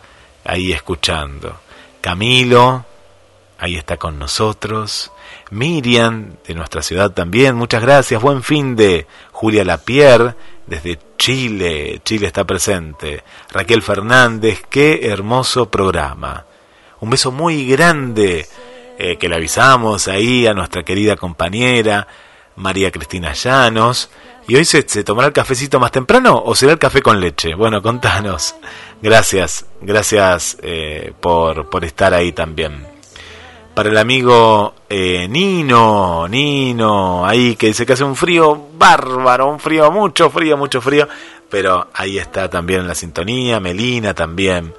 ahí 0.45 0.71
escuchando. 0.71 1.59
Camilo, 2.01 2.85
ahí 3.59 3.75
está 3.75 3.97
con 3.97 4.17
nosotros. 4.17 5.11
Miriam, 5.51 6.35
de 6.47 6.53
nuestra 6.53 6.81
ciudad 6.81 7.11
también, 7.11 7.55
muchas 7.55 7.81
gracias, 7.81 8.21
buen 8.21 8.43
fin 8.43 8.75
de 8.75 9.07
Julia 9.31 9.63
Lapierre, 9.63 10.35
desde 10.67 10.99
Chile, 11.17 12.01
Chile 12.03 12.27
está 12.27 12.45
presente. 12.45 13.23
Raquel 13.51 13.81
Fernández, 13.81 14.63
qué 14.69 15.07
hermoso 15.09 15.69
programa. 15.69 16.45
Un 17.01 17.09
beso 17.09 17.31
muy 17.31 17.65
grande 17.65 18.45
eh, 18.97 19.17
que 19.17 19.27
le 19.27 19.35
avisamos 19.35 20.07
ahí 20.07 20.45
a 20.45 20.53
nuestra 20.53 20.83
querida 20.83 21.15
compañera 21.15 22.07
María 22.55 22.91
Cristina 22.91 23.33
Llanos. 23.33 24.09
¿Y 24.47 24.55
hoy 24.55 24.65
se, 24.65 24.83
tomará 25.03 25.27
el 25.27 25.33
cafecito 25.33 25.79
más 25.79 25.91
temprano 25.91 26.41
o 26.43 26.55
será 26.55 26.73
el 26.73 26.79
café 26.79 27.01
con 27.01 27.19
leche? 27.19 27.53
Bueno, 27.55 27.81
contanos. 27.81 28.55
Gracias, 29.01 29.65
gracias 29.81 30.57
eh, 30.61 31.13
por, 31.19 31.69
por 31.69 31.85
estar 31.85 32.13
ahí 32.13 32.31
también. 32.31 32.98
Para 33.79 33.91
el 33.91 33.97
amigo 33.97 34.73
eh, 34.89 35.25
Nino, 35.29 36.27
Nino, 36.27 37.25
ahí 37.25 37.55
que 37.55 37.67
dice 37.67 37.85
que 37.85 37.93
hace 37.93 38.03
un 38.03 38.17
frío 38.17 38.67
bárbaro, 38.77 39.49
un 39.49 39.57
frío, 39.57 39.89
mucho 39.89 40.29
frío, 40.29 40.57
mucho 40.57 40.81
frío. 40.81 41.07
Pero 41.49 41.87
ahí 41.93 42.17
está 42.17 42.49
también 42.49 42.85
la 42.85 42.93
sintonía, 42.93 43.61
Melina 43.61 44.13
también. 44.13 44.73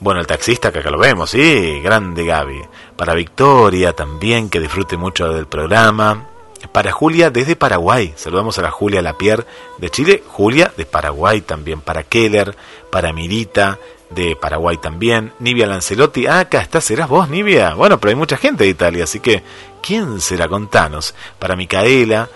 Bueno, 0.00 0.18
el 0.18 0.26
taxista 0.26 0.72
que 0.72 0.80
acá 0.80 0.90
lo 0.90 0.98
vemos, 0.98 1.30
sí, 1.30 1.78
grande 1.84 2.24
Gaby. 2.24 2.62
Para 2.96 3.14
Victoria 3.14 3.92
también, 3.92 4.50
que 4.50 4.58
disfrute 4.58 4.96
mucho 4.96 5.32
del 5.32 5.46
programa. 5.46 6.26
Para 6.72 6.90
Julia 6.90 7.30
desde 7.30 7.54
Paraguay, 7.54 8.12
saludamos 8.16 8.58
a 8.58 8.62
la 8.62 8.72
Julia 8.72 9.02
Lapierre 9.02 9.46
de 9.78 9.88
Chile, 9.88 10.20
Julia 10.26 10.72
de 10.76 10.84
Paraguay 10.84 11.42
también. 11.42 11.80
Para 11.80 12.02
Keller, 12.02 12.56
para 12.90 13.12
Mirita 13.12 13.78
de 14.14 14.36
Paraguay 14.36 14.76
también. 14.78 15.32
Nivia 15.38 15.66
Lancelotti, 15.66 16.26
ah, 16.26 16.40
acá 16.40 16.60
está, 16.60 16.80
serás 16.80 17.08
vos, 17.08 17.28
Nivia. 17.28 17.74
Bueno, 17.74 17.98
pero 17.98 18.10
hay 18.10 18.16
mucha 18.16 18.36
gente 18.36 18.64
de 18.64 18.70
Italia, 18.70 19.04
así 19.04 19.20
que, 19.20 19.42
¿quién 19.82 20.20
será? 20.20 20.48
Contanos. 20.48 21.14
Para 21.38 21.56
Micaela, 21.56 22.28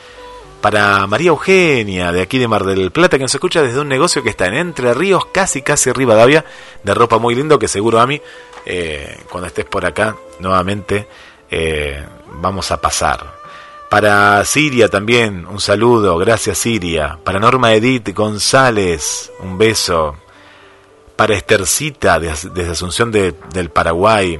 para 0.60 1.06
María 1.06 1.28
Eugenia, 1.28 2.12
de 2.12 2.22
aquí 2.22 2.38
de 2.38 2.48
Mar 2.48 2.64
del 2.64 2.90
Plata, 2.90 3.18
que 3.18 3.24
nos 3.24 3.34
escucha 3.34 3.62
desde 3.62 3.80
un 3.80 3.88
negocio 3.88 4.22
que 4.22 4.30
está 4.30 4.46
en 4.46 4.54
Entre 4.54 4.92
Ríos, 4.94 5.26
casi, 5.26 5.62
casi 5.62 5.92
Rivadavia, 5.92 6.44
de 6.82 6.94
ropa 6.94 7.18
muy 7.18 7.34
lindo, 7.34 7.58
que 7.58 7.68
seguro 7.68 8.00
a 8.00 8.06
mí, 8.06 8.20
eh, 8.64 9.20
cuando 9.30 9.46
estés 9.46 9.64
por 9.64 9.86
acá, 9.86 10.16
nuevamente, 10.40 11.06
eh, 11.50 12.04
vamos 12.40 12.70
a 12.72 12.80
pasar. 12.80 13.36
Para 13.88 14.44
Siria 14.44 14.88
también, 14.88 15.46
un 15.46 15.60
saludo, 15.60 16.18
gracias 16.18 16.58
Siria. 16.58 17.18
Para 17.22 17.38
Norma 17.38 17.72
Edith 17.72 18.12
González, 18.12 19.30
un 19.40 19.56
beso. 19.56 20.16
Para 21.16 21.34
Estercita, 21.34 22.20
desde 22.20 22.70
Asunción 22.70 23.10
del 23.10 23.70
Paraguay, 23.70 24.38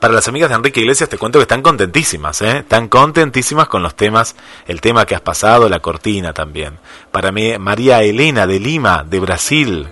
para 0.00 0.12
las 0.12 0.26
amigas 0.26 0.50
de 0.50 0.56
Enrique 0.56 0.80
Iglesias 0.80 1.08
te 1.08 1.18
cuento 1.18 1.38
que 1.38 1.44
están 1.44 1.62
contentísimas, 1.62 2.42
¿eh? 2.42 2.58
Están 2.58 2.88
contentísimas 2.88 3.68
con 3.68 3.82
los 3.82 3.94
temas, 3.94 4.34
el 4.66 4.80
tema 4.80 5.06
que 5.06 5.14
has 5.14 5.20
pasado, 5.20 5.68
la 5.68 5.78
cortina 5.78 6.32
también. 6.32 6.78
Para 7.12 7.30
mí, 7.30 7.56
María 7.58 8.02
Elena 8.02 8.46
de 8.46 8.58
Lima, 8.58 9.04
de 9.04 9.20
Brasil. 9.20 9.88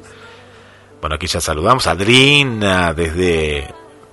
Bueno, 1.00 1.16
aquí 1.16 1.28
ya 1.28 1.40
saludamos 1.40 1.86
Adrina 1.86 2.92
desde 2.92 3.58
eh, 3.58 3.68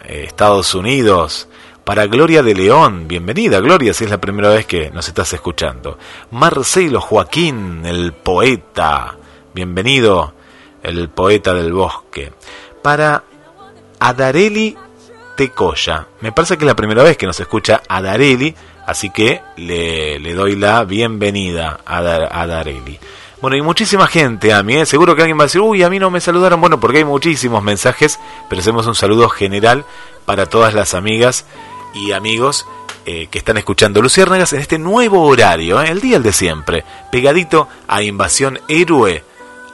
Estados 0.06 0.76
Unidos. 0.76 1.50
Para 1.84 2.06
Gloria 2.06 2.44
de 2.44 2.54
León, 2.54 3.08
bienvenida 3.08 3.60
Gloria, 3.60 3.94
si 3.96 4.04
es 4.04 4.12
la 4.12 4.22
primera 4.22 4.50
vez 4.50 4.68
que 4.68 4.92
nos 4.92 5.08
estás 5.08 5.34
escuchando. 5.34 5.98
Marcelo 6.30 7.02
Joaquín, 7.02 7.84
el 7.84 8.14
poeta, 8.14 9.18
bienvenido, 9.56 10.34
el 10.84 11.10
poeta 11.10 11.54
del 11.54 11.74
bosque. 11.74 12.32
Para 12.82 13.24
Adareli 14.00 14.78
Tecoya. 15.36 16.08
Me 16.22 16.32
parece 16.32 16.58
que 16.58 16.66
es 16.66 16.68
la 16.68 16.76
primera 16.76 17.04
vez 17.04 17.18
que 17.18 17.26
nos 17.26 17.40
escucha 17.40 17.82
a 17.88 18.02
Dareli, 18.02 18.54
así 18.86 19.10
que 19.10 19.42
le, 19.58 20.34
doy 20.34 20.56
la 20.56 20.84
bienvenida 20.84 21.80
a, 21.86 22.02
Dareli. 22.02 23.00
Bueno, 23.42 23.56
y 23.56 23.62
muchísima 23.62 24.08
gente 24.08 24.52
a 24.52 24.64
mí, 24.64 24.76
¿eh? 24.76 24.86
seguro 24.86 25.16
que 25.16 25.22
alguien 25.22 25.38
va 25.38 25.44
a 25.44 25.46
decir, 25.46 25.62
uy, 25.62 25.84
a 25.84 25.90
mí 25.90 25.98
no 25.98 26.12
me 26.12 26.20
saludaron, 26.20 26.60
bueno, 26.60 26.82
porque 26.82 26.98
hay 26.98 27.06
muchísimos 27.06 27.64
mensajes, 27.64 28.20
pero 28.50 28.60
hacemos 28.60 28.86
un 28.86 28.96
saludo 28.96 29.30
general 29.30 29.86
para 30.26 30.46
todas 30.46 30.74
las 30.74 30.94
amigas 30.94 31.46
y 31.94 32.12
amigos 32.12 32.68
eh, 33.06 33.28
que 33.32 33.38
están 33.38 33.58
escuchando 33.58 34.02
Luciérnagas 34.02 34.52
en 34.52 34.60
este 34.60 34.78
nuevo 34.78 35.24
horario, 35.24 35.82
¿eh? 35.82 35.90
el 35.90 36.02
día 36.02 36.18
el 36.18 36.24
de 36.24 36.34
siempre, 36.34 36.84
pegadito 37.14 37.70
a 37.88 38.04
Invasión 38.04 38.60
Héroe 38.68 39.24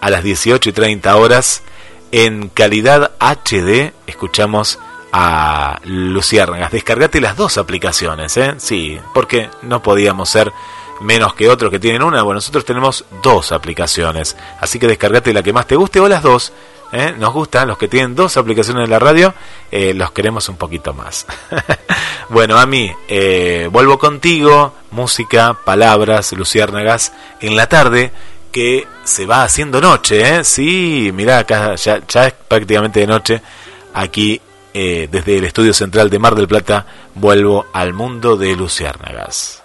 a 0.05 0.11
las 0.11 0.23
18 0.23 0.69
y 0.69 0.71
30 0.71 1.15
horas 1.15 1.63
en 2.11 2.49
calidad 2.49 3.13
HD, 3.19 3.91
escuchamos 4.05 4.77
a 5.11 5.79
Luciérnagas. 5.83 6.71
Descargate 6.71 7.19
las 7.19 7.35
dos 7.35 7.57
aplicaciones, 7.57 8.37
¿eh? 8.37 8.53
Sí, 8.59 8.99
porque 9.15 9.49
no 9.63 9.81
podíamos 9.81 10.29
ser 10.29 10.53
menos 11.01 11.33
que 11.33 11.49
otros 11.49 11.71
que 11.71 11.79
tienen 11.79 12.03
una. 12.03 12.21
Bueno, 12.21 12.35
nosotros 12.35 12.63
tenemos 12.65 13.03
dos 13.23 13.51
aplicaciones. 13.51 14.37
Así 14.59 14.77
que 14.77 14.85
descargate 14.85 15.33
la 15.33 15.41
que 15.41 15.53
más 15.53 15.65
te 15.65 15.75
guste 15.75 15.99
o 15.99 16.07
las 16.07 16.21
dos. 16.21 16.53
¿eh? 16.91 17.15
Nos 17.17 17.33
gustan 17.33 17.67
los 17.67 17.79
que 17.79 17.87
tienen 17.87 18.13
dos 18.13 18.37
aplicaciones 18.37 18.83
en 18.83 18.91
la 18.91 18.99
radio. 18.99 19.33
Eh, 19.71 19.95
los 19.95 20.11
queremos 20.11 20.47
un 20.49 20.57
poquito 20.57 20.93
más. 20.93 21.25
bueno, 22.29 22.59
a 22.59 22.67
mí, 22.67 22.91
eh, 23.07 23.69
vuelvo 23.71 23.97
contigo. 23.97 24.75
Música, 24.91 25.57
palabras, 25.65 26.31
Luciérnagas. 26.33 27.11
En 27.41 27.55
la 27.55 27.67
tarde 27.67 28.11
que 28.55 28.87
se 29.03 29.25
va 29.25 29.43
haciendo 29.43 29.81
noche, 29.81 30.37
¿eh? 30.37 30.43
Sí, 30.45 31.11
mirá, 31.13 31.39
acá 31.39 31.75
ya, 31.75 31.97
es 31.97 32.33
prácticamente 32.47 33.01
de 33.01 33.07
noche 33.07 33.41
aquí 33.93 34.39
eh, 34.73 35.09
desde 35.11 35.39
el 35.39 35.43
estudio 35.43 35.73
central 35.73 36.09
de 36.09 36.19
Mar 36.19 36.35
del 36.35 36.47
Plata, 36.47 36.85
vuelvo 37.15 37.65
al 37.73 37.91
mundo 37.91 38.37
de 38.37 38.55
Luciérnagas. 38.55 39.61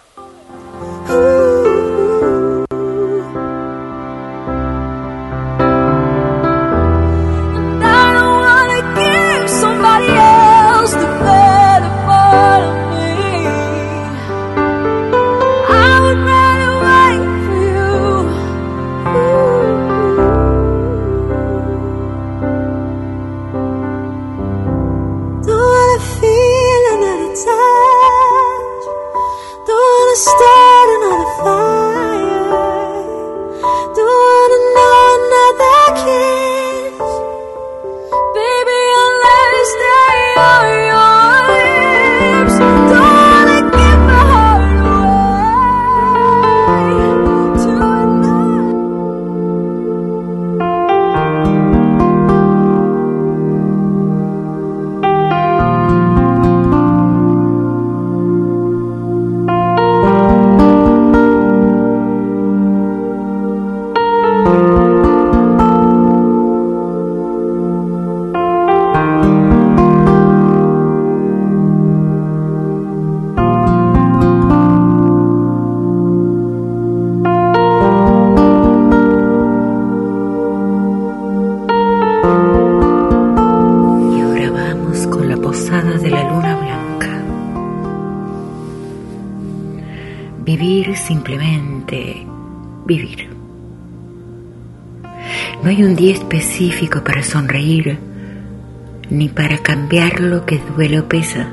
Cambiar 99.90 100.20
lo 100.20 100.46
que 100.46 100.58
duele 100.58 101.00
o 101.00 101.08
pesa. 101.08 101.48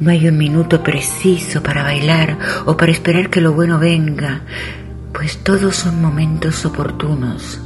No 0.00 0.10
hay 0.10 0.26
un 0.28 0.38
minuto 0.38 0.82
preciso 0.82 1.62
para 1.62 1.82
bailar 1.82 2.38
o 2.64 2.74
para 2.74 2.90
esperar 2.90 3.28
que 3.28 3.42
lo 3.42 3.52
bueno 3.52 3.78
venga, 3.78 4.40
pues 5.12 5.44
todos 5.44 5.76
son 5.76 6.00
momentos 6.00 6.64
oportunos 6.64 7.60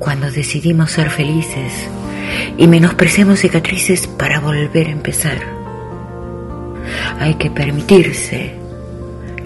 cuando 0.00 0.28
decidimos 0.32 0.90
ser 0.90 1.10
felices 1.10 1.88
y 2.58 2.66
menospreciamos 2.66 3.38
cicatrices 3.38 4.08
para 4.08 4.40
volver 4.40 4.88
a 4.88 4.90
empezar. 4.90 5.38
Hay 7.20 7.34
que 7.34 7.52
permitirse 7.52 8.56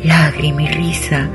lágrima 0.02 0.62
y 0.62 0.68
risa, 0.68 1.28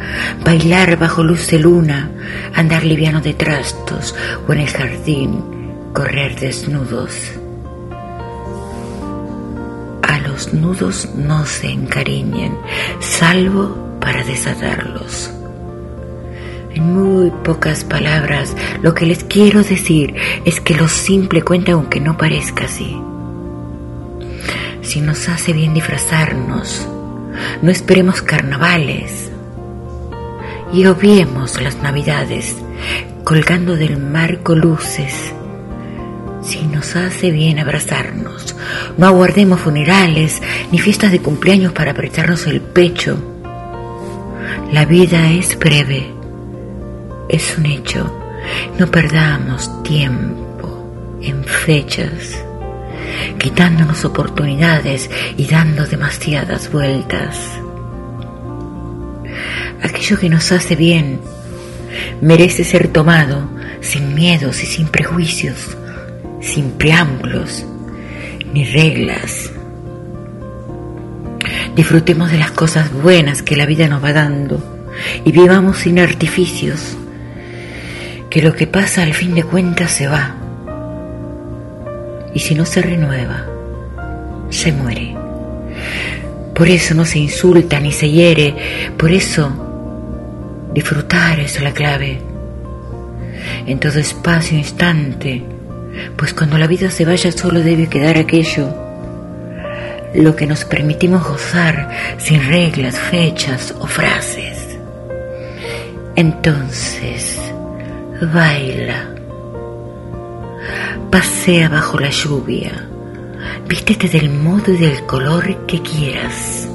bailar 0.43 0.97
bajo 0.97 1.23
luz 1.23 1.51
de 1.51 1.59
luna, 1.59 2.09
andar 2.55 2.83
liviano 2.83 3.21
de 3.21 3.35
trastos 3.35 4.15
o 4.47 4.53
en 4.53 4.61
el 4.61 4.69
jardín 4.69 5.60
correr 5.93 6.39
desnudos. 6.39 7.31
A 10.01 10.19
los 10.19 10.53
nudos 10.53 11.09
no 11.15 11.45
se 11.45 11.69
encariñen, 11.69 12.57
salvo 12.99 13.97
para 13.99 14.23
desatarlos. 14.23 15.31
En 16.73 16.93
muy 16.93 17.31
pocas 17.43 17.83
palabras, 17.83 18.55
lo 18.81 18.93
que 18.93 19.05
les 19.05 19.23
quiero 19.25 19.61
decir 19.61 20.15
es 20.45 20.61
que 20.61 20.75
lo 20.75 20.87
simple 20.87 21.41
cuenta 21.41 21.73
aunque 21.73 21.99
no 21.99 22.17
parezca 22.17 22.65
así. 22.65 22.97
si 24.81 24.99
nos 24.99 25.29
hace 25.29 25.53
bien 25.53 25.73
disfrazarnos, 25.73 26.87
no 27.61 27.71
esperemos 27.71 28.21
carnavales 28.21 29.31
y 30.73 30.85
obviemos 30.85 31.61
las 31.61 31.77
navidades 31.77 32.57
colgando 33.23 33.75
del 33.75 33.97
marco 33.97 34.55
luces. 34.55 35.33
Si 36.51 36.63
nos 36.63 36.97
hace 36.97 37.31
bien 37.31 37.59
abrazarnos, 37.59 38.57
no 38.97 39.07
aguardemos 39.07 39.61
funerales 39.61 40.41
ni 40.69 40.79
fiestas 40.79 41.13
de 41.13 41.21
cumpleaños 41.21 41.71
para 41.71 41.91
apretarnos 41.91 42.45
el 42.45 42.59
pecho. 42.59 43.17
La 44.73 44.83
vida 44.83 45.31
es 45.31 45.57
breve, 45.57 46.11
es 47.29 47.57
un 47.57 47.67
hecho. 47.67 48.13
No 48.77 48.91
perdamos 48.91 49.81
tiempo 49.83 51.19
en 51.21 51.41
fechas, 51.45 52.43
quitándonos 53.37 54.03
oportunidades 54.03 55.09
y 55.37 55.45
dando 55.45 55.85
demasiadas 55.85 56.69
vueltas. 56.69 57.39
Aquello 59.81 60.19
que 60.19 60.27
nos 60.27 60.51
hace 60.51 60.75
bien 60.75 61.21
merece 62.19 62.65
ser 62.65 62.89
tomado 62.89 63.49
sin 63.79 64.13
miedos 64.13 64.61
y 64.63 64.65
sin 64.65 64.89
prejuicios, 64.89 65.77
sin 66.41 66.71
preámbulos 66.71 67.65
ni 68.53 68.65
reglas. 68.65 69.51
Disfrutemos 71.75 72.31
de 72.31 72.37
las 72.37 72.51
cosas 72.51 72.91
buenas 72.91 73.41
que 73.41 73.55
la 73.55 73.65
vida 73.65 73.87
nos 73.87 74.03
va 74.03 74.11
dando 74.11 74.61
y 75.23 75.31
vivamos 75.31 75.77
sin 75.77 75.99
artificios, 75.99 76.97
que 78.29 78.41
lo 78.41 78.53
que 78.53 78.67
pasa 78.67 79.03
al 79.03 79.13
fin 79.13 79.33
de 79.33 79.43
cuentas 79.43 79.91
se 79.91 80.07
va. 80.07 80.35
Y 82.33 82.39
si 82.39 82.55
no 82.55 82.65
se 82.65 82.81
renueva, 82.81 83.45
se 84.49 84.71
muere. 84.71 85.15
Por 86.53 86.67
eso 86.67 86.93
no 86.93 87.05
se 87.05 87.19
insulta 87.19 87.79
ni 87.79 87.91
se 87.91 88.09
hiere, 88.09 88.55
por 88.97 89.11
eso 89.11 89.71
Disfrutar 90.73 91.37
es 91.41 91.61
la 91.61 91.73
clave. 91.73 92.21
En 93.65 93.77
todo 93.79 93.99
espacio, 93.99 94.57
instante, 94.57 95.43
pues 96.15 96.33
cuando 96.33 96.57
la 96.57 96.67
vida 96.67 96.89
se 96.89 97.05
vaya 97.05 97.31
solo 97.31 97.61
debe 97.61 97.87
quedar 97.87 98.17
aquello, 98.17 98.73
lo 100.13 100.35
que 100.35 100.45
nos 100.45 100.65
permitimos 100.65 101.27
gozar 101.27 101.89
sin 102.17 102.45
reglas, 102.47 102.99
fechas 102.99 103.73
o 103.79 103.87
frases. 103.87 104.77
Entonces, 106.15 107.39
baila, 108.33 109.15
pasea 111.09 111.69
bajo 111.69 111.99
la 111.99 112.09
lluvia, 112.09 112.87
vístete 113.67 114.09
del 114.09 114.29
modo 114.29 114.73
y 114.73 114.77
del 114.77 115.05
color 115.05 115.65
que 115.65 115.81
quieras 115.81 116.67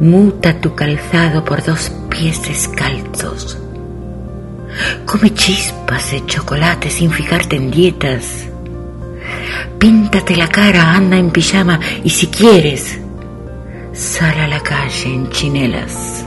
muta 0.00 0.60
tu 0.60 0.74
calzado 0.74 1.44
por 1.44 1.64
dos 1.64 1.90
pies 2.10 2.42
descalzos. 2.42 3.58
Come 5.04 5.32
chispas 5.34 6.10
de 6.10 6.26
chocolate 6.26 6.90
sin 6.90 7.10
fijarte 7.10 7.56
en 7.56 7.70
dietas. 7.70 8.46
Píntate 9.78 10.36
la 10.36 10.48
cara, 10.48 10.94
anda 10.94 11.16
en 11.16 11.30
pijama 11.30 11.78
y 12.02 12.10
si 12.10 12.28
quieres, 12.28 12.98
sal 13.92 14.38
a 14.40 14.48
la 14.48 14.60
calle 14.60 15.14
en 15.14 15.30
chinelas. 15.30 16.24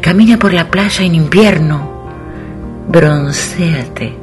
Camina 0.00 0.38
por 0.38 0.52
la 0.52 0.70
playa 0.70 1.04
en 1.04 1.14
invierno. 1.14 1.90
Broncéate 2.88 4.16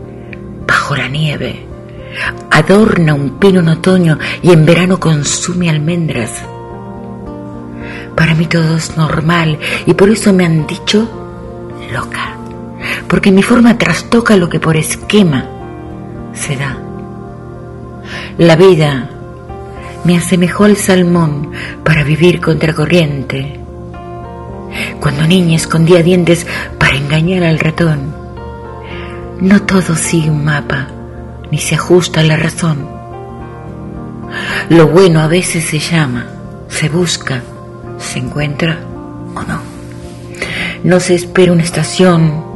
bajo 0.65 0.95
la 0.95 1.07
nieve. 1.07 1.65
Adorna 2.51 3.13
un 3.13 3.37
pino 3.39 3.59
en 3.59 3.69
otoño 3.69 4.17
y 4.41 4.51
en 4.51 4.65
verano 4.65 4.99
consume 4.99 5.69
almendras 5.69 6.31
para 8.17 8.33
mí 8.33 8.47
todo 8.47 8.75
es 8.75 8.97
normal 8.97 9.59
y 9.85 9.93
por 9.93 10.09
eso 10.09 10.33
me 10.33 10.43
han 10.43 10.65
dicho 10.65 11.07
loca. 11.93 12.36
Porque 13.07 13.31
mi 13.31 13.43
forma 13.43 13.77
trastoca 13.77 14.35
lo 14.35 14.49
que 14.49 14.59
por 14.59 14.77
esquema 14.77 15.45
se 16.33 16.55
da. 16.55 16.77
La 18.37 18.55
vida 18.55 19.09
me 20.03 20.17
asemejó 20.17 20.63
al 20.63 20.77
salmón 20.77 21.51
para 21.83 22.03
vivir 22.03 22.39
contracorriente. 22.39 23.59
Cuando 24.99 25.27
niña 25.27 25.55
escondía 25.55 26.03
dientes 26.03 26.45
para 26.77 26.95
engañar 26.97 27.43
al 27.43 27.59
ratón. 27.59 28.15
No 29.41 29.61
todo 29.63 29.95
sigue 29.95 30.29
un 30.29 30.45
mapa, 30.45 30.87
ni 31.51 31.57
se 31.57 31.75
ajusta 31.75 32.21
a 32.21 32.23
la 32.23 32.37
razón. 32.37 32.87
Lo 34.69 34.87
bueno 34.87 35.21
a 35.21 35.27
veces 35.27 35.65
se 35.65 35.79
llama, 35.79 36.27
se 36.67 36.89
busca, 36.89 37.41
se 37.97 38.19
encuentra 38.19 38.79
o 39.35 39.41
no. 39.43 39.61
No 40.83 40.99
se 40.99 41.15
espera 41.15 41.51
una 41.51 41.63
estación, 41.63 42.46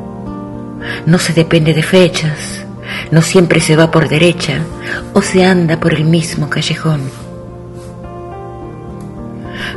no 1.06 1.20
se 1.20 1.34
depende 1.34 1.74
de 1.74 1.84
fechas, 1.84 2.66
no 3.12 3.22
siempre 3.22 3.60
se 3.60 3.76
va 3.76 3.92
por 3.92 4.10
derecha 4.10 4.60
o 5.14 5.22
se 5.22 5.46
anda 5.46 5.80
por 5.80 5.94
el 5.94 6.06
mismo 6.06 6.50
callejón. 6.50 7.02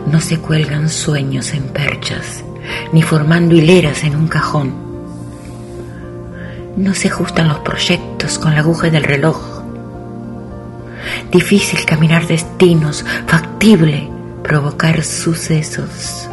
No 0.06 0.20
se 0.20 0.38
cuelgan 0.38 0.88
sueños 0.88 1.54
en 1.54 1.64
perchas, 1.64 2.44
ni 2.92 3.02
formando 3.02 3.54
hileras 3.54 4.04
en 4.04 4.16
un 4.16 4.28
cajón. 4.28 4.74
No 6.76 6.94
se 6.94 7.08
ajustan 7.08 7.48
los 7.48 7.58
proyectos 7.60 8.38
con 8.38 8.54
la 8.54 8.60
aguja 8.60 8.90
del 8.90 9.04
reloj. 9.04 9.62
Difícil 11.30 11.84
caminar 11.84 12.26
destinos, 12.26 13.04
factible 13.26 14.08
provocar 14.42 15.02
sucesos. 15.02 16.28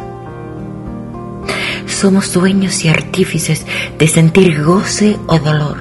Somos 2.02 2.32
dueños 2.32 2.84
y 2.84 2.88
artífices 2.88 3.64
de 3.96 4.08
sentir 4.08 4.60
goce 4.60 5.16
o 5.28 5.38
dolor. 5.38 5.78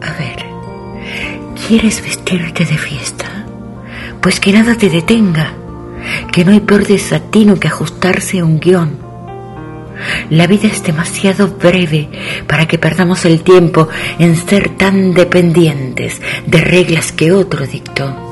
A 0.00 0.10
ver, 0.14 0.46
¿quieres 1.54 2.02
vestirte 2.02 2.64
de 2.64 2.78
fiesta? 2.78 3.44
Pues 4.22 4.40
que 4.40 4.54
nada 4.54 4.74
te 4.74 4.88
detenga, 4.88 5.52
que 6.32 6.46
no 6.46 6.52
hay 6.52 6.60
peor 6.60 6.86
desatino 6.86 7.60
que 7.60 7.68
ajustarse 7.68 8.38
a 8.38 8.46
un 8.46 8.58
guion. 8.58 8.96
La 10.30 10.46
vida 10.46 10.68
es 10.68 10.82
demasiado 10.82 11.48
breve 11.48 12.08
para 12.46 12.66
que 12.66 12.78
perdamos 12.78 13.26
el 13.26 13.42
tiempo 13.42 13.86
en 14.18 14.34
ser 14.34 14.70
tan 14.78 15.12
dependientes 15.12 16.22
de 16.46 16.58
reglas 16.58 17.12
que 17.12 17.32
otro 17.32 17.66
dictó. 17.66 18.31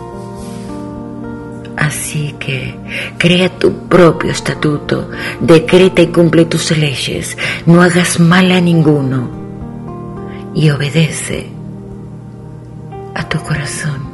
Así 1.81 2.35
que 2.39 2.75
crea 3.17 3.49
tu 3.49 3.89
propio 3.89 4.31
estatuto, 4.31 5.11
decreta 5.41 6.03
y 6.03 6.09
cumple 6.09 6.45
tus 6.45 6.77
leyes, 6.77 7.39
no 7.65 7.81
hagas 7.81 8.21
mal 8.21 8.53
a 8.53 8.61
ninguno 8.61 9.31
y 10.55 10.69
obedece 10.69 11.49
a 13.15 13.27
tu 13.27 13.41
corazón. 13.41 14.10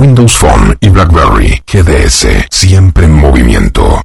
Windows 0.00 0.38
Phone 0.38 0.78
y 0.80 0.88
BlackBerry. 0.88 1.62
GDS, 1.66 2.26
siempre 2.50 3.04
en 3.04 3.12
movimiento. 3.12 4.00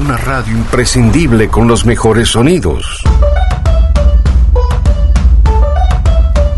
Una 0.00 0.16
radio 0.16 0.52
imprescindible 0.52 1.48
con 1.48 1.68
los 1.68 1.86
mejores 1.86 2.28
sonidos. 2.28 3.04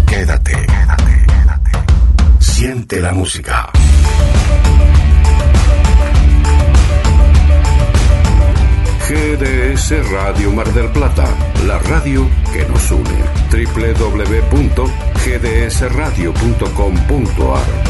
Quédate, 0.06 0.52
quédate, 0.52 1.26
quédate. 1.26 1.70
Siente 2.38 3.00
la 3.00 3.12
música. 3.12 3.68
GDS 9.06 10.10
Radio 10.10 10.52
Mar 10.52 10.72
del 10.72 10.88
Plata, 10.88 11.26
la 11.66 11.78
radio 11.80 12.26
que 12.50 12.64
nos 12.64 12.90
une. 12.90 13.20
www.gdsradio.com.ar 15.20 17.89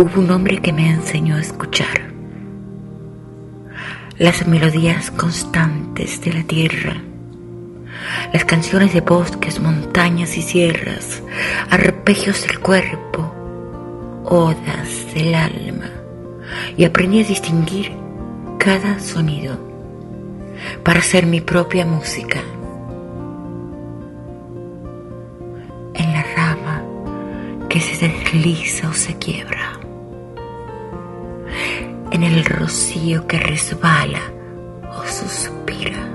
hubo 0.00 0.20
un 0.22 0.30
hombre 0.30 0.58
que 0.62 0.72
me 0.72 0.88
enseñó 0.88 1.36
a 1.36 1.40
escuchar 1.40 2.10
las 4.16 4.46
melodías 4.46 5.10
constantes 5.10 6.22
de 6.22 6.32
la 6.32 6.42
tierra, 6.42 6.96
las 8.32 8.44
canciones 8.46 8.94
de 8.94 9.02
bosques, 9.02 9.60
montañas 9.60 10.38
y 10.38 10.42
sierras, 10.42 11.22
arpegios 11.70 12.46
del 12.46 12.60
cuerpo, 12.60 13.30
odas 14.24 15.06
del 15.14 15.34
alma, 15.34 15.90
y 16.78 16.84
aprendí 16.84 17.20
a 17.20 17.28
distinguir 17.28 17.92
cada 18.58 19.00
sonido 19.00 19.58
para 20.82 21.00
hacer 21.00 21.26
mi 21.26 21.42
propia 21.42 21.84
música. 21.84 22.40
En 25.94 26.12
la 26.12 26.24
rama 26.36 26.82
que 27.68 27.80
se 27.80 28.08
desliza 28.08 28.88
o 28.88 28.92
se 28.94 29.16
quiebra 29.16 29.79
en 32.10 32.22
el 32.22 32.44
rocío 32.44 33.26
que 33.26 33.38
resbala 33.38 34.20
o 34.98 35.06
suspira, 35.06 36.08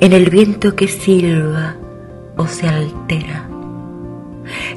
en 0.00 0.12
el 0.12 0.30
viento 0.30 0.74
que 0.74 0.88
silba 0.88 1.76
o 2.36 2.46
se 2.46 2.68
altera, 2.68 3.48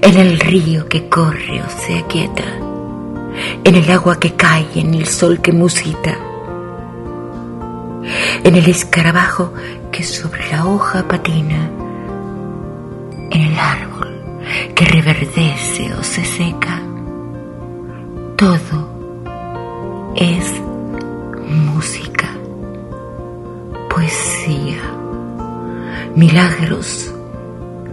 en 0.02 0.18
el 0.18 0.40
río 0.40 0.88
que 0.88 1.08
corre 1.08 1.62
o 1.62 1.70
se 1.70 2.00
aquieta, 2.00 2.44
en 3.64 3.76
el 3.76 3.90
agua 3.90 4.20
que 4.20 4.34
cae, 4.34 4.68
en 4.76 4.94
el 4.94 5.08
sol 5.08 5.42
que 5.42 5.52
musita, 5.54 6.18
en 8.44 8.56
el 8.56 8.70
escarabajo 8.70 9.54
que 9.92 10.04
sobre 10.04 10.52
la 10.52 10.66
hoja 10.66 11.08
patina, 11.08 11.70
en 13.32 13.42
el 13.42 13.58
árbol 13.58 13.98
que 14.76 14.86
reverdece 14.86 15.94
o 15.94 16.04
se 16.04 16.24
seca, 16.24 16.82
todo 18.36 18.97
es 20.18 20.52
música, 21.48 22.28
poesía, 23.90 24.82
milagros 26.16 27.14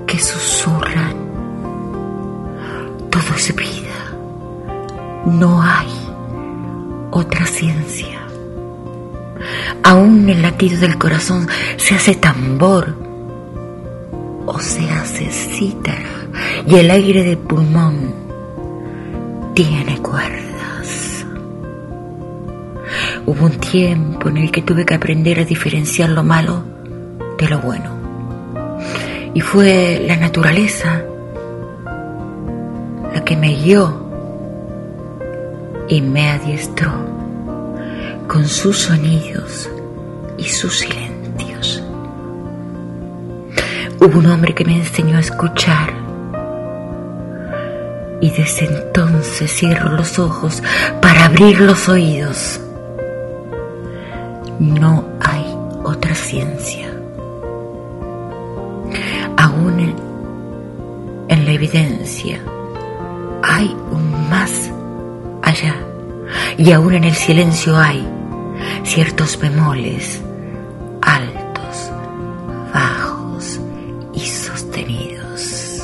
que 0.07 0.19
susurran. 0.19 1.15
Todo 3.11 3.37
es 3.37 3.55
vida. 3.55 4.17
No 5.27 5.63
hay 5.63 5.89
otra 7.11 7.45
ciencia. 7.47 8.21
Aún 9.83 10.29
el 10.31 10.41
latido 10.41 10.81
del 10.81 10.97
corazón 10.97 11.47
se 11.77 11.95
hace 11.95 12.15
tambor 12.15 12.95
o 14.47 14.59
se 14.61 14.91
hace 14.91 15.31
cítara 15.31 16.29
y 16.67 16.77
el 16.77 16.91
aire 16.91 17.23
de 17.23 17.37
pulmón 17.37 18.15
tiene 19.55 19.99
cuerda. 19.99 20.44
Hubo 23.27 23.47
un 23.47 23.53
tiempo 23.53 24.29
en 24.29 24.37
el 24.37 24.51
que 24.51 24.61
tuve 24.61 24.85
que 24.85 24.95
aprender 24.95 25.41
a 25.41 25.45
diferenciar 25.47 26.11
lo 26.11 26.23
malo 26.23 26.63
de 27.39 27.49
lo 27.49 27.59
bueno. 27.59 27.91
Y 29.33 29.41
fue 29.41 30.05
la 30.07 30.17
naturaleza 30.17 31.03
la 33.15 33.25
que 33.25 33.35
me 33.35 33.55
guió 33.55 34.05
y 35.89 36.03
me 36.03 36.33
adiestró 36.33 36.93
con 38.29 38.47
sus 38.47 38.79
sonidos 38.79 39.71
y 40.37 40.45
sus 40.45 40.81
silencios. 40.81 41.83
Hubo 44.01 44.19
un 44.19 44.27
hombre 44.27 44.55
que 44.55 44.67
me 44.67 44.77
enseñó 44.77 45.17
a 45.17 45.21
escuchar 45.21 45.95
y 48.21 48.31
desde 48.31 48.67
entonces 48.67 49.51
cierro 49.51 49.93
los 49.93 50.19
ojos 50.19 50.63
para 51.01 51.25
abrir 51.25 51.61
los 51.61 51.89
oídos 51.89 52.61
no 54.65 55.05
hay 55.21 55.45
otra 55.85 56.15
ciencia. 56.15 56.89
Aún 59.37 59.95
en 61.29 61.45
la 61.45 61.53
evidencia 61.53 62.41
hay 63.43 63.77
un 63.91 64.31
más 64.31 64.71
allá 65.43 65.75
y 66.57 66.73
aún 66.73 66.95
en 66.95 67.05
el 67.05 67.15
silencio 67.15 67.77
hay 67.77 68.07
ciertos 68.85 69.39
bemoles 69.39 70.23
altos, 71.03 71.91
bajos 72.73 73.61
y 74.15 74.21
sostenidos. 74.21 75.83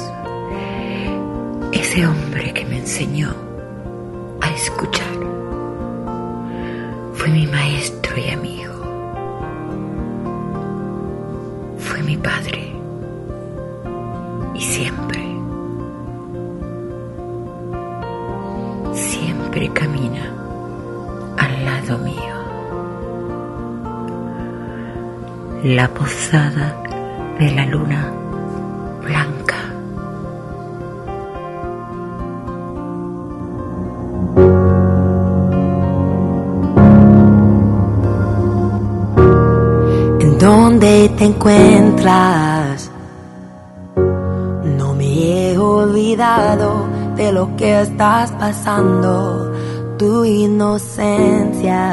Ese 1.73 2.07
hombre 2.07 2.53
que 2.55 2.65
me 2.65 2.79
enseñó 2.79 3.35
a 4.41 4.51
escuchar 4.51 5.07
fue 7.15 7.29
mi 7.29 7.47
maestro 7.47 7.70
La 25.63 25.89
posada 25.89 26.83
de 27.39 27.51
la 27.53 27.67
luna 27.67 28.13
blanca. 29.03 29.57
¿Dónde 40.39 41.11
te 41.19 41.25
encuentras? 41.25 42.91
No 44.65 44.95
me 44.95 45.53
he 45.53 45.59
olvidado 45.59 46.87
de 47.17 47.33
lo 47.33 47.55
que 47.57 47.83
estás 47.83 48.33
pasando, 48.33 49.50
tu 50.01 50.25
inocencia 50.25 51.85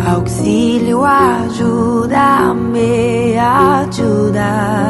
Auxilio, 0.04 1.06
ayúdame, 1.06 2.90
ayúdame. 3.38 4.82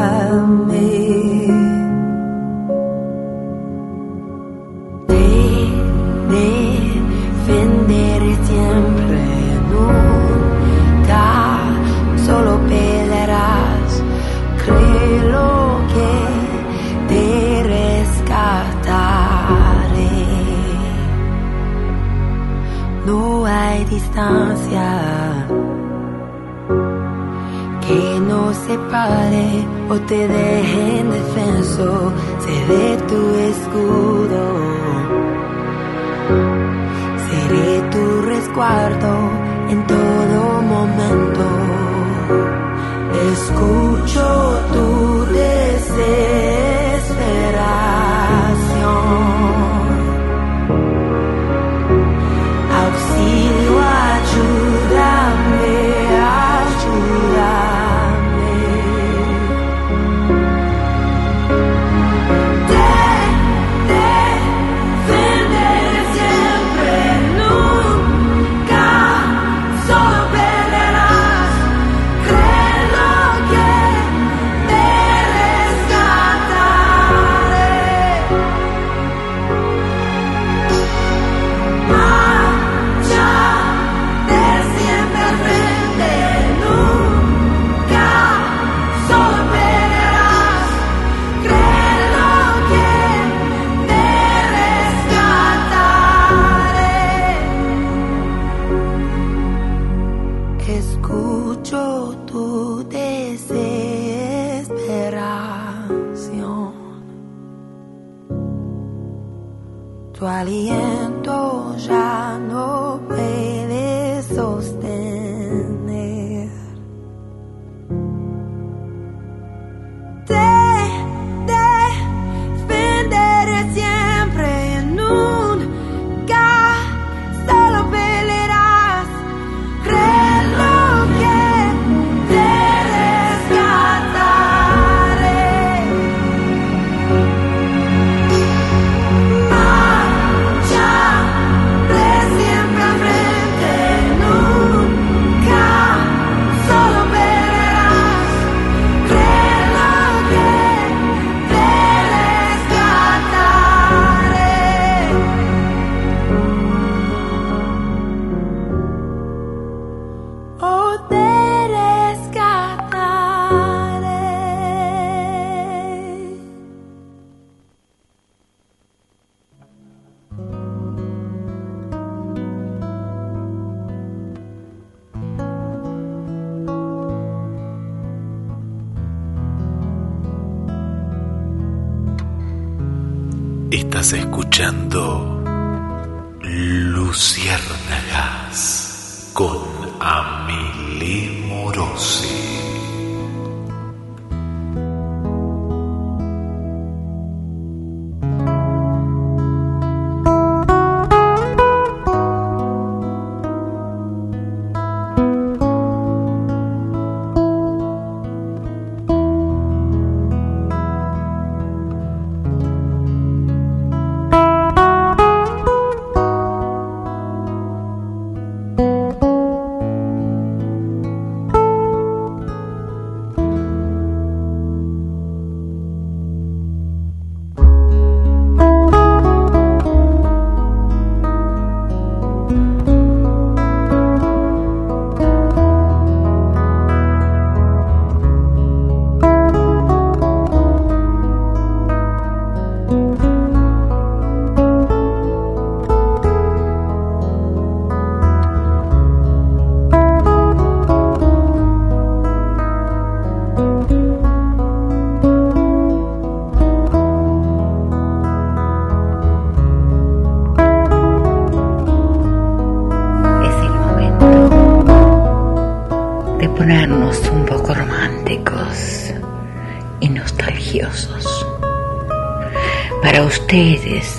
distancia 23.93 24.89
que 27.87 28.21
no 28.21 28.55
separe 28.55 29.49
o 29.91 29.99
te 30.09 30.29
deje 30.29 30.83
indefenso, 31.01 32.13
seré 32.45 32.97
tu 33.11 33.21
escudo, 33.51 34.45
seré 37.29 37.71
tu 37.93 38.05
resguardo 38.33 39.13
en 39.73 39.87
todo 39.87 40.41
momento. 40.75 41.45
Escucho 43.33 44.27
tu 44.73 45.27
deseo. 45.35 46.62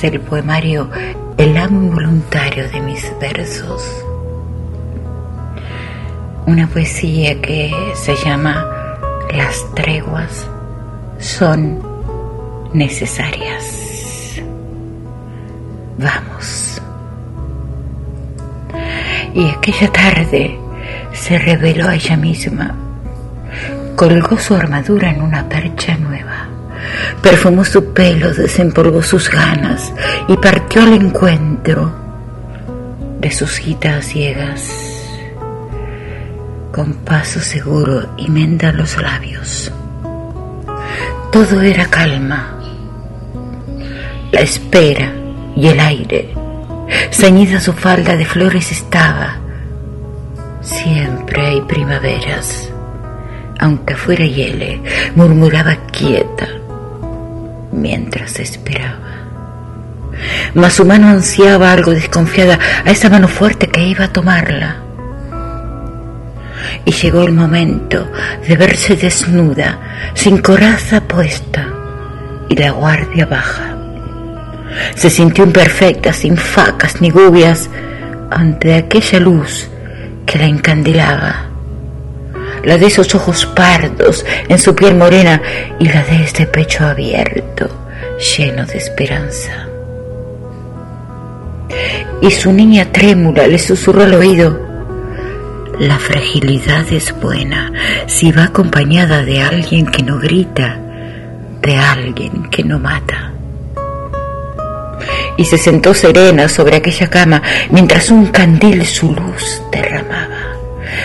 el 0.03 0.19
poemario 0.19 0.89
El 1.37 1.57
amo 1.57 1.81
involuntario 1.81 2.69
de 2.69 2.79
mis 2.81 3.11
versos. 3.19 3.83
Una 6.45 6.67
poesía 6.67 7.39
que 7.41 7.73
se 7.95 8.15
llama 8.17 8.67
Las 9.33 9.65
treguas 9.73 10.47
son 11.19 11.81
necesarias. 12.73 14.41
Vamos. 15.97 16.81
Y 19.33 19.49
aquella 19.49 19.91
tarde 19.91 20.59
se 21.13 21.37
reveló 21.37 21.89
ella 21.89 22.17
misma. 22.17 22.75
Colgó 23.95 24.37
su 24.37 24.53
armadura 24.53 25.11
en 25.11 25.21
una 25.21 25.47
percha 25.47 25.97
nueva 25.97 26.32
Perfumó 27.23 27.63
su 27.63 27.93
pelo, 27.93 28.33
desempolvó 28.33 29.01
sus 29.01 29.31
ganas 29.31 29.93
y 30.27 30.35
partió 30.35 30.81
al 30.81 30.91
encuentro 30.91 31.89
de 33.17 33.31
sus 33.31 33.49
citas 33.49 34.03
ciegas. 34.07 34.69
Con 36.73 36.95
paso 36.95 37.39
seguro 37.39 38.09
y 38.17 38.29
menda 38.29 38.73
los 38.73 39.01
labios. 39.01 39.71
Todo 41.31 41.61
era 41.61 41.85
calma. 41.85 42.59
La 44.33 44.41
espera 44.41 45.13
y 45.55 45.67
el 45.69 45.79
aire. 45.79 46.33
Ceñida 47.09 47.61
su 47.61 47.71
falda 47.71 48.17
de 48.17 48.25
flores 48.25 48.69
estaba. 48.69 49.37
Siempre 50.61 51.47
hay 51.47 51.61
primaveras. 51.61 52.69
Aunque 53.59 53.95
fuera 53.95 54.25
hiele, 54.25 54.81
murmuraba 55.15 55.77
quieta 55.89 56.62
mientras 57.73 58.39
esperaba. 58.39 58.99
Mas 60.53 60.73
su 60.73 60.85
mano 60.85 61.07
ansiaba 61.07 61.71
algo 61.71 61.91
desconfiada 61.91 62.59
a 62.85 62.91
esa 62.91 63.09
mano 63.09 63.27
fuerte 63.27 63.67
que 63.67 63.83
iba 63.83 64.05
a 64.05 64.13
tomarla. 64.13 64.77
Y 66.85 66.91
llegó 66.91 67.23
el 67.23 67.33
momento 67.33 68.09
de 68.47 68.55
verse 68.55 68.95
desnuda, 68.95 69.79
sin 70.13 70.37
coraza 70.39 71.01
puesta 71.01 71.67
y 72.49 72.55
la 72.55 72.71
guardia 72.71 73.25
baja. 73.25 73.75
Se 74.95 75.09
sintió 75.09 75.43
imperfecta, 75.43 76.13
sin 76.13 76.37
facas 76.37 77.01
ni 77.01 77.09
gubias, 77.09 77.69
ante 78.31 78.75
aquella 78.75 79.19
luz 79.19 79.69
que 80.25 80.39
la 80.39 80.45
encandilaba. 80.45 81.52
La 82.63 82.77
de 82.77 82.87
esos 82.87 83.13
ojos 83.13 83.45
pardos 83.45 84.25
en 84.47 84.57
su 84.57 84.75
piel 84.75 84.95
morena 84.95 85.41
y 85.79 85.87
la 85.87 86.03
de 86.03 86.23
este 86.23 86.45
pecho 86.45 86.85
abierto, 86.85 87.69
lleno 88.37 88.65
de 88.65 88.77
esperanza. 88.77 89.67
Y 92.21 92.31
su 92.31 92.53
niña 92.53 92.91
trémula 92.91 93.47
le 93.47 93.59
susurró 93.59 94.03
al 94.03 94.13
oído, 94.13 94.59
la 95.79 95.97
fragilidad 95.97 96.85
es 96.91 97.13
buena 97.19 97.73
si 98.05 98.31
va 98.31 98.45
acompañada 98.45 99.23
de 99.23 99.41
alguien 99.41 99.87
que 99.87 100.03
no 100.03 100.19
grita, 100.19 100.79
de 101.61 101.75
alguien 101.75 102.49
que 102.49 102.63
no 102.63 102.79
mata 102.79 103.33
y 105.37 105.45
se 105.45 105.57
sentó 105.57 105.93
serena 105.93 106.47
sobre 106.47 106.77
aquella 106.77 107.09
cama 107.09 107.41
mientras 107.69 108.09
un 108.11 108.27
candil 108.27 108.85
su 108.85 109.13
luz 109.13 109.61
derramaba 109.71 110.42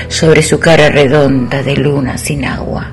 sobre 0.09 0.43
su 0.43 0.59
cara 0.59 0.89
redonda 0.89 1.63
de 1.63 1.77
luna 1.77 2.19
sin 2.19 2.45
agua. 2.45 2.93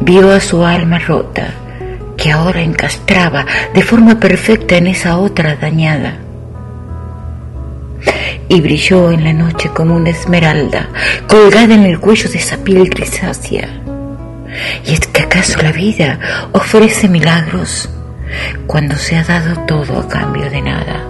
Vio 0.00 0.30
a 0.32 0.40
su 0.40 0.64
alma 0.64 0.98
rota 0.98 1.54
que 2.16 2.30
ahora 2.30 2.60
encastraba 2.60 3.46
de 3.74 3.82
forma 3.82 4.18
perfecta 4.18 4.76
en 4.76 4.88
esa 4.88 5.18
otra 5.18 5.56
dañada 5.56 6.18
y 8.48 8.60
brilló 8.60 9.10
en 9.10 9.24
la 9.24 9.32
noche 9.32 9.70
como 9.70 9.94
una 9.94 10.10
esmeralda 10.10 10.88
colgada 11.26 11.74
en 11.74 11.84
el 11.84 12.00
cuello 12.00 12.28
de 12.28 12.38
esa 12.38 12.58
piel 12.58 12.90
grisácea. 12.90 13.68
¿Y 14.84 14.92
es 14.92 15.06
que 15.06 15.22
acaso 15.22 15.62
la 15.62 15.72
vida 15.72 16.18
ofrece 16.52 17.08
milagros? 17.08 17.88
cuando 18.66 18.96
se 18.96 19.16
ha 19.16 19.24
dado 19.24 19.64
todo 19.66 19.98
a 19.98 20.08
cambio 20.08 20.48
de 20.50 20.62
nada? 20.62 21.09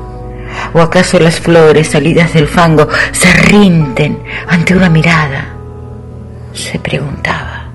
¿O 0.72 0.80
acaso 0.80 1.18
las 1.18 1.40
flores 1.40 1.88
salidas 1.88 2.32
del 2.32 2.46
fango 2.46 2.88
se 3.12 3.32
rinden 3.32 4.22
ante 4.46 4.74
una 4.74 4.88
mirada? 4.88 5.48
Se 6.52 6.78
preguntaba. 6.78 7.66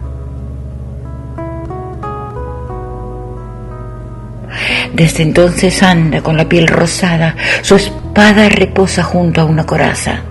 Desde 4.93 5.23
entonces 5.23 5.83
anda 5.83 6.21
con 6.21 6.37
la 6.37 6.47
piel 6.47 6.67
rosada, 6.67 7.35
su 7.61 7.75
espada 7.75 8.47
reposa 8.47 9.03
junto 9.03 9.41
a 9.41 9.45
una 9.45 9.65
coraza, 9.65 10.21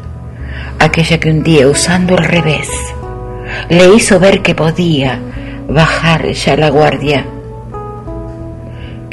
aquella 0.78 1.20
que 1.20 1.28
un 1.28 1.42
día 1.42 1.68
usando 1.68 2.16
al 2.16 2.24
revés 2.24 2.68
le 3.68 3.94
hizo 3.94 4.18
ver 4.18 4.42
que 4.42 4.54
podía 4.54 5.18
bajar 5.68 6.30
ya 6.32 6.56
la 6.56 6.70
guardia 6.70 7.26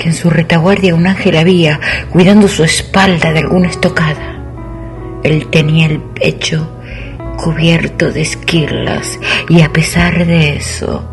que 0.02 0.10
en 0.10 0.16
su 0.16 0.32
retaguardia 0.32 0.96
un 0.96 1.06
ángel 1.06 1.38
había, 1.38 1.80
cuidando 2.10 2.48
su 2.48 2.64
espalda 2.64 3.32
de 3.32 3.40
alguna 3.40 3.70
estocada. 3.70 4.42
Él 5.22 5.46
tenía 5.52 5.86
el 5.86 6.00
pecho 6.00 6.68
cubierto 7.38 8.12
de 8.12 8.22
esquirlas 8.22 9.20
y 9.48 9.62
a 9.62 9.72
pesar 9.72 10.26
de 10.26 10.56
eso, 10.56 11.08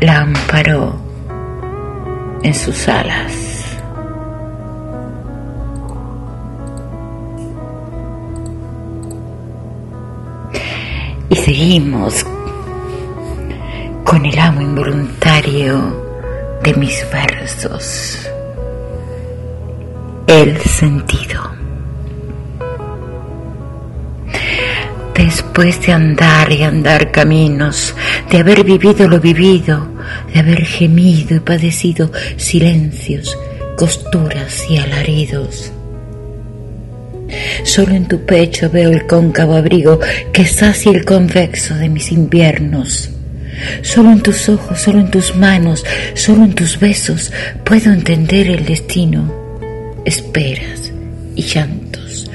la 0.00 0.22
amparó 0.22 0.96
en 2.42 2.54
sus 2.54 2.88
alas. 2.88 3.78
Y 11.28 11.36
seguimos 11.36 12.26
con 14.02 14.26
el 14.26 14.36
amo 14.40 14.60
involuntario 14.60 15.99
de 16.62 16.74
mis 16.74 17.06
versos. 17.10 18.28
El 20.26 20.58
sentido. 20.58 21.50
Después 25.14 25.84
de 25.84 25.92
andar 25.92 26.50
y 26.52 26.62
andar 26.62 27.10
caminos, 27.10 27.94
de 28.30 28.38
haber 28.38 28.64
vivido 28.64 29.08
lo 29.08 29.20
vivido, 29.20 29.88
de 30.32 30.40
haber 30.40 30.64
gemido 30.64 31.36
y 31.36 31.40
padecido 31.40 32.10
silencios, 32.36 33.36
costuras 33.76 34.64
y 34.68 34.78
alaridos. 34.78 35.72
Solo 37.64 37.94
en 37.94 38.08
tu 38.08 38.24
pecho 38.24 38.70
veo 38.70 38.90
el 38.90 39.06
cóncavo 39.06 39.54
abrigo 39.54 40.00
que 40.32 40.46
sacia 40.46 40.90
el 40.90 41.04
convexo 41.04 41.74
de 41.74 41.88
mis 41.88 42.10
inviernos 42.12 43.10
Solo 43.82 44.12
en 44.12 44.20
tus 44.22 44.48
ojos, 44.48 44.80
solo 44.80 45.00
en 45.00 45.10
tus 45.10 45.36
manos, 45.36 45.84
solo 46.14 46.44
en 46.44 46.54
tus 46.54 46.78
besos 46.78 47.32
puedo 47.64 47.92
entender 47.92 48.48
el 48.48 48.64
destino. 48.64 49.32
Esperas 50.04 50.92
y 51.36 51.42
llantos, 51.42 52.30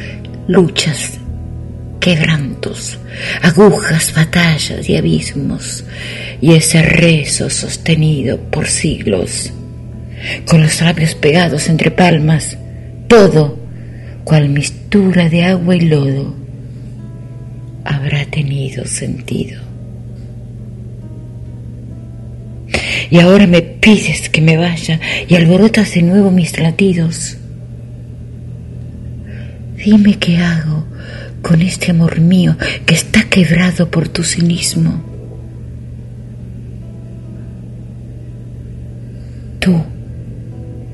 luchas, 0.48 1.20
quebrantos, 2.00 3.00
agujas, 3.42 4.14
batallas 4.14 4.88
y 4.88 4.96
abismos, 4.96 5.84
y 6.40 6.54
ese 6.54 6.84
rezo 6.84 7.50
sostenido 7.50 8.38
por 8.38 8.68
siglos, 8.68 9.52
con 10.46 10.62
los 10.62 10.82
labios 10.82 11.16
pegados 11.16 11.68
entre 11.68 11.90
palmas, 11.90 12.58
todo, 13.08 13.58
cual 14.24 14.50
mistura 14.50 15.30
de 15.30 15.46
agua 15.46 15.76
y 15.76 15.82
lodo, 15.82 16.36
habrá 17.84 18.26
tenido 18.26 18.86
sentido. 18.86 19.65
Y 23.10 23.20
ahora 23.20 23.48
me 23.48 23.62
pides 23.62 24.30
que 24.30 24.42
me 24.42 24.58
vaya 24.58 25.00
y 25.28 25.36
alborotas 25.36 25.94
de 25.94 26.02
nuevo 26.02 26.32
mis 26.32 26.58
latidos. 26.60 27.38
Dime 29.78 30.18
qué 30.18 30.38
hago 30.38 30.86
con 31.42 31.62
este 31.62 31.92
amor 31.92 32.20
mío 32.20 32.58
que 32.86 32.96
está 32.96 33.24
quebrado 33.30 33.92
por 33.92 34.08
tu 34.08 34.24
cinismo. 34.24 35.04
Tú, 39.60 39.84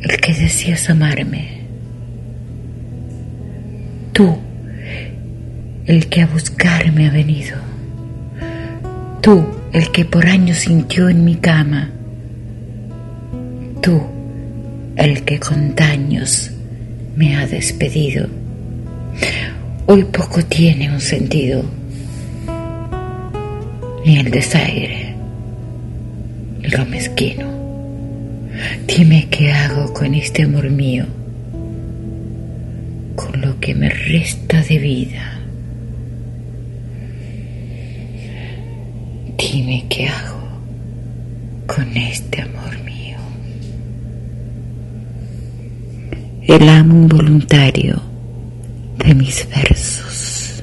el 0.01 0.17
que 0.17 0.33
decías 0.33 0.89
amarme. 0.89 1.61
Tú, 4.11 4.37
el 5.85 6.07
que 6.07 6.21
a 6.21 6.27
buscarme 6.27 7.07
ha 7.07 7.11
venido. 7.11 7.57
Tú, 9.21 9.45
el 9.71 9.91
que 9.91 10.03
por 10.03 10.25
años 10.25 10.57
sintió 10.57 11.07
en 11.07 11.23
mi 11.23 11.35
cama 11.35 11.91
tú 13.81 14.01
el 14.95 15.23
que 15.23 15.39
con 15.39 15.75
daños 15.75 16.51
me 17.15 17.35
ha 17.35 17.47
despedido. 17.47 18.27
Hoy 19.87 20.03
poco 20.05 20.43
tiene 20.45 20.91
un 20.91 21.01
sentido, 21.01 21.63
ni 24.05 24.17
el 24.17 24.31
desaire, 24.31 25.15
lo 26.61 26.85
mezquino. 26.85 27.49
Dime 28.87 29.27
qué 29.29 29.51
hago 29.51 29.91
con 29.93 30.13
este 30.13 30.43
amor 30.43 30.69
mío, 30.69 31.05
con 33.15 33.41
lo 33.41 33.59
que 33.59 33.73
me 33.73 33.89
resta 33.89 34.61
de 34.61 34.77
vida. 34.77 35.39
Dime 39.37 39.85
qué 39.89 40.07
hago 40.07 40.41
con 41.65 41.97
este 41.97 42.41
amor 42.41 42.77
mío. 42.85 42.90
el 46.55 46.67
amo 46.67 46.93
involuntario 46.93 48.01
de 48.97 49.15
mis 49.15 49.47
versos. 49.47 50.61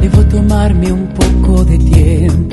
Debo 0.00 0.24
tomarme 0.26 0.92
un 0.92 1.08
poco 1.08 1.64
de 1.64 1.78
tiempo 1.78 2.43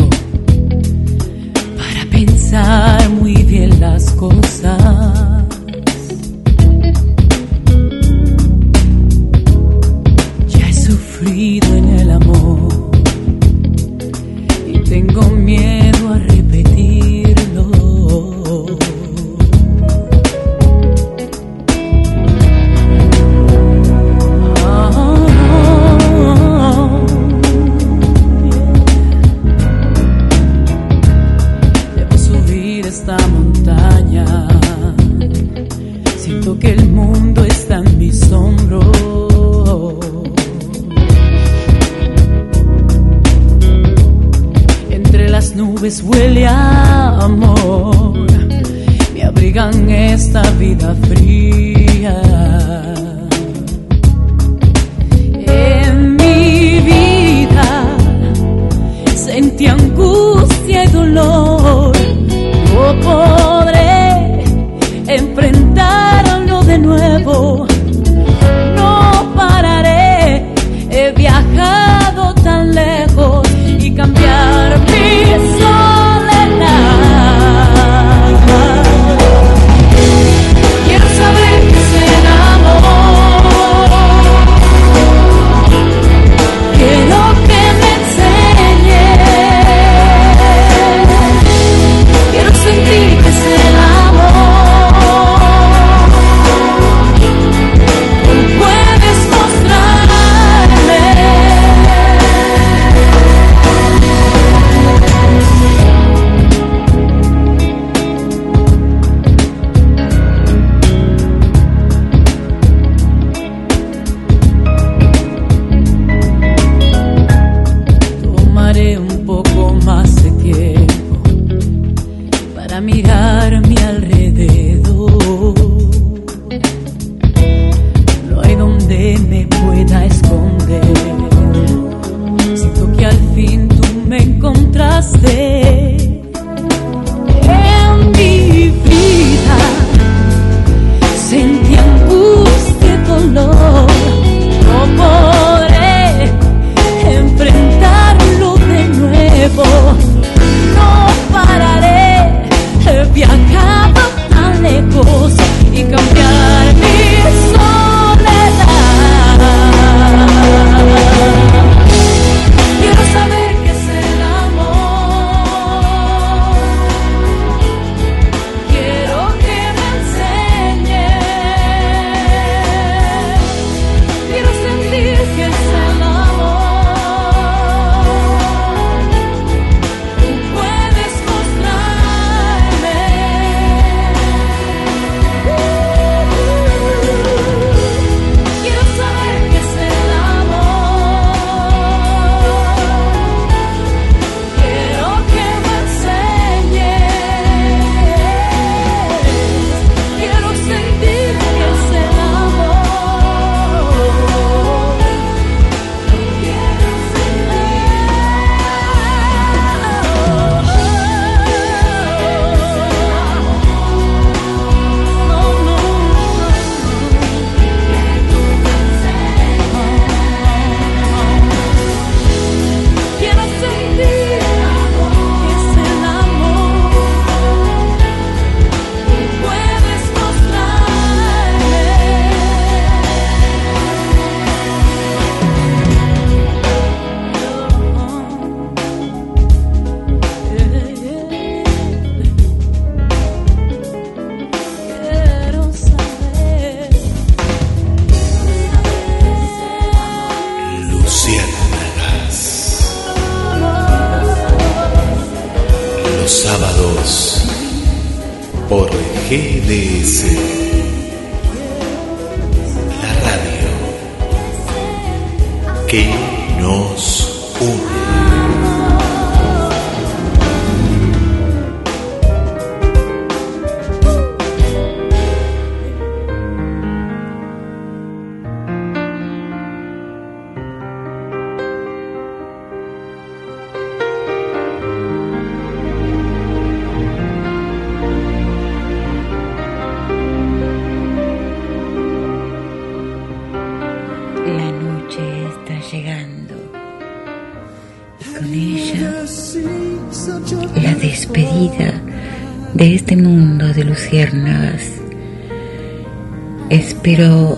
Espero 307.04 307.58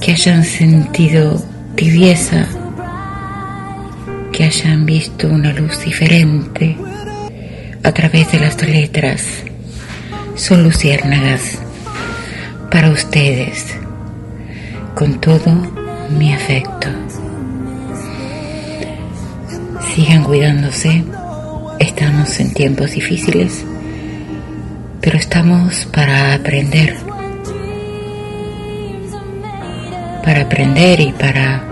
que 0.00 0.12
hayan 0.12 0.44
sentido 0.44 1.42
tibieza, 1.74 2.46
que 4.32 4.44
hayan 4.44 4.86
visto 4.86 5.26
una 5.26 5.52
luz 5.52 5.84
diferente 5.84 6.76
a 7.82 7.90
través 7.90 8.30
de 8.30 8.38
las 8.38 8.62
letras. 8.62 9.42
Son 10.36 10.62
luciérnagas 10.62 11.58
para 12.70 12.90
ustedes, 12.90 13.74
con 14.94 15.20
todo 15.20 15.52
mi 16.16 16.32
afecto. 16.32 16.86
Sigan 19.96 20.22
cuidándose, 20.22 21.02
estamos 21.80 22.38
en 22.38 22.54
tiempos 22.54 22.92
difíciles, 22.92 23.64
pero 25.00 25.18
estamos 25.18 25.86
para 25.86 26.34
aprender, 26.34 27.09
para 30.22 30.42
aprender 30.42 31.00
y 31.00 31.12
para 31.12 31.62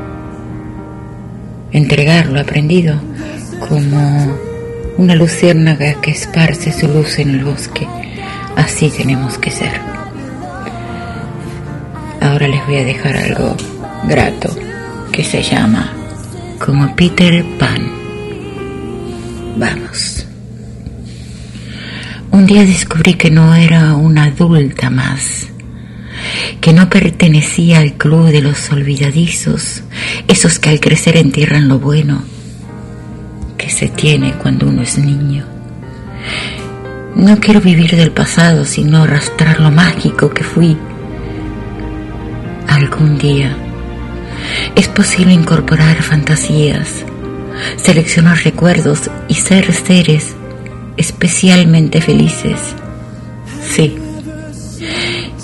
entregar 1.73 2.27
lo 2.27 2.41
aprendido 2.41 3.01
como 3.69 4.39
una 4.97 5.15
luciérnaga 5.15 6.01
que 6.01 6.11
esparce 6.11 6.73
su 6.73 6.89
luz 6.89 7.19
en 7.19 7.31
el 7.31 7.45
bosque. 7.45 7.87
Así 8.57 8.91
tenemos 8.91 9.39
que 9.39 9.51
ser. 9.51 9.81
Ahora 12.21 12.49
les 12.49 12.65
voy 12.67 12.77
a 12.77 12.85
dejar 12.85 13.17
algo 13.17 13.57
grato 14.09 14.55
que 15.13 15.25
se 15.25 15.43
llama 15.43 15.93
como 16.59 16.95
Peter 16.97 17.45
Pan. 17.59 17.81
Vamos. 19.57 20.27
Un 22.31 22.47
día 22.47 22.65
descubrí 22.65 23.15
que 23.15 23.31
no 23.31 23.55
era 23.55 23.95
una 23.95 24.25
adulta 24.25 24.91
más, 24.91 25.49
que 26.61 26.73
no 26.73 26.89
pertenecía 26.89 27.79
al 27.81 27.95
club 27.95 28.29
de 28.29 28.43
los 28.43 28.71
olvidadizos, 28.71 29.83
esos 30.27 30.59
que 30.59 30.71
al 30.71 30.81
crecer 30.81 31.17
entierran 31.17 31.69
lo 31.69 31.79
bueno 31.79 32.23
que 33.57 33.71
se 33.71 33.89
tiene 33.89 34.35
cuando 34.35 34.69
uno 34.69 34.83
es 34.83 34.99
niño. 34.99 35.45
No 37.15 37.39
quiero 37.41 37.61
vivir 37.61 37.97
del 37.97 38.13
pasado, 38.13 38.65
sino 38.65 39.03
arrastrar 39.03 39.61
lo 39.61 39.71
mágico 39.71 40.31
que 40.31 40.45
fui 40.45 40.77
algún 42.69 43.19
día. 43.19 43.57
Es 44.77 44.89
posible 44.89 45.33
incorporar 45.33 46.03
fantasías, 46.03 47.05
seleccionar 47.77 48.39
recuerdos 48.45 49.11
y 49.27 49.35
ser 49.35 49.73
seres 49.73 50.37
especialmente 50.97 52.01
felices. 52.01 52.75
Sí, 53.69 53.97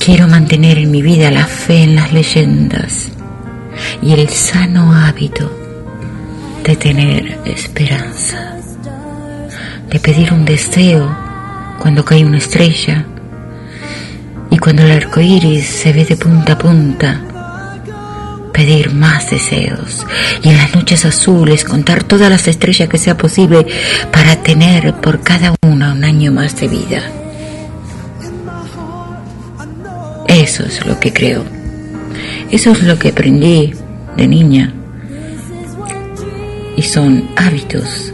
quiero 0.05 0.29
mantener 0.29 0.77
en 0.77 0.91
mi 0.91 1.01
vida 1.01 1.31
la 1.31 1.47
fe 1.47 1.83
en 1.83 1.97
las 1.97 2.13
leyendas 2.13 3.09
y 4.03 4.13
el 4.13 4.29
sano 4.29 4.93
hábito 4.93 5.51
de 6.63 6.77
tener 6.77 7.39
esperanza, 7.47 8.55
de 9.89 9.99
pedir 10.01 10.35
un 10.35 10.45
deseo 10.45 11.17
cuando 11.79 12.05
cae 12.05 12.23
una 12.23 12.37
estrella 12.37 13.07
y 14.51 14.59
cuando 14.59 14.83
el 14.83 14.91
arco 14.91 15.23
iris 15.23 15.65
se 15.65 15.95
ve 15.95 16.05
de 16.05 16.17
punta 16.17 16.53
a 16.53 16.59
punta 16.59 17.21
pedir 18.53 18.93
más 18.93 19.31
deseos 19.31 20.07
y 20.43 20.51
en 20.51 20.59
las 20.59 20.75
noches 20.75 21.07
azules 21.07 21.65
contar 21.65 22.05
todas 22.05 22.29
las 22.29 22.47
estrellas 22.47 22.91
que 22.91 22.99
sea 22.99 23.17
posible 23.17 23.67
para 24.13 24.37
tener 24.37 25.01
por 25.01 25.23
cada 25.23 25.55
una 25.63 25.95
un 25.95 26.05
año 26.05 26.31
más 26.31 26.61
de 26.61 26.69
vida. 26.69 27.24
Eso 30.45 30.63
es 30.67 30.85
lo 30.85 31.01
que 31.01 31.11
creo. 31.11 31.43
Eso 32.51 32.73
es 32.73 32.83
lo 32.83 32.99
que 32.99 33.09
aprendí 33.09 33.73
de 34.15 34.29
niña. 34.29 34.75
Y 36.77 36.83
son 36.83 37.31
hábitos, 37.35 38.13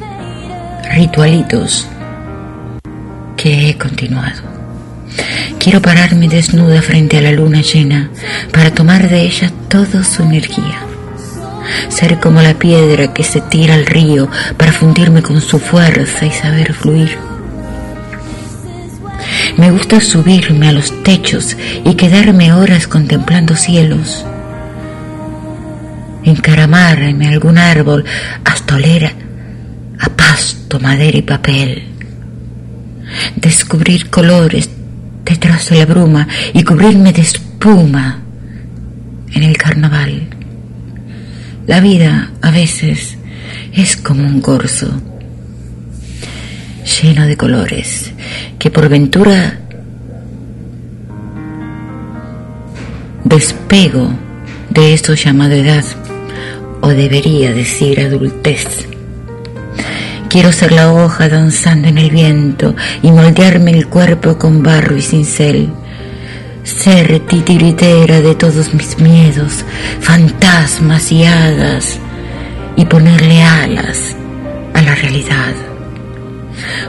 ritualitos 0.95 1.89
que 3.37 3.69
he 3.69 3.77
continuado. 3.77 4.43
Quiero 5.59 5.83
pararme 5.83 6.29
desnuda 6.29 6.81
frente 6.83 7.19
a 7.19 7.21
la 7.21 7.33
luna 7.33 7.63
llena 7.63 8.11
para 8.53 8.73
tomar 8.73 9.11
de 9.11 9.23
ella 9.23 9.51
toda 9.69 10.05
su 10.05 10.23
energía. 10.23 10.85
Ser 11.89 12.21
como 12.21 12.41
la 12.43 12.55
piedra 12.55 13.13
que 13.13 13.25
se 13.25 13.41
tira 13.41 13.75
al 13.75 13.87
río 13.87 14.29
para 14.57 14.71
fundirme 14.71 15.21
con 15.21 15.41
su 15.41 15.59
fuerza 15.59 16.27
y 16.27 16.31
saber 16.31 16.75
fluir. 16.75 17.30
Me 19.61 19.71
gusta 19.71 20.01
subirme 20.01 20.69
a 20.69 20.73
los 20.73 21.03
techos 21.03 21.55
y 21.85 21.93
quedarme 21.93 22.51
horas 22.51 22.89
contemplando 22.89 23.55
cielos. 23.57 24.25
Encaramarme 26.25 27.27
a 27.27 27.29
algún 27.29 27.59
árbol 27.59 28.07
hasta 28.43 28.77
oler 28.77 29.15
a 29.99 30.09
pasto, 30.17 30.81
madera 30.81 31.19
y 31.19 31.23
papel. 31.23 31.83
Descubrir 33.37 34.09
colores 34.09 34.71
detrás 35.27 35.69
de 35.69 35.77
la 35.77 35.85
bruma 35.85 36.27
y 36.55 36.65
cubrirme 36.65 37.13
de 37.13 37.21
espuma 37.21 38.23
en 39.31 39.43
el 39.43 39.59
carnaval. 39.59 40.27
La 41.67 41.81
vida 41.81 42.31
a 42.41 42.51
veces 42.51 43.19
es 43.75 43.99
como 43.99 44.27
un 44.27 44.41
corso 44.41 45.03
lleno 46.91 47.27
de 47.27 47.37
colores 47.37 48.13
que 48.59 48.71
por 48.71 48.89
ventura 48.89 49.59
despego 53.25 54.11
de 54.71 54.95
esto 54.95 55.15
llamado 55.15 55.55
edad 55.55 55.85
o 56.81 56.89
debería 56.89 57.53
decir 57.53 58.01
adultez. 58.01 58.67
Quiero 60.29 60.53
ser 60.53 60.73
la 60.73 60.93
hoja 60.93 61.29
danzando 61.29 61.89
en 61.89 61.99
el 61.99 62.11
viento 62.11 62.75
y 63.03 63.11
moldearme 63.11 63.73
el 63.73 63.89
cuerpo 63.89 64.39
con 64.39 64.63
barro 64.63 64.97
y 64.97 65.03
cincel. 65.03 65.71
Ser 66.63 67.21
titiritera 67.21 68.21
de 68.21 68.35
todos 68.35 68.73
mis 68.75 68.99
miedos, 68.99 69.65
fantasmas 70.01 71.11
y 71.11 71.25
hadas 71.25 71.99
y 72.77 72.85
ponerle 72.85 73.43
alas 73.43 74.15
a 74.75 74.83
la 74.83 74.95
realidad. 74.95 75.70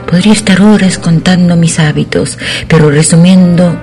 Podría 0.08 0.32
estar 0.32 0.60
horas 0.60 0.98
contando 0.98 1.56
mis 1.56 1.78
hábitos, 1.78 2.38
pero 2.68 2.90
resumiendo, 2.90 3.78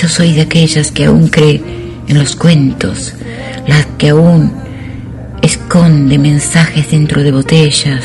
yo 0.00 0.08
soy 0.08 0.32
de 0.32 0.42
aquellas 0.42 0.90
que 0.90 1.06
aún 1.06 1.28
cree 1.28 1.62
en 2.08 2.18
los 2.18 2.36
cuentos, 2.36 3.14
las 3.66 3.86
que 3.98 4.10
aún 4.10 4.52
esconde 5.42 6.18
mensajes 6.18 6.90
dentro 6.90 7.22
de 7.22 7.32
botellas, 7.32 8.04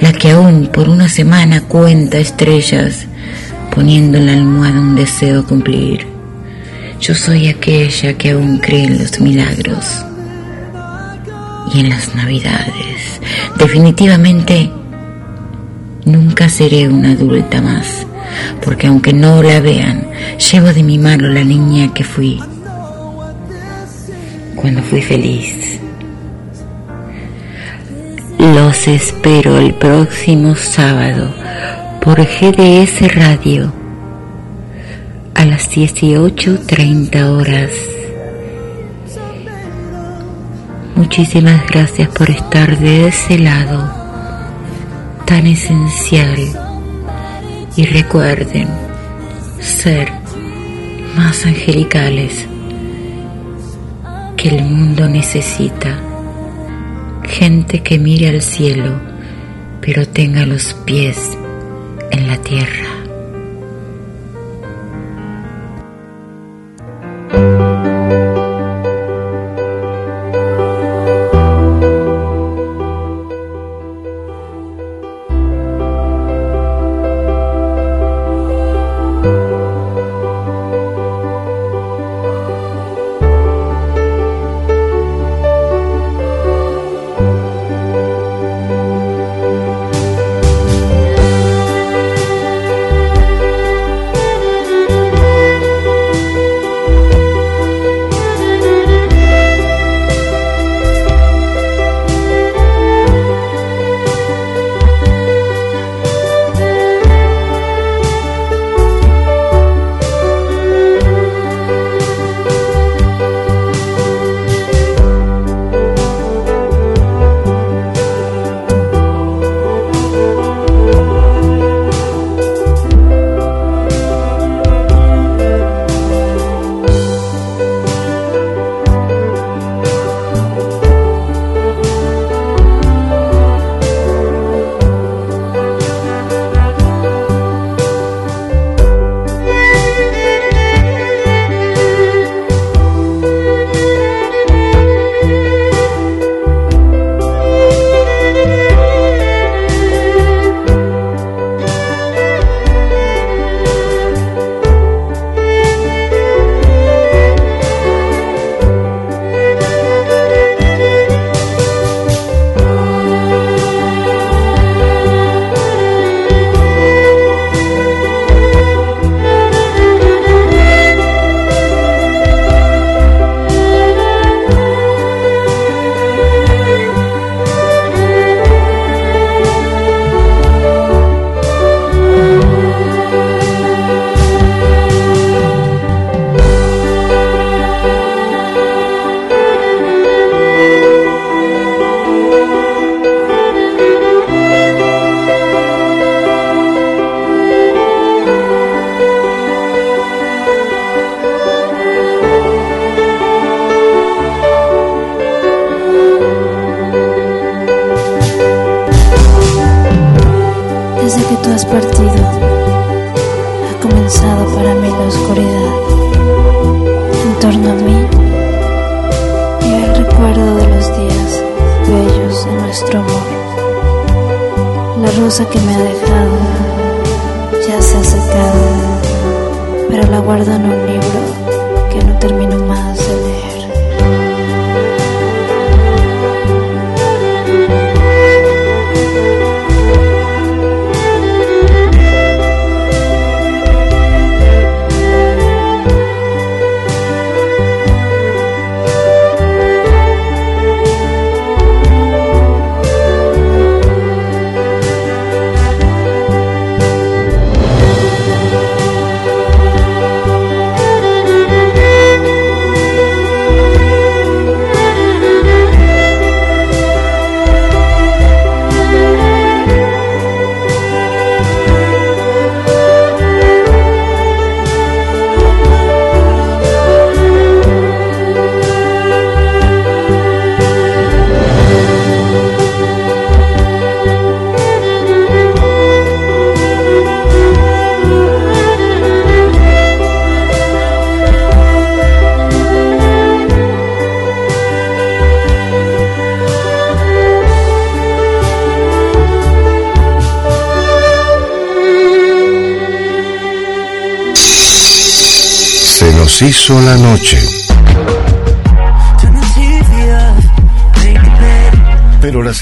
la 0.00 0.12
que 0.12 0.30
aún 0.30 0.68
por 0.72 0.88
una 0.88 1.08
semana 1.08 1.62
cuenta 1.62 2.18
estrellas, 2.18 3.06
poniendo 3.74 4.18
en 4.18 4.26
la 4.26 4.32
almohada 4.34 4.80
un 4.80 4.94
deseo 4.94 5.40
a 5.40 5.46
cumplir. 5.46 6.06
Yo 7.00 7.14
soy 7.14 7.48
aquella 7.48 8.14
que 8.14 8.30
aún 8.30 8.58
cree 8.58 8.84
en 8.84 8.98
los 8.98 9.20
milagros 9.20 10.04
y 11.74 11.80
en 11.80 11.90
las 11.90 12.14
navidades. 12.14 13.20
Definitivamente 13.58 14.70
nunca 16.04 16.48
seré 16.48 16.88
una 16.88 17.12
adulta 17.12 17.60
más, 17.60 18.06
porque 18.62 18.86
aunque 18.86 19.12
no 19.12 19.42
la 19.42 19.60
vean, 19.60 20.08
llevo 20.50 20.72
de 20.72 20.82
mi 20.82 20.98
mano 20.98 21.28
la 21.28 21.44
niña 21.44 21.92
que 21.92 22.04
fui 22.04 22.40
cuando 24.54 24.82
fui 24.82 25.02
feliz. 25.02 25.80
Los 28.38 28.88
espero 28.88 29.58
el 29.58 29.74
próximo 29.74 30.54
sábado 30.54 31.34
por 32.00 32.20
GDS 32.20 33.14
Radio 33.14 33.72
a 35.34 35.44
las 35.44 35.70
18.30 35.70 37.24
horas. 37.24 37.70
Muchísimas 40.94 41.66
gracias 41.66 42.08
por 42.08 42.30
estar 42.30 42.78
de 42.78 43.08
ese 43.08 43.38
lado 43.38 44.03
tan 45.26 45.46
esencial 45.46 46.38
y 47.76 47.86
recuerden 47.86 48.68
ser 49.60 50.12
más 51.16 51.46
angelicales 51.46 52.46
que 54.36 54.48
el 54.48 54.64
mundo 54.64 55.08
necesita 55.08 55.98
gente 57.24 57.82
que 57.82 57.98
mire 57.98 58.28
al 58.28 58.42
cielo, 58.42 59.00
pero 59.80 60.06
tenga 60.06 60.46
los 60.46 60.74
pies 60.84 61.36
en 62.10 62.26
la 62.26 62.36
tierra. 62.38 63.03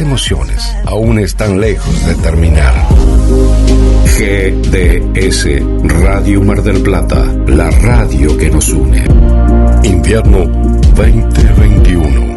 emociones 0.02 0.62
aún 0.84 1.18
están 1.18 1.60
lejos 1.60 2.06
de 2.06 2.14
terminar. 2.16 2.74
GDS 4.04 5.46
Radio 6.02 6.42
Mar 6.42 6.62
del 6.62 6.82
Plata, 6.82 7.24
la 7.46 7.70
radio 7.70 8.36
que 8.36 8.50
nos 8.50 8.68
une. 8.70 9.04
Invierno 9.84 10.44
2021. 10.94 12.31